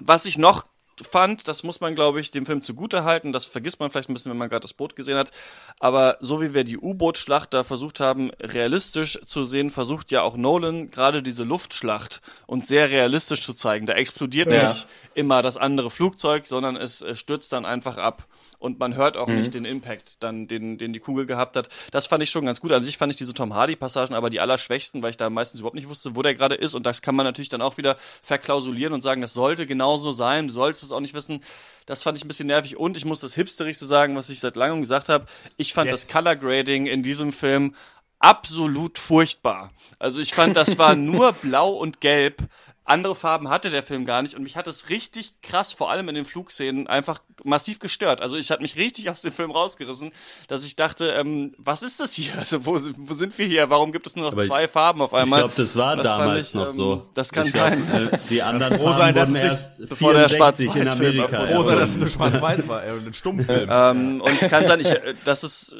[0.00, 0.64] was ich noch
[1.02, 3.32] fand, das muss man, glaube ich, dem Film zugute halten.
[3.32, 5.30] Das vergisst man vielleicht ein bisschen, wenn man gerade das Boot gesehen hat.
[5.78, 10.36] Aber so wie wir die U-Boot-Schlacht da versucht haben, realistisch zu sehen, versucht ja auch
[10.36, 13.86] Nolan gerade diese Luftschlacht und sehr realistisch zu zeigen.
[13.86, 14.62] Da explodiert Ja.
[14.62, 18.26] nicht immer das andere Flugzeug, sondern es stürzt dann einfach ab.
[18.66, 19.36] Und man hört auch mhm.
[19.36, 21.68] nicht den Impact, dann den, den die Kugel gehabt hat.
[21.92, 22.72] Das fand ich schon ganz gut.
[22.72, 25.76] An sich fand ich diese Tom Hardy-Passagen aber die allerschwächsten, weil ich da meistens überhaupt
[25.76, 26.74] nicht wusste, wo der gerade ist.
[26.74, 30.48] Und das kann man natürlich dann auch wieder verklausulieren und sagen, das sollte genauso sein,
[30.48, 31.40] du sollst es auch nicht wissen.
[31.86, 32.76] Das fand ich ein bisschen nervig.
[32.76, 35.26] Und ich muss das Hipsterigste sagen, was ich seit langem gesagt habe.
[35.56, 36.02] Ich fand yes.
[36.02, 37.74] das Color Grading in diesem Film
[38.18, 39.70] absolut furchtbar.
[39.98, 42.48] Also ich fand, das war nur blau und gelb
[42.86, 46.08] andere Farben hatte der Film gar nicht und mich hat es richtig krass, vor allem
[46.08, 48.20] in den Flugszenen, einfach massiv gestört.
[48.20, 50.12] Also ich hat mich richtig aus dem Film rausgerissen,
[50.48, 52.32] dass ich dachte, ähm, was ist das hier?
[52.46, 53.70] Also wo, wo sind wir hier?
[53.70, 55.40] Warum gibt es nur noch Aber zwei ich, Farben auf einmal?
[55.40, 57.08] Ich glaube, das war das damals ich, noch ähm, so.
[57.14, 57.84] Das kann ich sein.
[57.88, 61.38] Glaub, äh, die anderen froh sein, wurden erst bevor der Schwarz-Weiß in Amerika.
[61.38, 63.68] Froh sein, dass es eine Schwarz-Weiß war, ein Stummfilm.
[63.68, 65.74] ähm, und es kann sein, ich, äh, das ist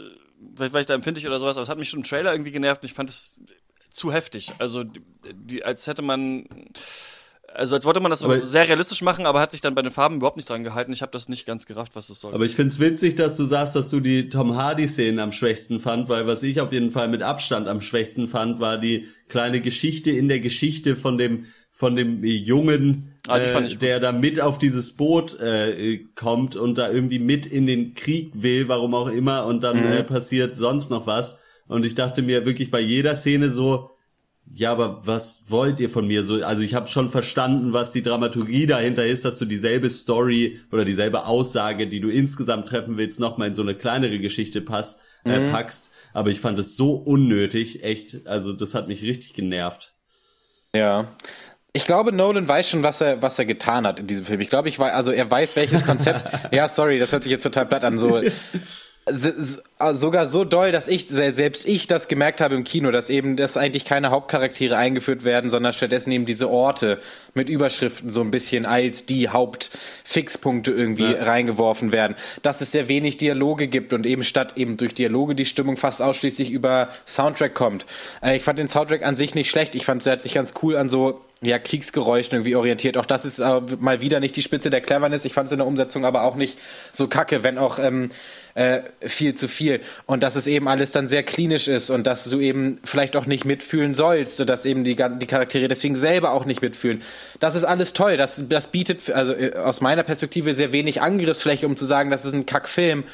[0.57, 2.53] vielleicht war ich da empfindlich oder sowas, aber es hat mich schon im Trailer irgendwie
[2.53, 3.41] genervt und ich fand es
[3.91, 4.53] zu heftig.
[4.59, 6.47] Also die, als hätte man
[7.57, 9.91] also als wollte man das aber sehr realistisch machen, aber hat sich dann bei den
[9.91, 10.93] Farben überhaupt nicht dran gehalten.
[10.93, 12.35] Ich habe das nicht ganz gerafft, was das soll.
[12.35, 16.09] Aber ich find's witzig, dass du sagst, dass du die Tom Hardy-Szenen am schwächsten fand,
[16.09, 20.11] weil was ich auf jeden Fall mit Abstand am schwächsten fand, war die kleine Geschichte
[20.11, 24.97] in der Geschichte von dem von dem Jungen, ah, äh, der da mit auf dieses
[24.97, 29.63] Boot äh, kommt und da irgendwie mit in den Krieg will, warum auch immer, und
[29.63, 29.93] dann mhm.
[29.93, 31.41] äh, passiert sonst noch was.
[31.69, 33.91] Und ich dachte mir wirklich bei jeder Szene so,
[34.53, 36.23] ja, aber was wollt ihr von mir?
[36.23, 40.61] So, also ich habe schon verstanden, was die Dramaturgie dahinter ist, dass du dieselbe Story
[40.71, 45.01] oder dieselbe Aussage, die du insgesamt treffen willst, nochmal in so eine kleinere Geschichte passt,
[45.25, 45.51] äh, mhm.
[45.51, 45.91] packst.
[46.13, 48.27] Aber ich fand es so unnötig, echt.
[48.27, 49.93] Also das hat mich richtig genervt.
[50.75, 51.17] Ja.
[51.77, 54.41] Ich glaube, Nolan weiß schon, was er, was er getan hat in diesem Film.
[54.41, 56.23] Ich glaube, ich weiß, also er weiß, welches Konzept.
[56.51, 57.99] ja, sorry, das hört sich jetzt total platt an.
[57.99, 58.23] So,
[59.79, 63.37] also sogar so doll, dass ich selbst ich das gemerkt habe im Kino, dass eben
[63.37, 66.99] dass eigentlich keine Hauptcharaktere eingeführt werden, sondern stattdessen eben diese Orte
[67.35, 71.25] mit Überschriften so ein bisschen als die Hauptfixpunkte irgendwie ja.
[71.25, 72.17] reingeworfen werden.
[72.41, 76.01] Dass es sehr wenig Dialoge gibt und eben statt eben durch Dialoge die Stimmung fast
[76.01, 77.85] ausschließlich über Soundtrack kommt.
[78.23, 79.75] Äh, ich fand den Soundtrack an sich nicht schlecht.
[79.75, 82.97] Ich fand, er hat sich ganz cool an so ja, Kriegsgeräuschen irgendwie orientiert.
[82.97, 85.27] Auch das ist äh, mal wieder nicht die Spitze der Cleverness.
[85.27, 86.59] Ich fand es in der Umsetzung aber auch nicht
[86.93, 88.11] so kacke, wenn auch ähm,
[88.55, 89.81] äh, viel zu viel.
[90.07, 93.27] Und dass es eben alles dann sehr klinisch ist und dass du eben vielleicht auch
[93.27, 97.03] nicht mitfühlen sollst und dass eben die, die Charaktere deswegen selber auch nicht mitfühlen.
[97.39, 98.17] Das ist alles toll.
[98.17, 102.25] Das, das bietet also äh, aus meiner Perspektive sehr wenig Angriffsfläche, um zu sagen, das
[102.25, 103.05] ist ein Kackfilm.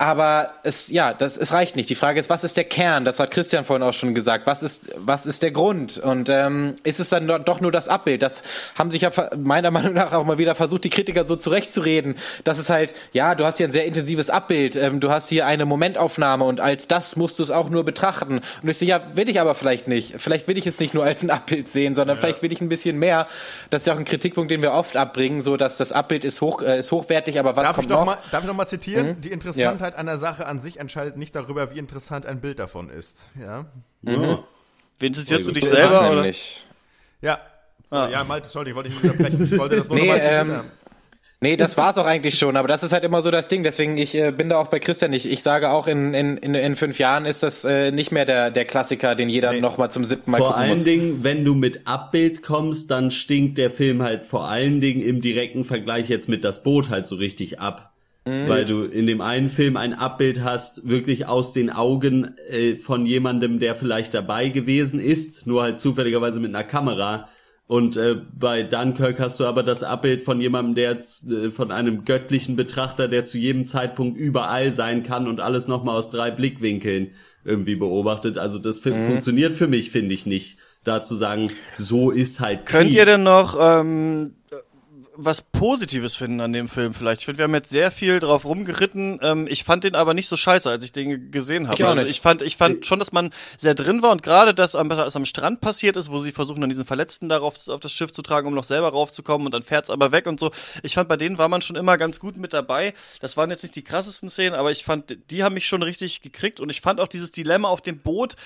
[0.00, 1.90] Aber es, ja, das, es reicht nicht.
[1.90, 3.04] Die Frage ist, was ist der Kern?
[3.04, 4.46] Das hat Christian vorhin auch schon gesagt.
[4.46, 5.98] Was ist, was ist der Grund?
[5.98, 8.22] Und ähm, ist es dann doch nur das Abbild?
[8.22, 8.44] Das
[8.76, 12.14] haben sich ja meiner Meinung nach auch mal wieder versucht, die Kritiker so zurechtzureden.
[12.44, 14.76] Das ist halt, ja, du hast hier ein sehr intensives Abbild.
[14.76, 18.40] Ähm, du hast hier eine Momentaufnahme und als das musst du es auch nur betrachten.
[18.62, 20.14] Und ich so, ja, will ich aber vielleicht nicht.
[20.18, 22.20] Vielleicht will ich es nicht nur als ein Abbild sehen, sondern ja.
[22.20, 23.26] vielleicht will ich ein bisschen mehr.
[23.70, 26.40] Das ist ja auch ein Kritikpunkt, den wir oft abbringen, so dass das Abbild ist
[26.40, 28.06] hoch, äh, ist hochwertig, aber was darf kommt ich doch noch?
[28.06, 29.08] Mal, darf ich noch mal zitieren?
[29.08, 29.20] Mhm.
[29.22, 32.90] Die Interessantheit Interessantheit einer Sache an sich entscheidet nicht darüber, wie interessant ein Bild davon
[32.90, 33.28] ist.
[33.40, 33.66] Ja.
[34.02, 34.38] Mhm.
[34.98, 36.12] Wen zitierst du dich selber?
[36.12, 36.32] Oder?
[37.20, 37.40] Ja.
[37.84, 38.10] So, ah.
[38.10, 39.44] Ja, Malte, Entschuldigung, ich wollte nicht unterbrechen.
[39.44, 40.60] Ich wollte das nur nee, nochmal ähm,
[41.40, 43.62] Nee, das war's auch eigentlich schon, aber das ist halt immer so das Ding.
[43.62, 45.24] Deswegen, ich äh, bin da auch bei Christian nicht.
[45.24, 48.50] Ich sage auch, in, in, in, in fünf Jahren ist das äh, nicht mehr der,
[48.50, 49.60] der Klassiker, den jeder nee.
[49.60, 50.82] nochmal zum siebten Mal vor gucken muss.
[50.82, 54.80] Vor allen Dingen, wenn du mit Abbild kommst, dann stinkt der Film halt vor allen
[54.80, 57.94] Dingen im direkten Vergleich jetzt mit das Boot halt so richtig ab.
[58.28, 58.48] Mhm.
[58.48, 63.06] Weil du in dem einen Film ein Abbild hast, wirklich aus den Augen äh, von
[63.06, 67.28] jemandem, der vielleicht dabei gewesen ist, nur halt zufälligerweise mit einer Kamera.
[67.66, 70.98] Und äh, bei Dunkirk hast du aber das Abbild von jemandem, der
[71.30, 75.96] äh, von einem göttlichen Betrachter, der zu jedem Zeitpunkt überall sein kann und alles nochmal
[75.96, 77.12] aus drei Blickwinkeln
[77.44, 78.38] irgendwie beobachtet.
[78.38, 79.02] Also das mhm.
[79.02, 80.58] funktioniert für mich, finde ich nicht.
[80.84, 82.64] Da zu sagen, so ist halt.
[82.64, 82.80] Krieg.
[82.80, 84.36] Könnt ihr denn noch ähm,
[85.20, 87.22] was Positives finden an dem Film vielleicht.
[87.22, 89.18] Ich finde, wir haben jetzt sehr viel drauf rumgeritten.
[89.20, 91.82] Ähm, ich fand den aber nicht so scheiße, als ich den gesehen habe.
[91.82, 94.74] Ich, also ich fand, ich fand schon, dass man sehr drin war und gerade das,
[94.74, 98.12] was am Strand passiert ist, wo sie versuchen, dann diesen Verletzten darauf auf das Schiff
[98.12, 100.52] zu tragen, um noch selber raufzukommen und dann fährt's aber weg und so.
[100.84, 102.94] Ich fand, bei denen war man schon immer ganz gut mit dabei.
[103.20, 106.22] Das waren jetzt nicht die krassesten Szenen, aber ich fand, die haben mich schon richtig
[106.22, 108.36] gekriegt und ich fand auch dieses Dilemma auf dem Boot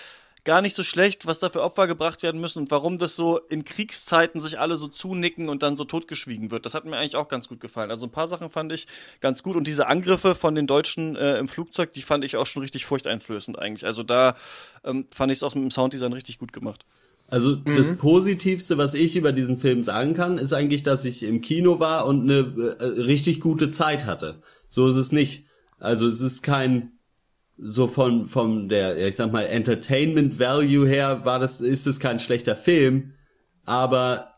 [0.45, 3.39] gar nicht so schlecht, was da für Opfer gebracht werden müssen und warum das so
[3.49, 6.67] in Kriegszeiten sich alle so zunicken und dann so totgeschwiegen wird.
[6.67, 7.91] Das hat mir eigentlich auch ganz gut gefallen.
[7.91, 8.87] Also ein paar Sachen fand ich
[9.21, 12.47] ganz gut und diese Angriffe von den Deutschen äh, im Flugzeug, die fand ich auch
[12.47, 13.87] schon richtig furchteinflößend eigentlich.
[13.87, 14.35] Also da
[14.85, 16.85] ähm, fand ich es auch mit dem Sounddesign richtig gut gemacht.
[17.29, 17.75] Also mhm.
[17.75, 21.79] das Positivste, was ich über diesen Film sagen kann, ist eigentlich, dass ich im Kino
[21.79, 24.43] war und eine äh, richtig gute Zeit hatte.
[24.69, 25.47] So ist es nicht.
[25.79, 26.93] Also es ist kein
[27.59, 32.19] so von von der ich sag mal Entertainment Value her war das ist es kein
[32.19, 33.13] schlechter Film,
[33.65, 34.33] aber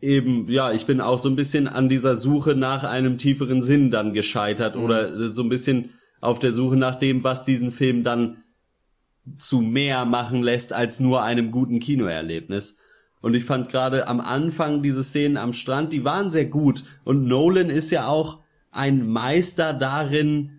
[0.00, 3.90] eben, ja, ich bin auch so ein bisschen an dieser Suche nach einem tieferen Sinn
[3.90, 4.82] dann gescheitert Mhm.
[4.82, 5.90] oder so ein bisschen
[6.20, 8.44] auf der Suche nach dem, was diesen Film dann
[9.38, 12.76] zu mehr machen lässt als nur einem guten Kinoerlebnis.
[13.20, 16.84] Und ich fand gerade am Anfang diese Szenen am Strand, die waren sehr gut.
[17.04, 18.38] Und Nolan ist ja auch
[18.70, 20.57] ein Meister darin,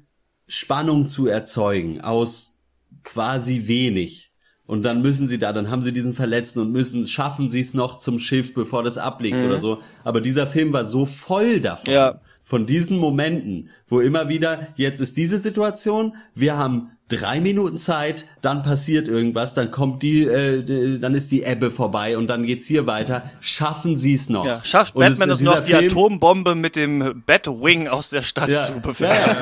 [0.49, 2.57] Spannung zu erzeugen aus
[3.03, 4.31] quasi wenig.
[4.65, 7.73] Und dann müssen sie da, dann haben sie diesen Verletzten und müssen, schaffen sie es
[7.73, 9.81] noch zum Schiff, bevor das abliegt oder so.
[10.03, 11.91] Aber dieser Film war so voll davon.
[11.91, 12.21] Ja.
[12.49, 18.25] Von diesen Momenten, wo immer wieder, jetzt ist diese Situation, wir haben drei Minuten Zeit,
[18.41, 22.65] dann passiert irgendwas, dann kommt die, äh, dann ist die Ebbe vorbei und dann geht's
[22.65, 23.21] hier weiter.
[23.39, 24.47] Schaffen sie es noch?
[24.47, 28.09] Ja, schafft Und es- Batman es dieser noch, die Film- Atombombe mit dem Batwing aus
[28.09, 28.79] der Stadt ja, zu ja,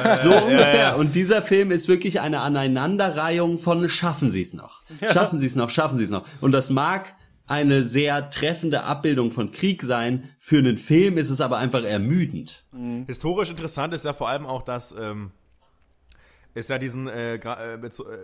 [0.04, 0.98] ja, so ungefähr.
[0.98, 4.82] Und dieser Film ist wirklich eine Aneinanderreihung von schaffen sie es noch,
[5.14, 6.26] schaffen sie es noch, schaffen sie es noch.
[6.42, 7.16] Und das mag
[7.48, 10.30] eine sehr treffende Abbildung von Krieg sein.
[10.40, 12.66] Für einen Film ist es aber einfach ermüdend.
[13.08, 15.32] Historisch interessant ist ja vor allem auch, dass ähm,
[16.54, 18.18] es ja diesen, äh, äh, bezo äh,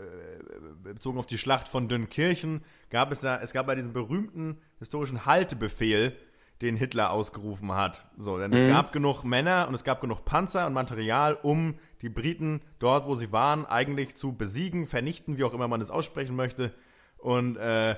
[0.83, 5.25] bezogen auf die Schlacht von Dünkirchen, gab es ja, es gab ja diesen berühmten historischen
[5.25, 6.13] Haltebefehl,
[6.61, 8.05] den Hitler ausgerufen hat.
[8.17, 12.09] So, denn es gab genug Männer und es gab genug Panzer und Material, um die
[12.09, 16.35] Briten dort, wo sie waren, eigentlich zu besiegen, vernichten, wie auch immer man es aussprechen
[16.35, 16.73] möchte.
[17.17, 17.95] Und äh,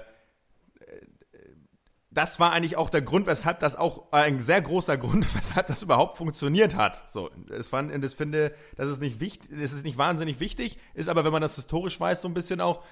[2.16, 5.84] das war eigentlich auch der Grund, weshalb das auch ein sehr großer Grund, weshalb das
[5.84, 7.04] überhaupt funktioniert hat.
[7.12, 11.10] So, das fand, das finde, das ist nicht wichtig, das ist nicht wahnsinnig wichtig, ist
[11.10, 12.84] aber, wenn man das historisch weiß, so ein bisschen auch,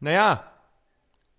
[0.00, 0.44] naja,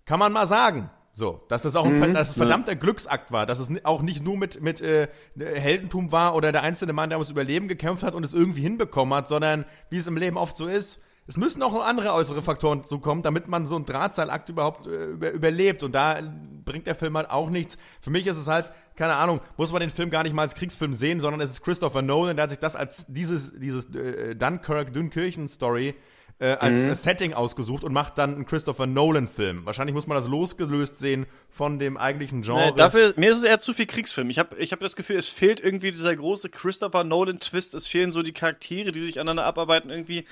[0.06, 0.90] kann man mal sagen.
[1.14, 4.24] So, dass das auch ein, ver- dass es verdammter Glücksakt war, dass es auch nicht
[4.24, 8.14] nur mit, mit äh, Heldentum war oder der einzelne Mann, der ums Überleben gekämpft hat
[8.14, 11.62] und es irgendwie hinbekommen hat, sondern wie es im Leben oft so ist, es müssen
[11.62, 15.84] auch noch andere äußere Faktoren zukommen, damit man so einen Drahtseilakt überhaupt äh, über, überlebt.
[15.84, 16.20] Und da
[16.64, 17.78] bringt der Film halt auch nichts.
[18.02, 20.56] Für mich ist es halt, keine Ahnung, muss man den Film gar nicht mal als
[20.56, 24.36] Kriegsfilm sehen, sondern es ist Christopher Nolan, der hat sich das als dieses, dieses äh,
[24.36, 25.96] Dunkirk-Dünkirchen-Story
[26.40, 29.66] äh, als äh, Setting ausgesucht und macht dann einen Christopher Nolan-Film.
[29.66, 32.68] Wahrscheinlich muss man das losgelöst sehen von dem eigentlichen Genre.
[32.68, 34.30] Nee, dafür, mir ist es eher zu viel Kriegsfilm.
[34.30, 37.74] Ich habe ich hab das Gefühl, es fehlt irgendwie dieser große Christopher Nolan-Twist.
[37.74, 39.90] Es fehlen so die Charaktere, die sich aneinander abarbeiten.
[39.90, 40.26] Irgendwie.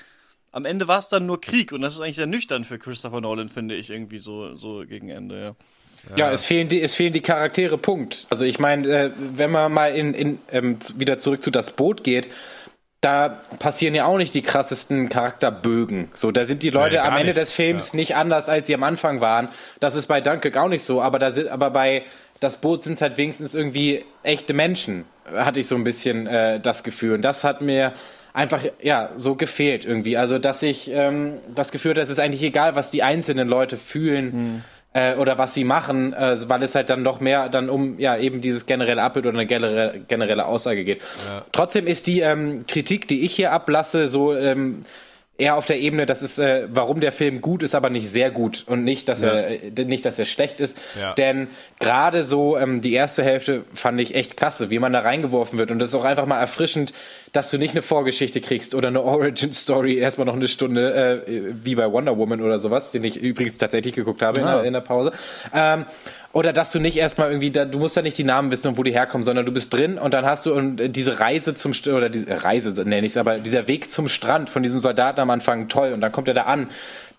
[0.52, 3.20] Am Ende war es dann nur Krieg und das ist eigentlich sehr nüchtern für Christopher
[3.20, 5.56] Nolan, finde ich, irgendwie so, so gegen Ende, ja.
[6.14, 8.26] Ja, es fehlen die, es fehlen die Charaktere, Punkt.
[8.30, 12.04] Also ich meine, äh, wenn man mal in, in, ähm, wieder zurück zu das Boot
[12.04, 12.30] geht,
[13.00, 16.08] da passieren ja auch nicht die krassesten Charakterbögen.
[16.14, 17.38] So, da sind die Leute Nee, am Ende nicht.
[17.38, 19.48] des Films nicht anders, als sie am Anfang waren.
[19.80, 22.04] Das ist bei Dunkirk auch nicht so, aber da sind, aber bei
[22.40, 26.60] das Boot sind es halt wenigstens irgendwie echte Menschen, hatte ich so ein bisschen äh,
[26.60, 27.14] das Gefühl.
[27.14, 27.92] Und das hat mir
[28.36, 30.16] einfach ja so gefehlt irgendwie.
[30.16, 33.78] Also dass ich ähm, das Gefühl hatte, es ist eigentlich egal, was die einzelnen Leute
[33.78, 37.98] fühlen äh, oder was sie machen, äh, weil es halt dann noch mehr dann um
[37.98, 41.02] ja eben dieses generelle Abbild oder eine generelle, generelle Aussage geht.
[41.52, 44.84] Trotzdem ist die ähm, Kritik, die ich hier ablasse, so ähm,
[45.38, 48.30] eher auf der Ebene, dass es, äh, warum der Film gut ist, aber nicht sehr
[48.30, 50.78] gut und nicht, dass er äh, nicht, dass er schlecht ist.
[50.98, 51.12] Ja.
[51.14, 51.48] Denn
[51.78, 55.70] gerade so ähm, die erste Hälfte fand ich echt klasse, wie man da reingeworfen wird
[55.70, 56.94] und das ist auch einfach mal erfrischend,
[57.32, 61.52] dass du nicht eine Vorgeschichte kriegst oder eine Origin Story erstmal noch eine Stunde äh,
[61.64, 64.72] wie bei Wonder Woman oder sowas, den ich übrigens tatsächlich geguckt habe in, der, in
[64.72, 65.12] der Pause.
[65.52, 65.84] Ähm,
[66.36, 68.76] oder dass du nicht erstmal irgendwie, da, du musst ja nicht die Namen wissen und
[68.76, 71.54] wo die herkommen, sondern du bist drin und dann hast du und äh, diese Reise
[71.54, 74.62] zum St oder diese äh, Reise nenne ich es, aber dieser Weg zum Strand von
[74.62, 76.68] diesem Soldaten am Anfang toll und dann kommt er da an.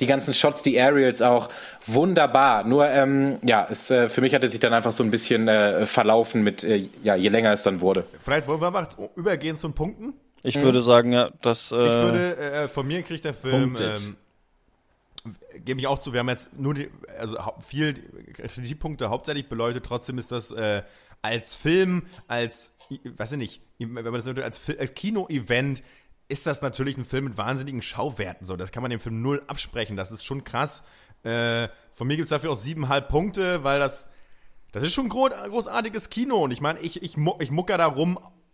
[0.02, 1.50] Die ganzen Shots, die Aerials auch
[1.88, 2.64] wunderbar.
[2.64, 5.48] Nur ähm, ja, es, äh, für mich hat es sich dann einfach so ein bisschen
[5.48, 8.06] äh, verlaufen mit äh, ja, je länger es dann wurde.
[8.20, 10.14] Vielleicht wollen wir mal übergehen zum Punkten.
[10.44, 11.72] Ich würde sagen, ja, dass.
[11.72, 14.00] Äh, Ich würde, äh, von mir kriegt der Film, Punktet.
[14.00, 14.16] ähm,
[15.60, 17.94] gebe ich auch zu, wir haben jetzt nur die, also viel
[18.34, 20.84] Kritikpunkte hauptsächlich beleuchtet, trotzdem ist das äh,
[21.22, 25.84] als Film, als, weiß ich nicht, wenn man das als, als Kino-Event,
[26.30, 29.44] ist das natürlich ein Film mit wahnsinnigen Schauwerten, so, das kann man dem Film null
[29.48, 30.84] absprechen, das ist schon krass.
[31.24, 34.10] Äh, von mir gibt es dafür auch siebeneinhalb Punkte, weil das,
[34.72, 36.38] das ist schon gro großartiges Kino.
[36.38, 37.96] Und ich meine, ich, ich, ich mucker da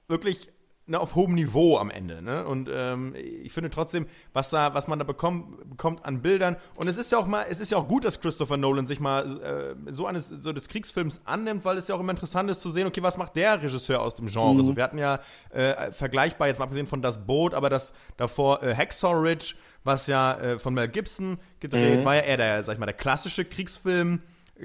[0.08, 0.50] wirklich
[0.86, 2.22] ne, auf hohem Niveau am Ende.
[2.22, 2.46] Ne?
[2.46, 6.58] Und ähm, ich finde trotzdem, was da, was man da bekommt, bekommt an Bildern.
[6.76, 9.00] Und es ist ja auch mal, es ist ja auch gut, dass Christopher Nolan sich
[9.00, 12.62] mal äh, so eines so des Kriegsfilms annimmt, weil es ja auch immer interessant ist
[12.62, 14.64] zu sehen, okay, was macht der Regisseur aus dem Genre?
[14.64, 15.20] So, wir hatten ja
[15.52, 20.08] äh, vergleichbar, jetzt mal abgesehen von Das Boot, aber das davor äh, Hacksaw Ridge, was
[20.08, 23.46] ja äh, von Mel Gibson gedreht, war ja eher der, sag ich mal, der klassische
[23.46, 24.22] Kriegsfilm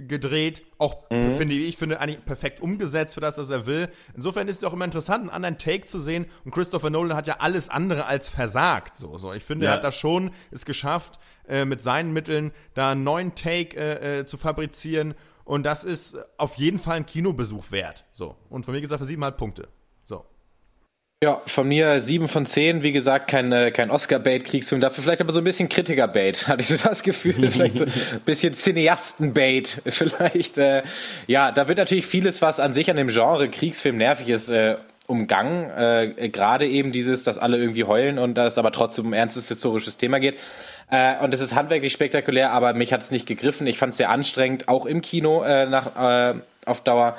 [0.07, 3.89] gedreht, auch finde ich, finde eigentlich perfekt umgesetzt für das, was er will.
[4.15, 6.27] Insofern ist es auch immer interessant, einen anderen Take zu sehen.
[6.45, 8.97] Und Christopher Nolan hat ja alles andere als versagt.
[8.99, 9.33] So, so.
[9.33, 9.73] Ich finde, Ja.
[9.73, 11.19] er hat das schon es geschafft,
[11.49, 15.15] äh, mit seinen Mitteln da einen neuen Take äh, äh, zu fabrizieren.
[15.45, 18.05] Und das ist auf jeden Fall ein Kinobesuch wert.
[18.12, 18.37] So.
[18.51, 19.69] Und von mir gibt es dafür siebeneinhalb Punkte.
[21.20, 22.85] Ja, von mir sieben von zehn.
[22.85, 24.81] Wie gesagt, kein, äh, kein Oscar-Bait-Kriegsfilm.
[24.81, 27.51] Dafür vielleicht aber so ein bisschen Kritiker-Bait, hatte ich so das Gefühl.
[27.51, 29.82] vielleicht so ein bisschen Cineasten-Bait.
[29.86, 30.85] Vielleicht, äh,
[31.27, 34.77] ja, da wird natürlich vieles, was an sich an dem Genre Kriegsfilm nervig ist, äh,
[35.09, 35.69] umgangen.
[35.70, 39.19] Äh, Gerade eben dieses, dass alle irgendwie heulen und dass es aber trotzdem um ein
[39.19, 40.39] ernstes historisches Thema geht.
[40.89, 43.66] Äh, und es ist handwerklich spektakulär, aber mich hat es nicht gegriffen.
[43.66, 47.16] Ich fand es sehr anstrengend, auch im Kino äh, nach, äh, auf Dauer.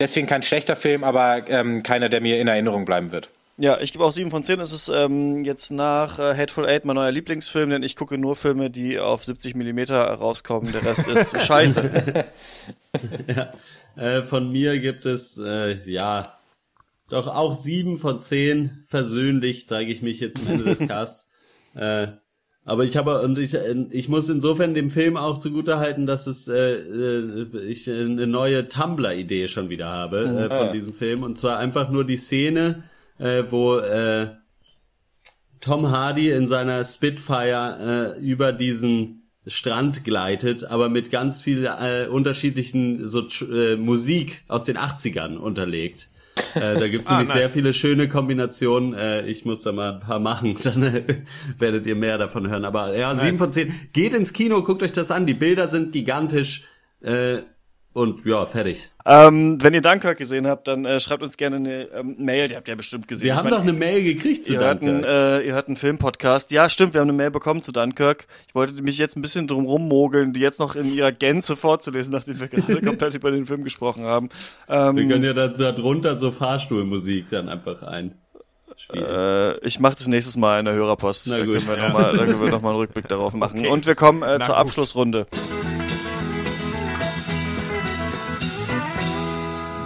[0.00, 3.28] Deswegen kein schlechter Film, aber ähm, keiner, der mir in Erinnerung bleiben wird.
[3.58, 4.58] Ja, ich gebe auch 7 von 10.
[4.60, 8.34] Es ist ähm, jetzt nach äh, Hateful Eight mein neuer Lieblingsfilm, denn ich gucke nur
[8.34, 10.72] Filme, die auf 70 Millimeter rauskommen.
[10.72, 12.24] Der Rest ist scheiße.
[13.26, 13.52] ja.
[13.96, 16.38] Äh, von mir gibt es, äh, ja,
[17.10, 18.84] doch auch 7 von 10.
[18.86, 21.28] Versöhnlich zeige ich mich hier zum Ende des Casts.
[21.74, 22.06] äh,
[22.70, 23.54] aber ich habe und ich
[23.90, 29.48] ich muss insofern dem Film auch zugutehalten, dass es äh, äh ich eine neue Tumblr-Idee
[29.48, 30.72] schon wieder habe äh, von ah.
[30.72, 32.84] diesem Film und zwar einfach nur die Szene,
[33.18, 34.28] äh, wo äh,
[35.60, 42.06] Tom Hardy in seiner Spitfire äh, über diesen Strand gleitet, aber mit ganz viel äh,
[42.06, 46.08] unterschiedlichen so äh, Musik aus den 80ern unterlegt.
[46.54, 47.38] Äh, da gibt's ah, nämlich nice.
[47.38, 48.94] sehr viele schöne Kombinationen.
[48.94, 51.02] Äh, ich muss da mal ein paar machen, dann äh,
[51.58, 52.64] werdet ihr mehr davon hören.
[52.64, 53.24] Aber ja, nice.
[53.24, 53.74] 7 von 10.
[53.92, 55.26] Geht ins Kino, guckt euch das an.
[55.26, 56.64] Die Bilder sind gigantisch.
[57.02, 57.38] Äh,
[58.00, 58.88] und ja, fertig.
[59.04, 62.48] Ähm, wenn ihr Dunkirk gesehen habt, dann äh, schreibt uns gerne eine ähm, Mail.
[62.48, 63.26] Die habt ihr ja bestimmt gesehen.
[63.26, 64.82] Wir ich haben doch eine Mail gekriegt zu ihr Dunkirk.
[64.82, 66.50] Hört einen, äh, ihr hört einen Filmpodcast.
[66.50, 68.26] Ja, stimmt, wir haben eine Mail bekommen zu Dunkirk.
[68.48, 72.12] Ich wollte mich jetzt ein bisschen drum rummogeln, die jetzt noch in ihrer Gänze vorzulesen,
[72.12, 74.30] nachdem wir gerade komplett über den Film gesprochen haben.
[74.66, 78.14] Ähm, wir können ja da, da drunter so Fahrstuhlmusik dann einfach ein.
[78.94, 81.26] Äh, ich mache das nächstes Mal in der Hörerpost.
[81.26, 81.56] Na gut.
[81.56, 81.88] Da können wir ja.
[81.88, 83.58] nochmal noch, einen Rückblick darauf machen.
[83.58, 83.68] Okay.
[83.68, 84.56] Und wir kommen äh, zur gut.
[84.56, 85.26] Abschlussrunde.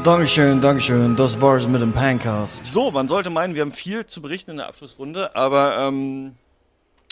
[0.05, 1.17] Dankeschön, Dankeschön.
[1.17, 2.67] Das war's mit dem Pancast.
[2.67, 6.35] So, man sollte meinen, wir haben viel zu berichten in der Abschlussrunde, aber ähm,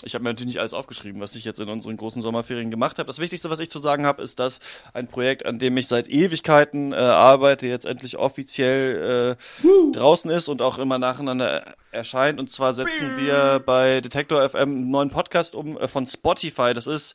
[0.05, 2.98] ich habe mir natürlich nicht alles aufgeschrieben, was ich jetzt in unseren großen Sommerferien gemacht
[2.98, 3.06] habe.
[3.06, 4.59] Das Wichtigste, was ich zu sagen habe, ist, dass
[4.93, 10.51] ein Projekt, an dem ich seit Ewigkeiten äh, arbeite, jetzt endlich offiziell äh, draußen ist
[10.51, 12.39] und auch immer nacheinander erscheint.
[12.39, 16.74] Und zwar setzen wir bei Detektor FM einen neuen Podcast um äh, von Spotify.
[16.74, 17.14] Das ist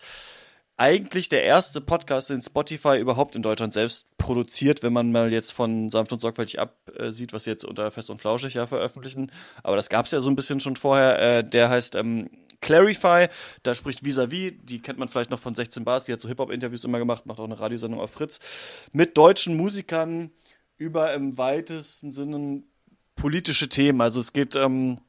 [0.78, 5.52] eigentlich der erste Podcast, den Spotify überhaupt in Deutschland selbst produziert, wenn man mal jetzt
[5.52, 9.32] von sanft und sorgfältig absieht, was sie jetzt unter Fest und Flauschig ja veröffentlichen.
[9.64, 11.20] Aber das gab's ja so ein bisschen schon vorher.
[11.20, 12.30] Äh, der heißt ähm,
[12.62, 13.28] Clarify,
[13.64, 16.84] da spricht Vis-a-vis, die kennt man vielleicht noch von 16 Bars, die hat so Hip-Hop-Interviews
[16.84, 18.40] immer gemacht, macht auch eine Radiosendung auf Fritz,
[18.94, 20.32] mit deutschen Musikern
[20.78, 22.64] über im weitesten Sinne
[23.16, 24.00] politische Themen.
[24.02, 25.00] Also es geht, ähm,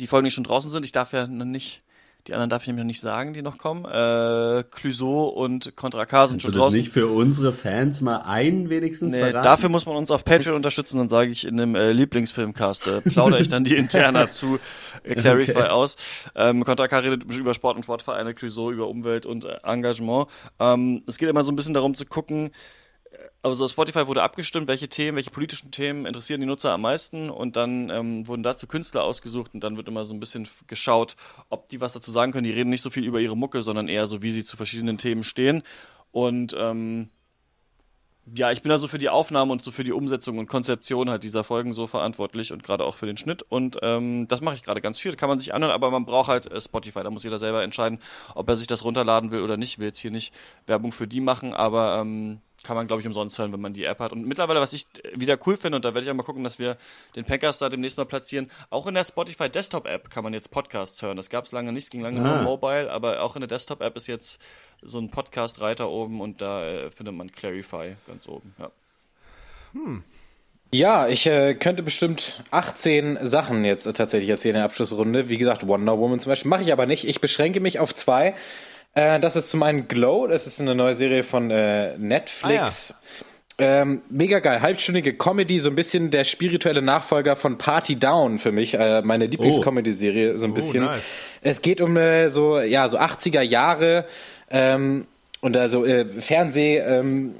[0.00, 1.83] die Folgen, die schon draußen sind, ich darf ja nicht
[2.26, 3.84] die anderen darf ich nämlich noch nicht sagen, die noch kommen.
[3.84, 6.80] Äh, Clouseau und Contra K sind Kannst schon du das draußen.
[6.80, 9.42] nicht für unsere Fans mal ein wenigstens nee, verraten?
[9.42, 13.00] Dafür muss man uns auf Patreon unterstützen, dann sage ich in dem äh, Lieblingsfilmcast, äh,
[13.02, 14.58] plaudere ich dann die Interna zu
[15.02, 15.68] äh, Clarify okay.
[15.68, 15.96] aus.
[16.34, 20.28] Ähm, Contra K redet über Sport und Sportvereine, Clouseau über Umwelt und äh, Engagement.
[20.58, 22.50] Ähm, es geht immer so ein bisschen darum zu gucken,
[23.44, 27.56] also Spotify wurde abgestimmt, welche Themen, welche politischen Themen interessieren die Nutzer am meisten und
[27.56, 31.14] dann ähm, wurden dazu Künstler ausgesucht und dann wird immer so ein bisschen geschaut,
[31.50, 32.44] ob die was dazu sagen können.
[32.44, 34.96] Die reden nicht so viel über ihre Mucke, sondern eher so, wie sie zu verschiedenen
[34.96, 35.62] Themen stehen.
[36.10, 37.10] Und ähm,
[38.34, 41.22] ja, ich bin also für die Aufnahme und so für die Umsetzung und Konzeption halt
[41.22, 43.42] dieser Folgen so verantwortlich und gerade auch für den Schnitt.
[43.42, 45.14] Und ähm, das mache ich gerade ganz viel.
[45.16, 47.02] Kann man sich anhören, aber man braucht halt äh, Spotify.
[47.02, 47.98] Da muss jeder selber entscheiden,
[48.34, 49.72] ob er sich das runterladen will oder nicht.
[49.72, 50.32] Ich will jetzt hier nicht
[50.66, 53.84] Werbung für die machen, aber ähm, kann man, glaube ich, umsonst hören, wenn man die
[53.84, 54.12] App hat.
[54.12, 56.58] Und mittlerweile, was ich wieder cool finde, und da werde ich auch mal gucken, dass
[56.58, 56.76] wir
[57.14, 60.50] den Packers da demnächst mal platzieren, auch in der Spotify Desktop App kann man jetzt
[60.50, 61.16] Podcasts hören.
[61.16, 62.42] Das gab es lange nicht, es ging lange ah.
[62.42, 64.40] nur Mobile, aber auch in der Desktop App ist jetzt
[64.82, 68.54] so ein Podcast-Reiter oben und da äh, findet man Clarify ganz oben.
[68.58, 68.70] Ja.
[69.72, 70.02] Hm.
[70.74, 75.28] Ja, ich äh, könnte bestimmt 18 Sachen jetzt äh, tatsächlich erzählen in der Abschlussrunde.
[75.28, 77.06] Wie gesagt, Wonder Woman zum Beispiel mache ich aber nicht.
[77.06, 78.34] Ich beschränke mich auf zwei.
[78.94, 82.94] Äh, das ist zum einen Glow, das ist eine neue Serie von äh, Netflix.
[83.58, 83.82] Ah, ja.
[83.82, 88.52] ähm, mega geil, halbstündige Comedy, so ein bisschen der spirituelle Nachfolger von Party Down für
[88.52, 90.84] mich, äh, meine Lieblings-Comedy-Serie, so ein oh, bisschen.
[90.84, 91.02] Nice.
[91.42, 94.06] Es geht um äh, so, ja, so 80er Jahre,
[94.48, 95.06] ähm,
[95.44, 97.34] und also äh, Fernsehszene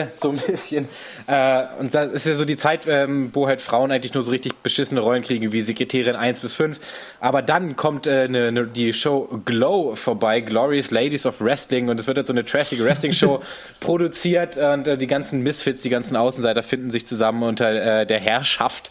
[0.00, 0.86] ähm, so ein bisschen.
[1.26, 4.30] Äh, und das ist ja so die Zeit, ähm, wo halt Frauen eigentlich nur so
[4.30, 6.78] richtig beschissene Rollen kriegen, wie Sekretärin 1 bis 5.
[7.18, 11.88] Aber dann kommt äh, ne, ne, die Show Glow vorbei, Glorious Ladies of Wrestling.
[11.88, 13.40] Und es wird jetzt so eine trashige Wrestling-Show
[13.80, 14.58] produziert.
[14.58, 18.90] Und äh, die ganzen Misfits, die ganzen Außenseiter finden sich zusammen unter äh, der Herrschaft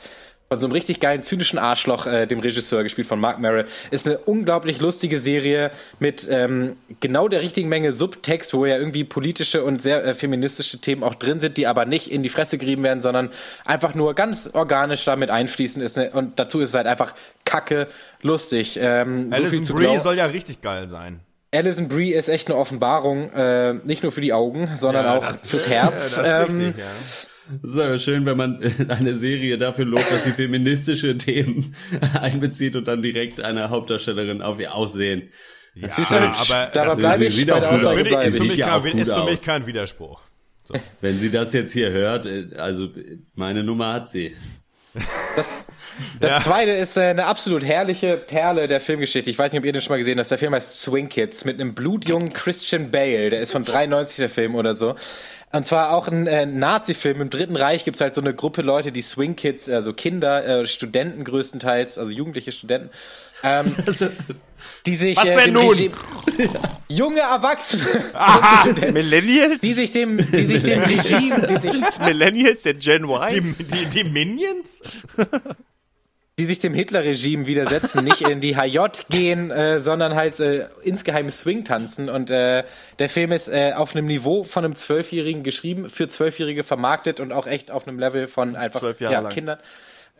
[0.49, 3.65] von so einem richtig geilen, zynischen Arschloch, äh, dem Regisseur, gespielt von Mark Merrill.
[3.91, 5.69] Ist eine unglaublich lustige Serie
[5.99, 10.79] mit ähm, genau der richtigen Menge Subtext, wo ja irgendwie politische und sehr äh, feministische
[10.79, 13.29] Themen auch drin sind, die aber nicht in die Fresse gerieben werden, sondern
[13.63, 15.83] einfach nur ganz organisch damit einfließen.
[15.83, 17.13] Ist eine, und dazu ist es halt einfach
[17.45, 17.87] kacke
[18.23, 18.79] lustig.
[18.81, 21.19] Ähm, so Alison zu Brie soll ja richtig geil sein.
[21.53, 25.27] Alison Brie ist echt eine Offenbarung, äh, nicht nur für die Augen, sondern Ja, auch
[25.27, 26.17] das- fürs Herz.
[26.17, 26.85] Ja, das ist ähm, richtig, ja.
[27.63, 28.59] Es ist aber schön, wenn man
[28.89, 31.75] eine Serie dafür lobt, dass sie feministische Themen
[32.21, 35.29] einbezieht und dann direkt eine Hauptdarstellerin auf ihr Aussehen.
[35.75, 37.71] Ja, Siehst du, aber dabei das bleibe ich bei auch der.
[37.71, 38.31] Aussage ich, ist, bleiben.
[38.31, 40.21] für mich ja kein, auch gut ist für mich kein Widerspruch.
[41.01, 42.89] Wenn sie das jetzt hier hört, äh, also
[43.35, 44.35] meine Nummer hat sie.
[45.35, 45.53] Das,
[46.19, 49.29] das zweite ist äh, eine absolut herrliche Perle der Filmgeschichte.
[49.29, 50.29] Ich weiß nicht, ob ihr den schon mal gesehen habt.
[50.29, 53.29] Der Film heißt Swing Kids mit einem blutjungen Christian Bale.
[53.29, 54.95] Der ist von 93 der Film oder so.
[55.51, 57.21] Und zwar auch ein äh, Nazi-Film.
[57.21, 60.67] Im Dritten Reich gibt's halt so eine Gruppe Leute, die Swing Kids, also Kinder, äh,
[60.67, 62.91] Studenten größtenteils, also jugendliche Studenten,
[63.43, 63.75] ähm,
[64.85, 65.69] die sich Was äh, denn dem nun?
[65.69, 65.95] Regime-
[66.87, 67.83] junge Erwachsene,
[68.91, 69.59] Millennials?
[69.61, 73.55] die sich dem, die sich dem Regime, die sich Millennials, der Gen Y?
[73.57, 74.79] Die, die, die Minions?
[76.39, 78.79] Die sich dem Hitler-Regime widersetzen, nicht in die HJ
[79.09, 82.09] gehen, äh, sondern halt äh, insgeheim Swing tanzen.
[82.09, 82.63] Und äh,
[82.97, 87.33] der Film ist äh, auf einem Niveau von einem Zwölfjährigen geschrieben, für Zwölfjährige vermarktet und
[87.33, 89.21] auch echt auf einem Level von einfach ja.
[89.29, 89.59] Kindern.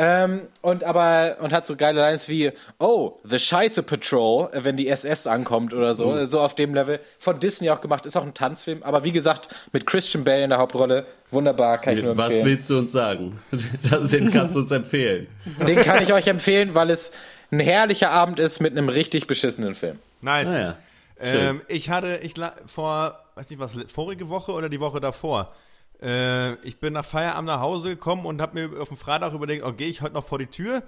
[0.02, 4.78] Ähm, und aber und hat so geile Lines wie Oh, The Scheiße Patrol, äh, wenn
[4.78, 7.02] die SS ankommt oder so, äh, so auf dem Level.
[7.20, 10.52] Von Disney auch gemacht, ist auch ein Tanzfilm, aber wie gesagt, mit Christian Bale in
[10.52, 12.46] der Hauptrolle, wunderbar, kann ich nur Was empfehlen.
[12.46, 13.40] willst du uns sagen?
[13.92, 15.28] Das den kannst du uns empfehlen.
[15.68, 17.12] Den kann ich euch empfehlen, weil es
[17.52, 20.00] ein herrlicher Abend ist mit einem richtig beschissenen Film.
[20.22, 20.48] Nice.
[20.48, 20.78] Naja.
[21.20, 22.36] Ähm, ich hatte, ich
[22.68, 25.54] vor, weiß nicht was, vorige Woche oder die Woche davor,
[26.02, 29.66] äh, ich bin nach Feierabend nach Hause gekommen und habe mir auf dem Freitag überlegt,
[29.66, 30.84] oh, gehe ich heute noch vor die Tür?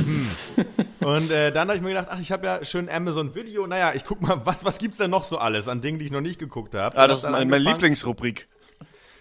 [0.00, 0.30] Hm.
[1.00, 3.92] und äh, dann habe ich mir gedacht, ach, ich habe ja schön Amazon Video, naja,
[3.94, 6.20] ich guck mal, was, was gibt's denn noch so alles an Dingen, die ich noch
[6.20, 6.96] nicht geguckt habe.
[6.96, 8.48] Ah, das ist meine, meine Lieblingsrubrik.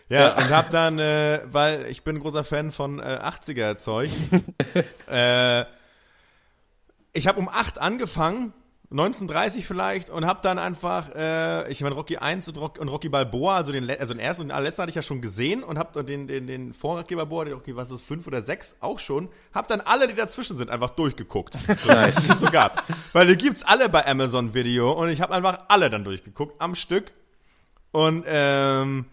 [0.09, 4.09] Ja, und hab dann, äh, weil ich bin ein großer Fan von äh, 80er-Zeug,
[5.09, 5.65] äh,
[7.13, 8.53] ich habe um 8 angefangen,
[8.93, 13.09] 1930 vielleicht, und hab dann einfach, äh, ich meine, Rocky 1 und, Rock, und Rocky
[13.09, 15.79] Balboa, also den, also den ersten und den allerletzten hatte ich ja schon gesehen und
[15.79, 18.77] hab dann den, den, den vor Rocky Balboa, den Rocky, was ist, 5 oder 6
[18.81, 21.57] auch schon, hab dann alle, die dazwischen sind, einfach durchgeguckt.
[21.87, 22.27] Nice.
[22.27, 22.83] so gab.
[23.13, 26.75] Weil die gibt's alle bei Amazon Video und ich habe einfach alle dann durchgeguckt, am
[26.75, 27.11] Stück.
[27.91, 29.05] Und, ähm,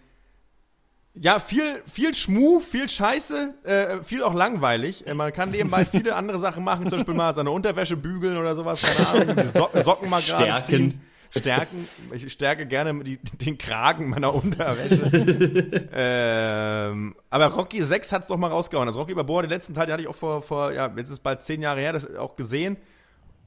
[1.23, 5.07] ja, viel, viel Schmuh, viel Scheiße, äh, viel auch langweilig.
[5.07, 8.57] Äh, man kann nebenbei viele andere Sachen machen, zum Beispiel mal seine Unterwäsche bügeln oder
[8.57, 10.63] sowas, keine Ahnung, die so Socken mal gerade Stärken.
[10.65, 11.01] ziehen.
[11.33, 11.89] Stärken.
[12.13, 15.89] Ich stärke gerne die, den Kragen meiner Unterwäsche.
[15.95, 18.87] ähm, aber Rocky 6 hat's doch mal rausgehauen.
[18.87, 21.13] Das Rocky Balboa, den letzten Teil, den hatte ich auch vor, vor ja, jetzt ist
[21.13, 22.79] es bald zehn Jahre her, das auch gesehen.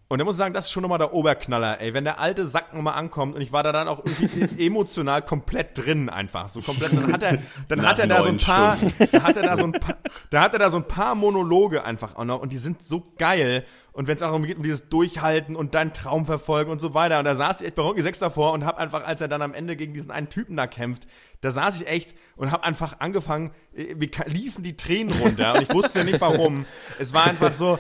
[0.09, 1.93] Und ich muss sagen, das ist schon nochmal der Oberknaller, ey.
[1.95, 5.75] Wenn der alte Sack nochmal ankommt und ich war da dann auch irgendwie emotional komplett
[5.77, 6.49] drin einfach.
[6.49, 6.91] So komplett.
[6.93, 7.37] Dann hat er,
[7.69, 8.77] dann hat er da so ein paar,
[9.11, 9.97] da hat er da so ein paar,
[10.29, 13.11] da hat er da so ein paar Monologe einfach auch noch und die sind so
[13.17, 13.65] geil.
[13.91, 16.93] Und wenn es auch darum geht, um dieses Durchhalten und deinen Traum verfolgen und so
[16.95, 17.19] weiter.
[17.19, 19.41] Und da saß ich echt bei Rocky 6 davor und hab einfach, als er dann
[19.43, 21.07] am Ende gegen diesen einen Typen da kämpft,
[21.41, 25.61] da saß ich echt und hab einfach angefangen, äh, ka- liefen die Tränen runter und
[25.63, 26.65] ich wusste nicht warum.
[26.99, 27.77] Es war einfach so,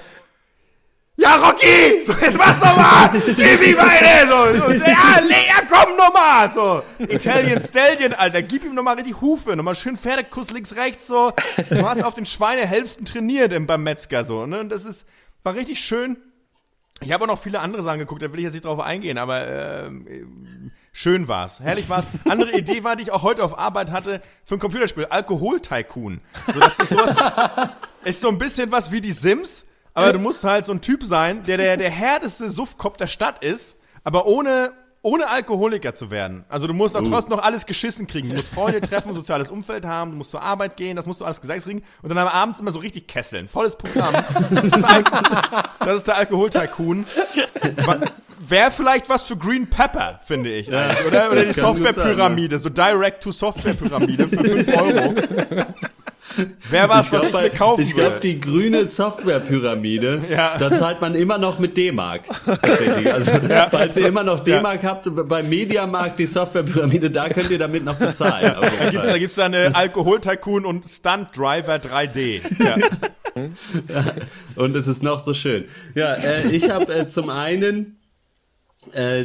[1.15, 2.01] ja, Rocky!
[2.05, 3.09] So, jetzt mach's doch mal!
[3.11, 4.27] Gib ihm eine!
[4.27, 6.51] So, so, ja, le- ja, komm noch mal!
[6.51, 10.75] So, Italian Stallion, Alter, gib ihm noch mal richtig Hufe, noch mal schön Pferdekuss links,
[10.75, 11.31] rechts, so.
[11.69, 14.59] Du hast auf den Schweinehälften trainiert im, beim Metzger, so, ne?
[14.59, 15.05] Und das ist,
[15.43, 16.17] war richtig schön.
[17.01, 19.17] Ich habe auch noch viele andere Sachen geguckt, da will ich jetzt nicht drauf eingehen,
[19.17, 21.59] aber ähm, schön war's.
[21.59, 22.05] Herrlich war's.
[22.29, 26.21] Andere Idee war, die ich auch heute auf Arbeit hatte, für ein Computerspiel, Alkohol-Tycoon.
[26.53, 27.15] So, das ist sowas,
[28.05, 31.03] ist so ein bisschen was wie die Sims, aber du musst halt so ein Typ
[31.03, 36.45] sein, der der, der härteste Suffkopf der Stadt ist, aber ohne, ohne Alkoholiker zu werden.
[36.49, 38.29] Also du musst auch trotzdem noch alles geschissen kriegen.
[38.29, 41.25] Du musst Freunde treffen, soziales Umfeld haben, du musst zur Arbeit gehen, das musst du
[41.25, 43.47] alles gesagt kriegen und dann am Abend immer so richtig kesseln.
[43.47, 44.13] Volles Programm.
[45.79, 47.05] Das ist, der Alkohol-Tycoon.
[48.39, 50.73] Wäre vielleicht was für Green Pepper, finde ich.
[50.73, 55.15] eigentlich, oder oder die Software-Pyramide, so Direct-to-Software-Pyramide für 5 Euro.
[56.69, 60.57] Wäre was, was ich mir kaufen Ich glaube, die grüne Softwarepyramide, Ja.
[60.57, 62.23] da zahlt man immer noch mit D-Mark.
[63.11, 63.31] Also,
[63.71, 67.95] falls ihr immer noch D-Mark habt, beim Mediamarkt die Softwarepyramide, da könnt ihr damit noch
[67.95, 68.55] bezahlen.
[68.79, 72.41] Da gibt's, da gibt's dann eine Alkohol-Tycoon und Stunt Driver 3D.
[72.63, 72.75] Ja.
[74.55, 75.65] Und es ist noch so schön.
[75.95, 78.02] Ja, äh, ich habe äh, zum einen äh,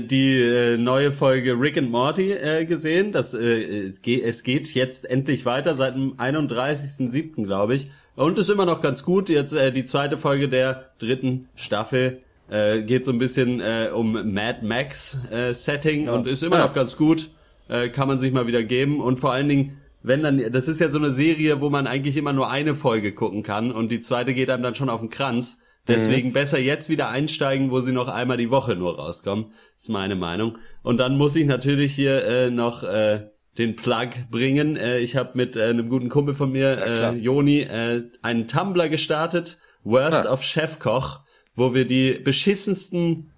[0.01, 3.13] die äh, neue Folge Rick and Morty äh, gesehen.
[3.13, 7.45] Das, äh, es ge- es geht jetzt endlich weiter seit dem 31.07.
[7.45, 7.91] glaube ich.
[8.17, 9.29] Und ist immer noch ganz gut.
[9.29, 12.19] Jetzt äh, die zweite Folge der dritten Staffel.
[12.51, 16.67] Äh, geht so ein bisschen äh, um Mad Max äh, Setting und ist immer Ja.
[16.67, 17.29] noch ganz gut.
[17.69, 19.01] Äh, kann man sich mal wieder geben.
[19.01, 22.17] Und vor allen Dingen, wenn dann, das ist ja so eine Serie, wo man eigentlich
[22.17, 25.11] immer nur eine Folge gucken kann und die zweite geht einem dann schon auf den
[25.11, 25.61] Kranz.
[25.89, 29.53] Deswegen besser jetzt wieder einsteigen, wo sie noch einmal die Woche nur rauskommen.
[29.77, 30.59] ist meine Meinung.
[30.83, 34.77] Und dann muss ich natürlich hier äh, noch äh, den Plug bringen.
[34.77, 38.89] Äh, ich habe mit äh, einem guten Kumpel von mir, äh, Joni, äh, einen Tumblr
[38.89, 41.21] gestartet, Worst of Chefkoch,
[41.55, 43.33] wo wir die beschissensten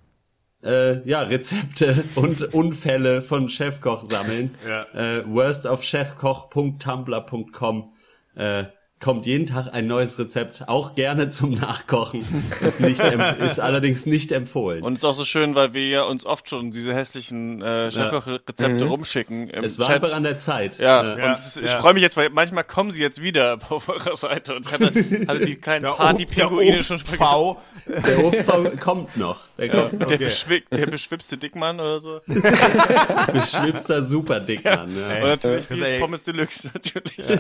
[0.63, 4.55] äh, ja, Rezepte und Unfälle von Chefkoch sammeln.
[4.95, 7.95] Äh, worstofchefkoch.tumblr.com
[8.37, 8.65] äh,
[9.01, 12.23] kommt jeden Tag ein neues Rezept, auch gerne zum Nachkochen.
[12.61, 13.01] Ist, nicht
[13.41, 14.83] ist allerdings nicht empfohlen.
[14.83, 18.85] Und ist auch so schön, weil wir ja uns oft schon diese hässlichen äh, Chefkoch-Rezepte
[18.85, 19.97] rumschicken im es war Chat.
[19.97, 20.79] einfach an der Zeit.
[20.79, 21.79] Ja, Ja, und es, ich ja.
[21.79, 24.93] freue mich jetzt, weil manchmal kommen sie jetzt wieder auf eurer Seite und ich hatte,
[25.27, 27.21] hatte die kleinen Party-Pinguine schon vergessen.
[27.21, 27.61] V.
[27.87, 29.41] Der Obstbau kommt noch.
[29.57, 30.07] Der kommt noch.
[30.07, 32.21] Der, beschwi der beschwipste Dickmann oder so.
[33.33, 34.91] Beschwipster Superdickmann.
[34.97, 35.15] Ja.
[35.17, 35.99] Und natürlich wie.
[35.99, 37.39] Pommes Deluxe, natürlich.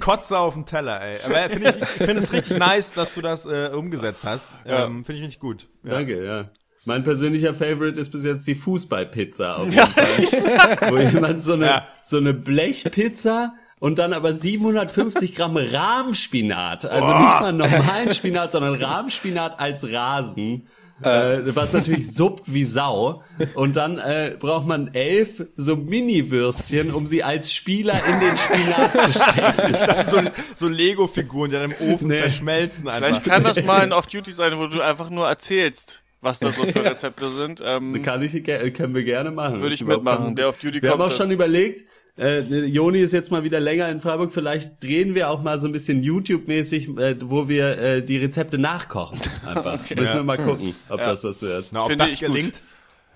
[0.00, 1.18] Kotze auf dem Teller, ey.
[1.24, 4.46] Aber finde ich, ich finde es richtig nice, dass du das äh, umgesetzt hast.
[4.66, 5.66] Ähm, finde ich richtig gut.
[5.84, 5.90] Ja.
[5.90, 6.46] Danke, ja.
[6.84, 9.54] Mein persönlicher Favorite ist bis jetzt die Fußballpizza.
[9.54, 10.78] Auf jeden Fall.
[10.90, 11.88] Wo jemand so eine, Ja.
[12.04, 16.86] so eine Blechpizza und dann aber 750 Gramm Rahmspinat.
[16.86, 20.66] Also nicht mal normalen Spinat, sondern Rahmspinat als Rasen.
[21.02, 23.22] Äh, was natürlich suppt wie Sau.
[23.54, 28.92] Und dann äh, braucht man elf so Mini-Würstchen, um sie als Spieler in den Spinat
[28.92, 29.74] zu stecken.
[29.74, 30.20] Ich dachte, so,
[30.56, 32.18] so Lego-Figuren, die dann im Ofen Nee.
[32.18, 33.06] zerschmelzen einfach.
[33.06, 36.64] Vielleicht kann das mal ein Off-Duty sein, wo du einfach nur erzählst, was da so
[36.66, 37.62] für Rezepte sind.
[37.64, 39.56] Ähm, Kann ich, ge- können wir gerne machen.
[39.60, 40.34] Würde Das ich mitmachen.
[40.34, 41.12] Der auf Duty Wir haben kommt.
[41.12, 41.84] auch schon überlegt,
[42.18, 45.68] äh, Joni ist jetzt mal wieder länger in Freiburg, vielleicht drehen wir auch mal so
[45.68, 49.18] ein bisschen YouTube-mäßig, äh, wo wir äh, die Rezepte nachkochen.
[49.46, 49.78] Einfach.
[49.96, 51.68] Müssen wir mal gucken, ob das was wird.
[51.70, 52.62] Na, ob Finde das ich gut.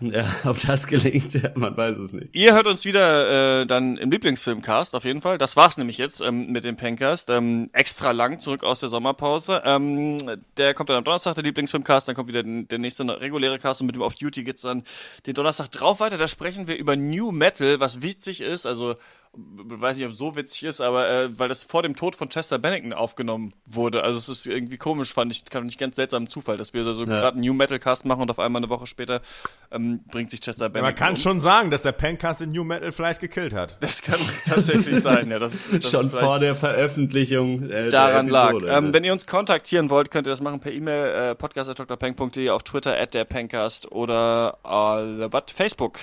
[0.02, 2.34] Ja, ob das gelingt, man weiß es nicht.
[2.34, 5.38] Ihr hört uns wieder äh, dann im Lieblingsfilmcast auf jeden Fall.
[5.38, 7.30] Das war's nämlich jetzt ähm, mit dem Pencast.
[7.30, 9.62] Ähm, extra lang zurück aus der Sommerpause.
[9.64, 10.18] Ähm,
[10.56, 12.08] der kommt dann am Donnerstag, der Lieblingsfilmcast.
[12.08, 14.82] Dann kommt wieder den- der nächste reguläre Cast und mit dem Off Duty geht's dann
[15.26, 16.18] den Donnerstag drauf weiter.
[16.18, 18.66] Da sprechen wir über New Metal, was witzig ist.
[18.66, 18.96] Also
[19.34, 22.28] weiß nicht, ob es so witzig ist, aber äh, weil das vor dem Tod von
[22.28, 24.04] Chester Bennington aufgenommen wurde.
[24.04, 26.92] Also es ist irgendwie komisch, fand ich, fand ich ganz seltsamen Zufall, dass wir da
[26.92, 27.18] so Ja.
[27.20, 29.22] gerade einen New Metal Cast machen und auf einmal eine Woche später
[29.70, 31.16] ähm, bringt sich Chester Ja, Bennington man kann um.
[31.16, 33.78] schon sagen, dass der Pencast den New Metal vielleicht gekillt hat.
[33.80, 35.38] Das kann tatsächlich sein, ja.
[35.38, 38.50] Das, das Schon vor der Veröffentlichung äh, daran der lag.
[38.50, 38.70] Episode.
[38.72, 38.92] Ähm, ne?
[38.92, 42.98] wenn ihr uns kontaktieren wollt, könnt ihr das machen per E-Mail, äh, podcast.drpeng.de, auf Twitter
[43.00, 45.44] at der Pencast oder äh, was?
[45.54, 45.98] Facebook.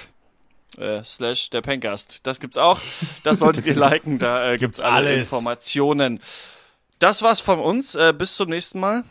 [0.78, 2.26] Äh, slash der Pencast.
[2.28, 2.80] Das gibt's auch.
[3.24, 5.20] Das solltet ihr liken, da äh, gibt's alle alles.
[5.20, 6.20] Informationen.
[7.00, 7.96] Das war's von uns.
[7.96, 9.04] Äh, bis zum nächsten Mal.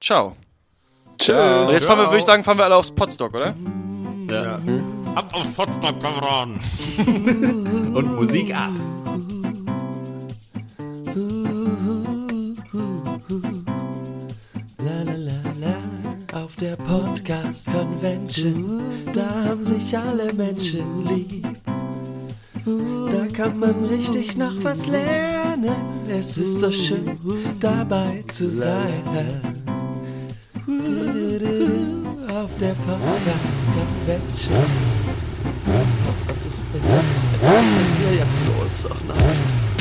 [0.00, 0.36] Ciao.
[1.18, 1.66] Ciao.
[1.66, 3.54] Und jetzt fahren wir, würde ich sagen, fahren wir alle aufs Podstock, oder?
[4.30, 4.60] ja.
[5.14, 6.60] Ab aufs Potsdam, Kameraden.
[7.94, 8.70] Und Musik ab.
[16.56, 18.80] Auf der Podcast Convention,
[19.12, 21.46] da haben sich alle Menschen lieb.
[22.64, 25.74] Da kann man richtig noch was lernen.
[26.08, 27.18] Es ist so schön,
[27.60, 29.02] dabei zu sein.
[32.28, 34.64] Auf der Podcast Convention.
[36.28, 37.24] Was ist denn jetzt?
[37.42, 38.88] Was ist denn hier jetzt los?
[38.90, 39.75] Ach nein.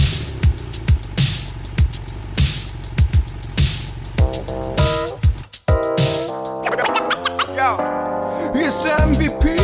[8.54, 9.56] Hier ist der MVP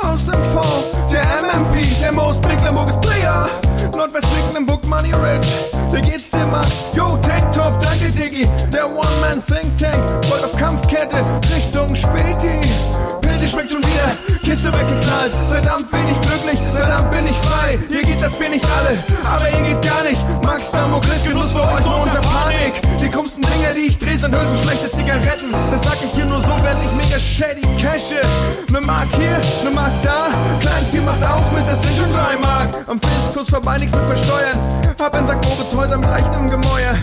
[0.00, 3.48] aus dem Fonds, der MMP, der Most Mecklenburgis Player.
[3.96, 5.66] Nordwest Mecklenburg Money Rich.
[5.90, 6.84] Wie geht's dir, Max?
[6.94, 8.48] Yo, Tank Top, danke, Diggi.
[8.72, 9.98] Der One-Man Think Tank,
[10.30, 12.60] wollt auf Kampfkette Richtung Späti.
[13.40, 15.32] Pilze schmeckt schon wieder, Kiste weggeknallt.
[15.48, 17.78] Verdammt wenig glücklich, verdammt bin ich frei.
[17.88, 20.22] Hier geht das Bier nicht alle, aber hier geht gar nicht.
[20.42, 22.74] Max Damokles, Genuss für euch nur unter Panik.
[23.00, 25.54] Die krummsten Dinge, die ich dreh, sind höchstens schlechte Zigaretten.
[25.70, 28.20] Das sag ich hier nur so, wenn ich mega shady cashe.
[28.70, 30.28] Ne Mark hier, ne Mark da.
[30.60, 32.68] Klein viel macht auch, Miss, es sind schon drei Mark.
[32.88, 34.58] Am Fiskus vorbei, nichts mit versteuern.
[35.00, 35.48] Hab in St.
[35.48, 36.94] Moritz Häuser mit leichtem Gemäuer.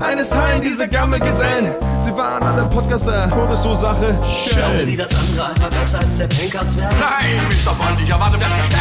[0.00, 1.74] Eines teilen diese Gammelgesellen.
[1.98, 4.18] Sie waren alle Podcaster, Todesursache.
[4.52, 6.96] Glauben Sie, dass andere einmal besser als der Pankers werden?
[7.00, 7.74] Nein, Mr.
[7.74, 8.80] Bond, ich erwarte das Gestern.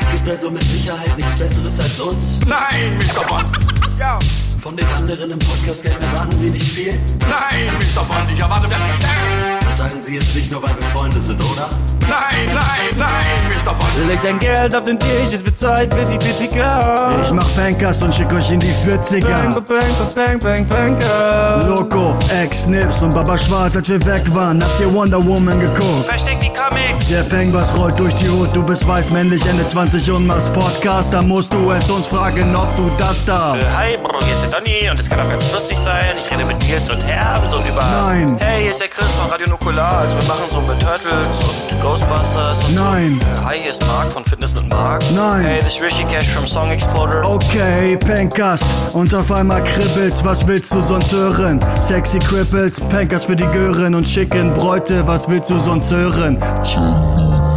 [0.00, 2.38] Es gibt also mit Sicherheit nichts Besseres als uns.
[2.46, 3.26] Nein, Mr.
[3.26, 3.50] Bond.
[3.98, 4.18] Ja.
[4.60, 6.98] Von den anderen im Podcast-Game erwarten Sie nicht viel.
[7.20, 8.04] Nein, Mr.
[8.04, 9.67] Bond, ich erwarte das Gestern.
[9.78, 11.68] Sagen Sie jetzt nicht nur, weil wir Freunde sind, oder?
[12.00, 13.74] Nein, nein, nein, Mr.
[13.74, 14.08] Bond.
[14.08, 17.22] Leg dein Geld auf den Tisch, es wird Zeit für die 40er.
[17.22, 19.52] Ich mach Bankers und schick euch in die 40er.
[19.52, 21.64] Bang, bang, bang, bang, Banker.
[21.68, 26.06] Loco, Ex-Nips und Baba Schwarz, als wir weg waren, habt ihr Wonder Woman geguckt.
[26.06, 27.08] Versteck die Comics.
[27.08, 30.52] Der Peng, was rollt durch die Hut, du bist weiß, männlich, Ende 20 und machst
[30.54, 33.54] Podcast, da musst du es uns fragen, ob du das da.
[33.54, 36.16] Äh, hi, Bro, hier ist der Donny und es kann auch ganz lustig sein.
[36.18, 37.84] Ich rede mit Nils und Herb so über.
[37.84, 38.36] Nein.
[38.40, 39.98] Hey, hier ist der Chris von Radio Nukular.
[39.98, 43.20] Also, wir machen so mit Turtles und Ghostbusters und Nein.
[43.20, 43.42] so.
[43.42, 45.02] Äh, hi, hier ist Marc von Fitness mit Marc.
[45.14, 45.44] Nein.
[45.44, 47.28] Hey, this is Rishi Cash from Song Exploder.
[47.28, 48.64] Okay, Pencast.
[48.92, 51.60] Und auf einmal kribbelt's, was willst du sonst hören?
[51.80, 56.38] Sexy Cripples, Pencast für die Gören und schicken Bräute, was willst du sonst hören?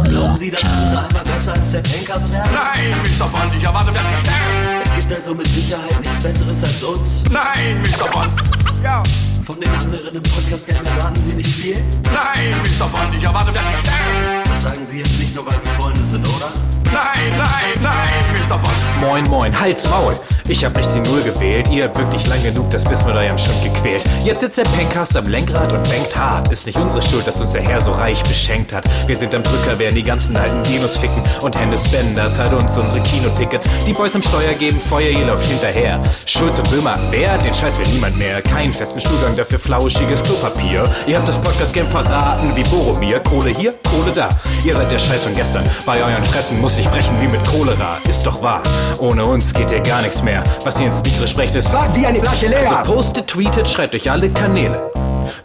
[0.04, 2.50] Glauben Sie, dass andere einmal besser als der Pankers werden?
[2.52, 3.26] Nein, Mr.
[3.28, 4.82] Bond, ich erwarte, dass Sie sterben.
[4.84, 7.22] Es gibt also mit Sicherheit nichts Besseres als uns.
[7.30, 8.10] Nein, Mr.
[8.10, 8.32] Bond.
[8.82, 9.00] Ja.
[9.44, 11.76] Von den anderen im Podcast game erwarten Sie nicht viel.
[12.04, 12.86] Nein, Mr.
[12.86, 14.51] Bond, ich erwarte, dass Sie sterben.
[14.62, 16.52] Sagen Sie jetzt nicht nur, weil wir Freunde sind, oder?
[16.84, 18.58] Nein, nein, nein, Mr.
[18.58, 19.00] Bond.
[19.00, 20.14] Moin, moin, Hals, Maul.
[20.48, 21.68] Ich hab nicht die Null gewählt.
[21.70, 24.04] Ihr habt wirklich lang genug das Biss mit eurem Schund gequält.
[24.24, 26.52] Jetzt sitzt der Pencast am Lenkrad und bangt hart.
[26.52, 28.84] Ist nicht unsere Schuld, dass uns der Herr so reich beschenkt hat.
[29.06, 31.22] Wir sind am Drücker, werden die ganzen alten Dinos ficken.
[31.40, 33.66] Und Hennes Bender zahlt uns unsere Kinotickets.
[33.86, 36.00] Die Boys am Steuer geben Feuer, ihr lauft hinterher.
[36.26, 37.38] Schulz und Böhmer, wer?
[37.38, 38.42] Den Scheiß will niemand mehr.
[38.42, 40.84] Keinen festen Stuhlgang, dafür flauschiges Klopapier.
[41.06, 43.20] Ihr habt das Podcast-Game verraten wie Boromir.
[43.20, 44.28] Kohle hier, Kohle da.
[44.64, 45.64] Ihr seid der Scheiß von gestern.
[45.86, 47.98] Bei euren Fressen muss ich brechen wie mit Cholera.
[48.08, 48.62] Ist doch wahr.
[48.98, 50.42] Ohne uns geht hier gar nichts mehr.
[50.64, 51.72] Was ihr ins Mikro sprecht, ist.
[51.72, 52.78] War wie eine Flasche leer.
[52.78, 54.90] Also postet, tweetet, schreibt durch alle Kanäle.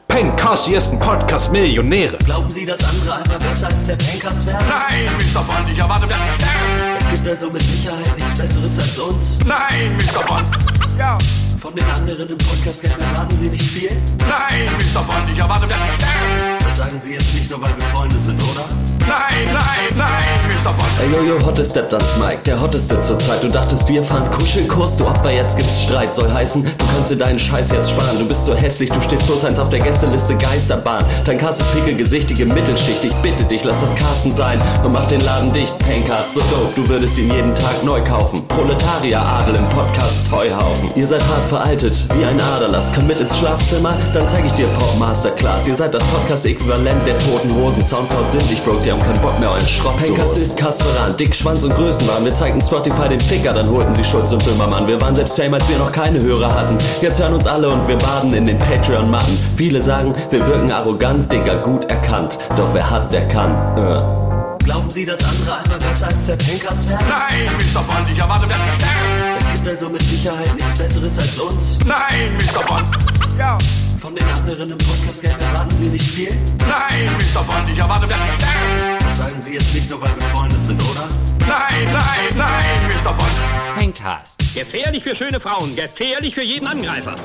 [0.08, 2.18] Pencast, ihr ist ein Podcast-Millionäre.
[2.20, 4.66] Glauben Sie, dass andere einmal besser als der Pankers werden?
[4.68, 5.44] Nein, Mr.
[5.44, 6.98] Bond, ich erwarte, dass Sie sterben.
[7.00, 9.38] Es gibt also mit Sicherheit nichts Besseres als uns.
[9.46, 10.26] Nein, Mr.
[10.26, 10.48] Bond.
[10.98, 11.16] Ja.
[11.62, 13.92] Von den anderen im podcast game erwarten Sie nicht viel.
[14.20, 15.02] Nein, Mr.
[15.04, 16.67] Bond, ich erwarte, dass Sie sterben.
[16.78, 18.64] Sagen Sie jetzt nicht nur, weil wir Freunde sind, oder?
[19.00, 20.74] Nein, nein, nein, Mr.
[20.74, 20.90] Bond.
[21.02, 23.44] Ey, Jojo, Hotte steppt ans Mike, der hotteste zur Zeit.
[23.44, 26.14] Du dachtest, wir fahren Kuschelkurs, du Opfer, jetzt gibt's Streit.
[26.14, 28.20] Soll heißen, du kannst dir deinen Scheiß jetzt sparen.
[28.20, 31.04] Du bist so hässlich, du stehst plus eins auf der Gästeliste Geisterbahn.
[31.26, 33.06] Dein ist pickelgesichtige Mittelschicht.
[33.06, 35.80] Ich bitte dich, lass das Carsten sein und mach den Laden dicht.
[35.80, 38.46] Pencast, so dope, du würdest ihn jeden Tag neu kaufen.
[38.50, 40.90] Proletarier Adel im Podcast Treuhaufen.
[40.96, 42.92] Ihr seid hart veraltet, wie ein Aderlass.
[42.94, 45.66] Komm mit ins Schlafzimmer, dann zeig ich dir Pop Masterclass.
[45.66, 47.84] Ihr seid das Podcast-Äquivalent der toten Hosen.
[47.84, 51.16] Soundcloud sind ich broke, die haben keinen Bock mehr, euren Schrott zu Pencast ist Kasperan,
[51.16, 52.26] Dick, Schwanz und Größenwahn.
[52.26, 54.88] Wir zeigten Spotify den Ficker, dann holten sie Schulz und Böhmermann.
[54.88, 56.78] Wir waren selbst fame, als wir noch keine Hörer hatten.
[57.02, 59.38] Jetzt hören uns alle und wir baden in den Patreon-Matten.
[59.56, 62.38] Viele sagen, wir wirken arrogant, Digga, gut erkannt.
[62.56, 63.52] Doch wer hat, der kann.
[63.78, 64.64] Äh.
[64.64, 67.06] Glauben Sie, dass andere einmal besser als der Pencast werden?
[67.08, 67.82] Nein, Mr.
[67.84, 69.37] Bond, ich erwarte, dass Sie
[69.68, 71.78] also mit Sicherheit nichts Besseres als uns.
[71.86, 72.64] Nein, Mr.
[72.66, 72.88] Bond.
[73.38, 73.56] Ja.
[74.02, 76.36] Von den anderen im Podcast-Game erwarten Sie nicht viel.
[76.60, 77.44] Nein, Mr.
[77.44, 78.98] Bond, ich erwarte, dass Sie sterben.
[79.00, 81.08] Das sagen Sie jetzt nicht nur, weil wir Freunde sind, oder?
[81.42, 83.14] Nein, nein, nein, Mr.
[83.14, 83.78] Bond.
[83.78, 84.40] Pencast.
[84.56, 87.16] Gefährlich für schöne Frauen, gefährlich für jeden Angreifer.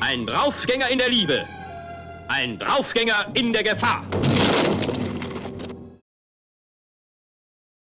[0.00, 1.44] Ein Draufgänger in der Liebe.
[2.28, 4.04] Ein Draufgänger in der Gefahr.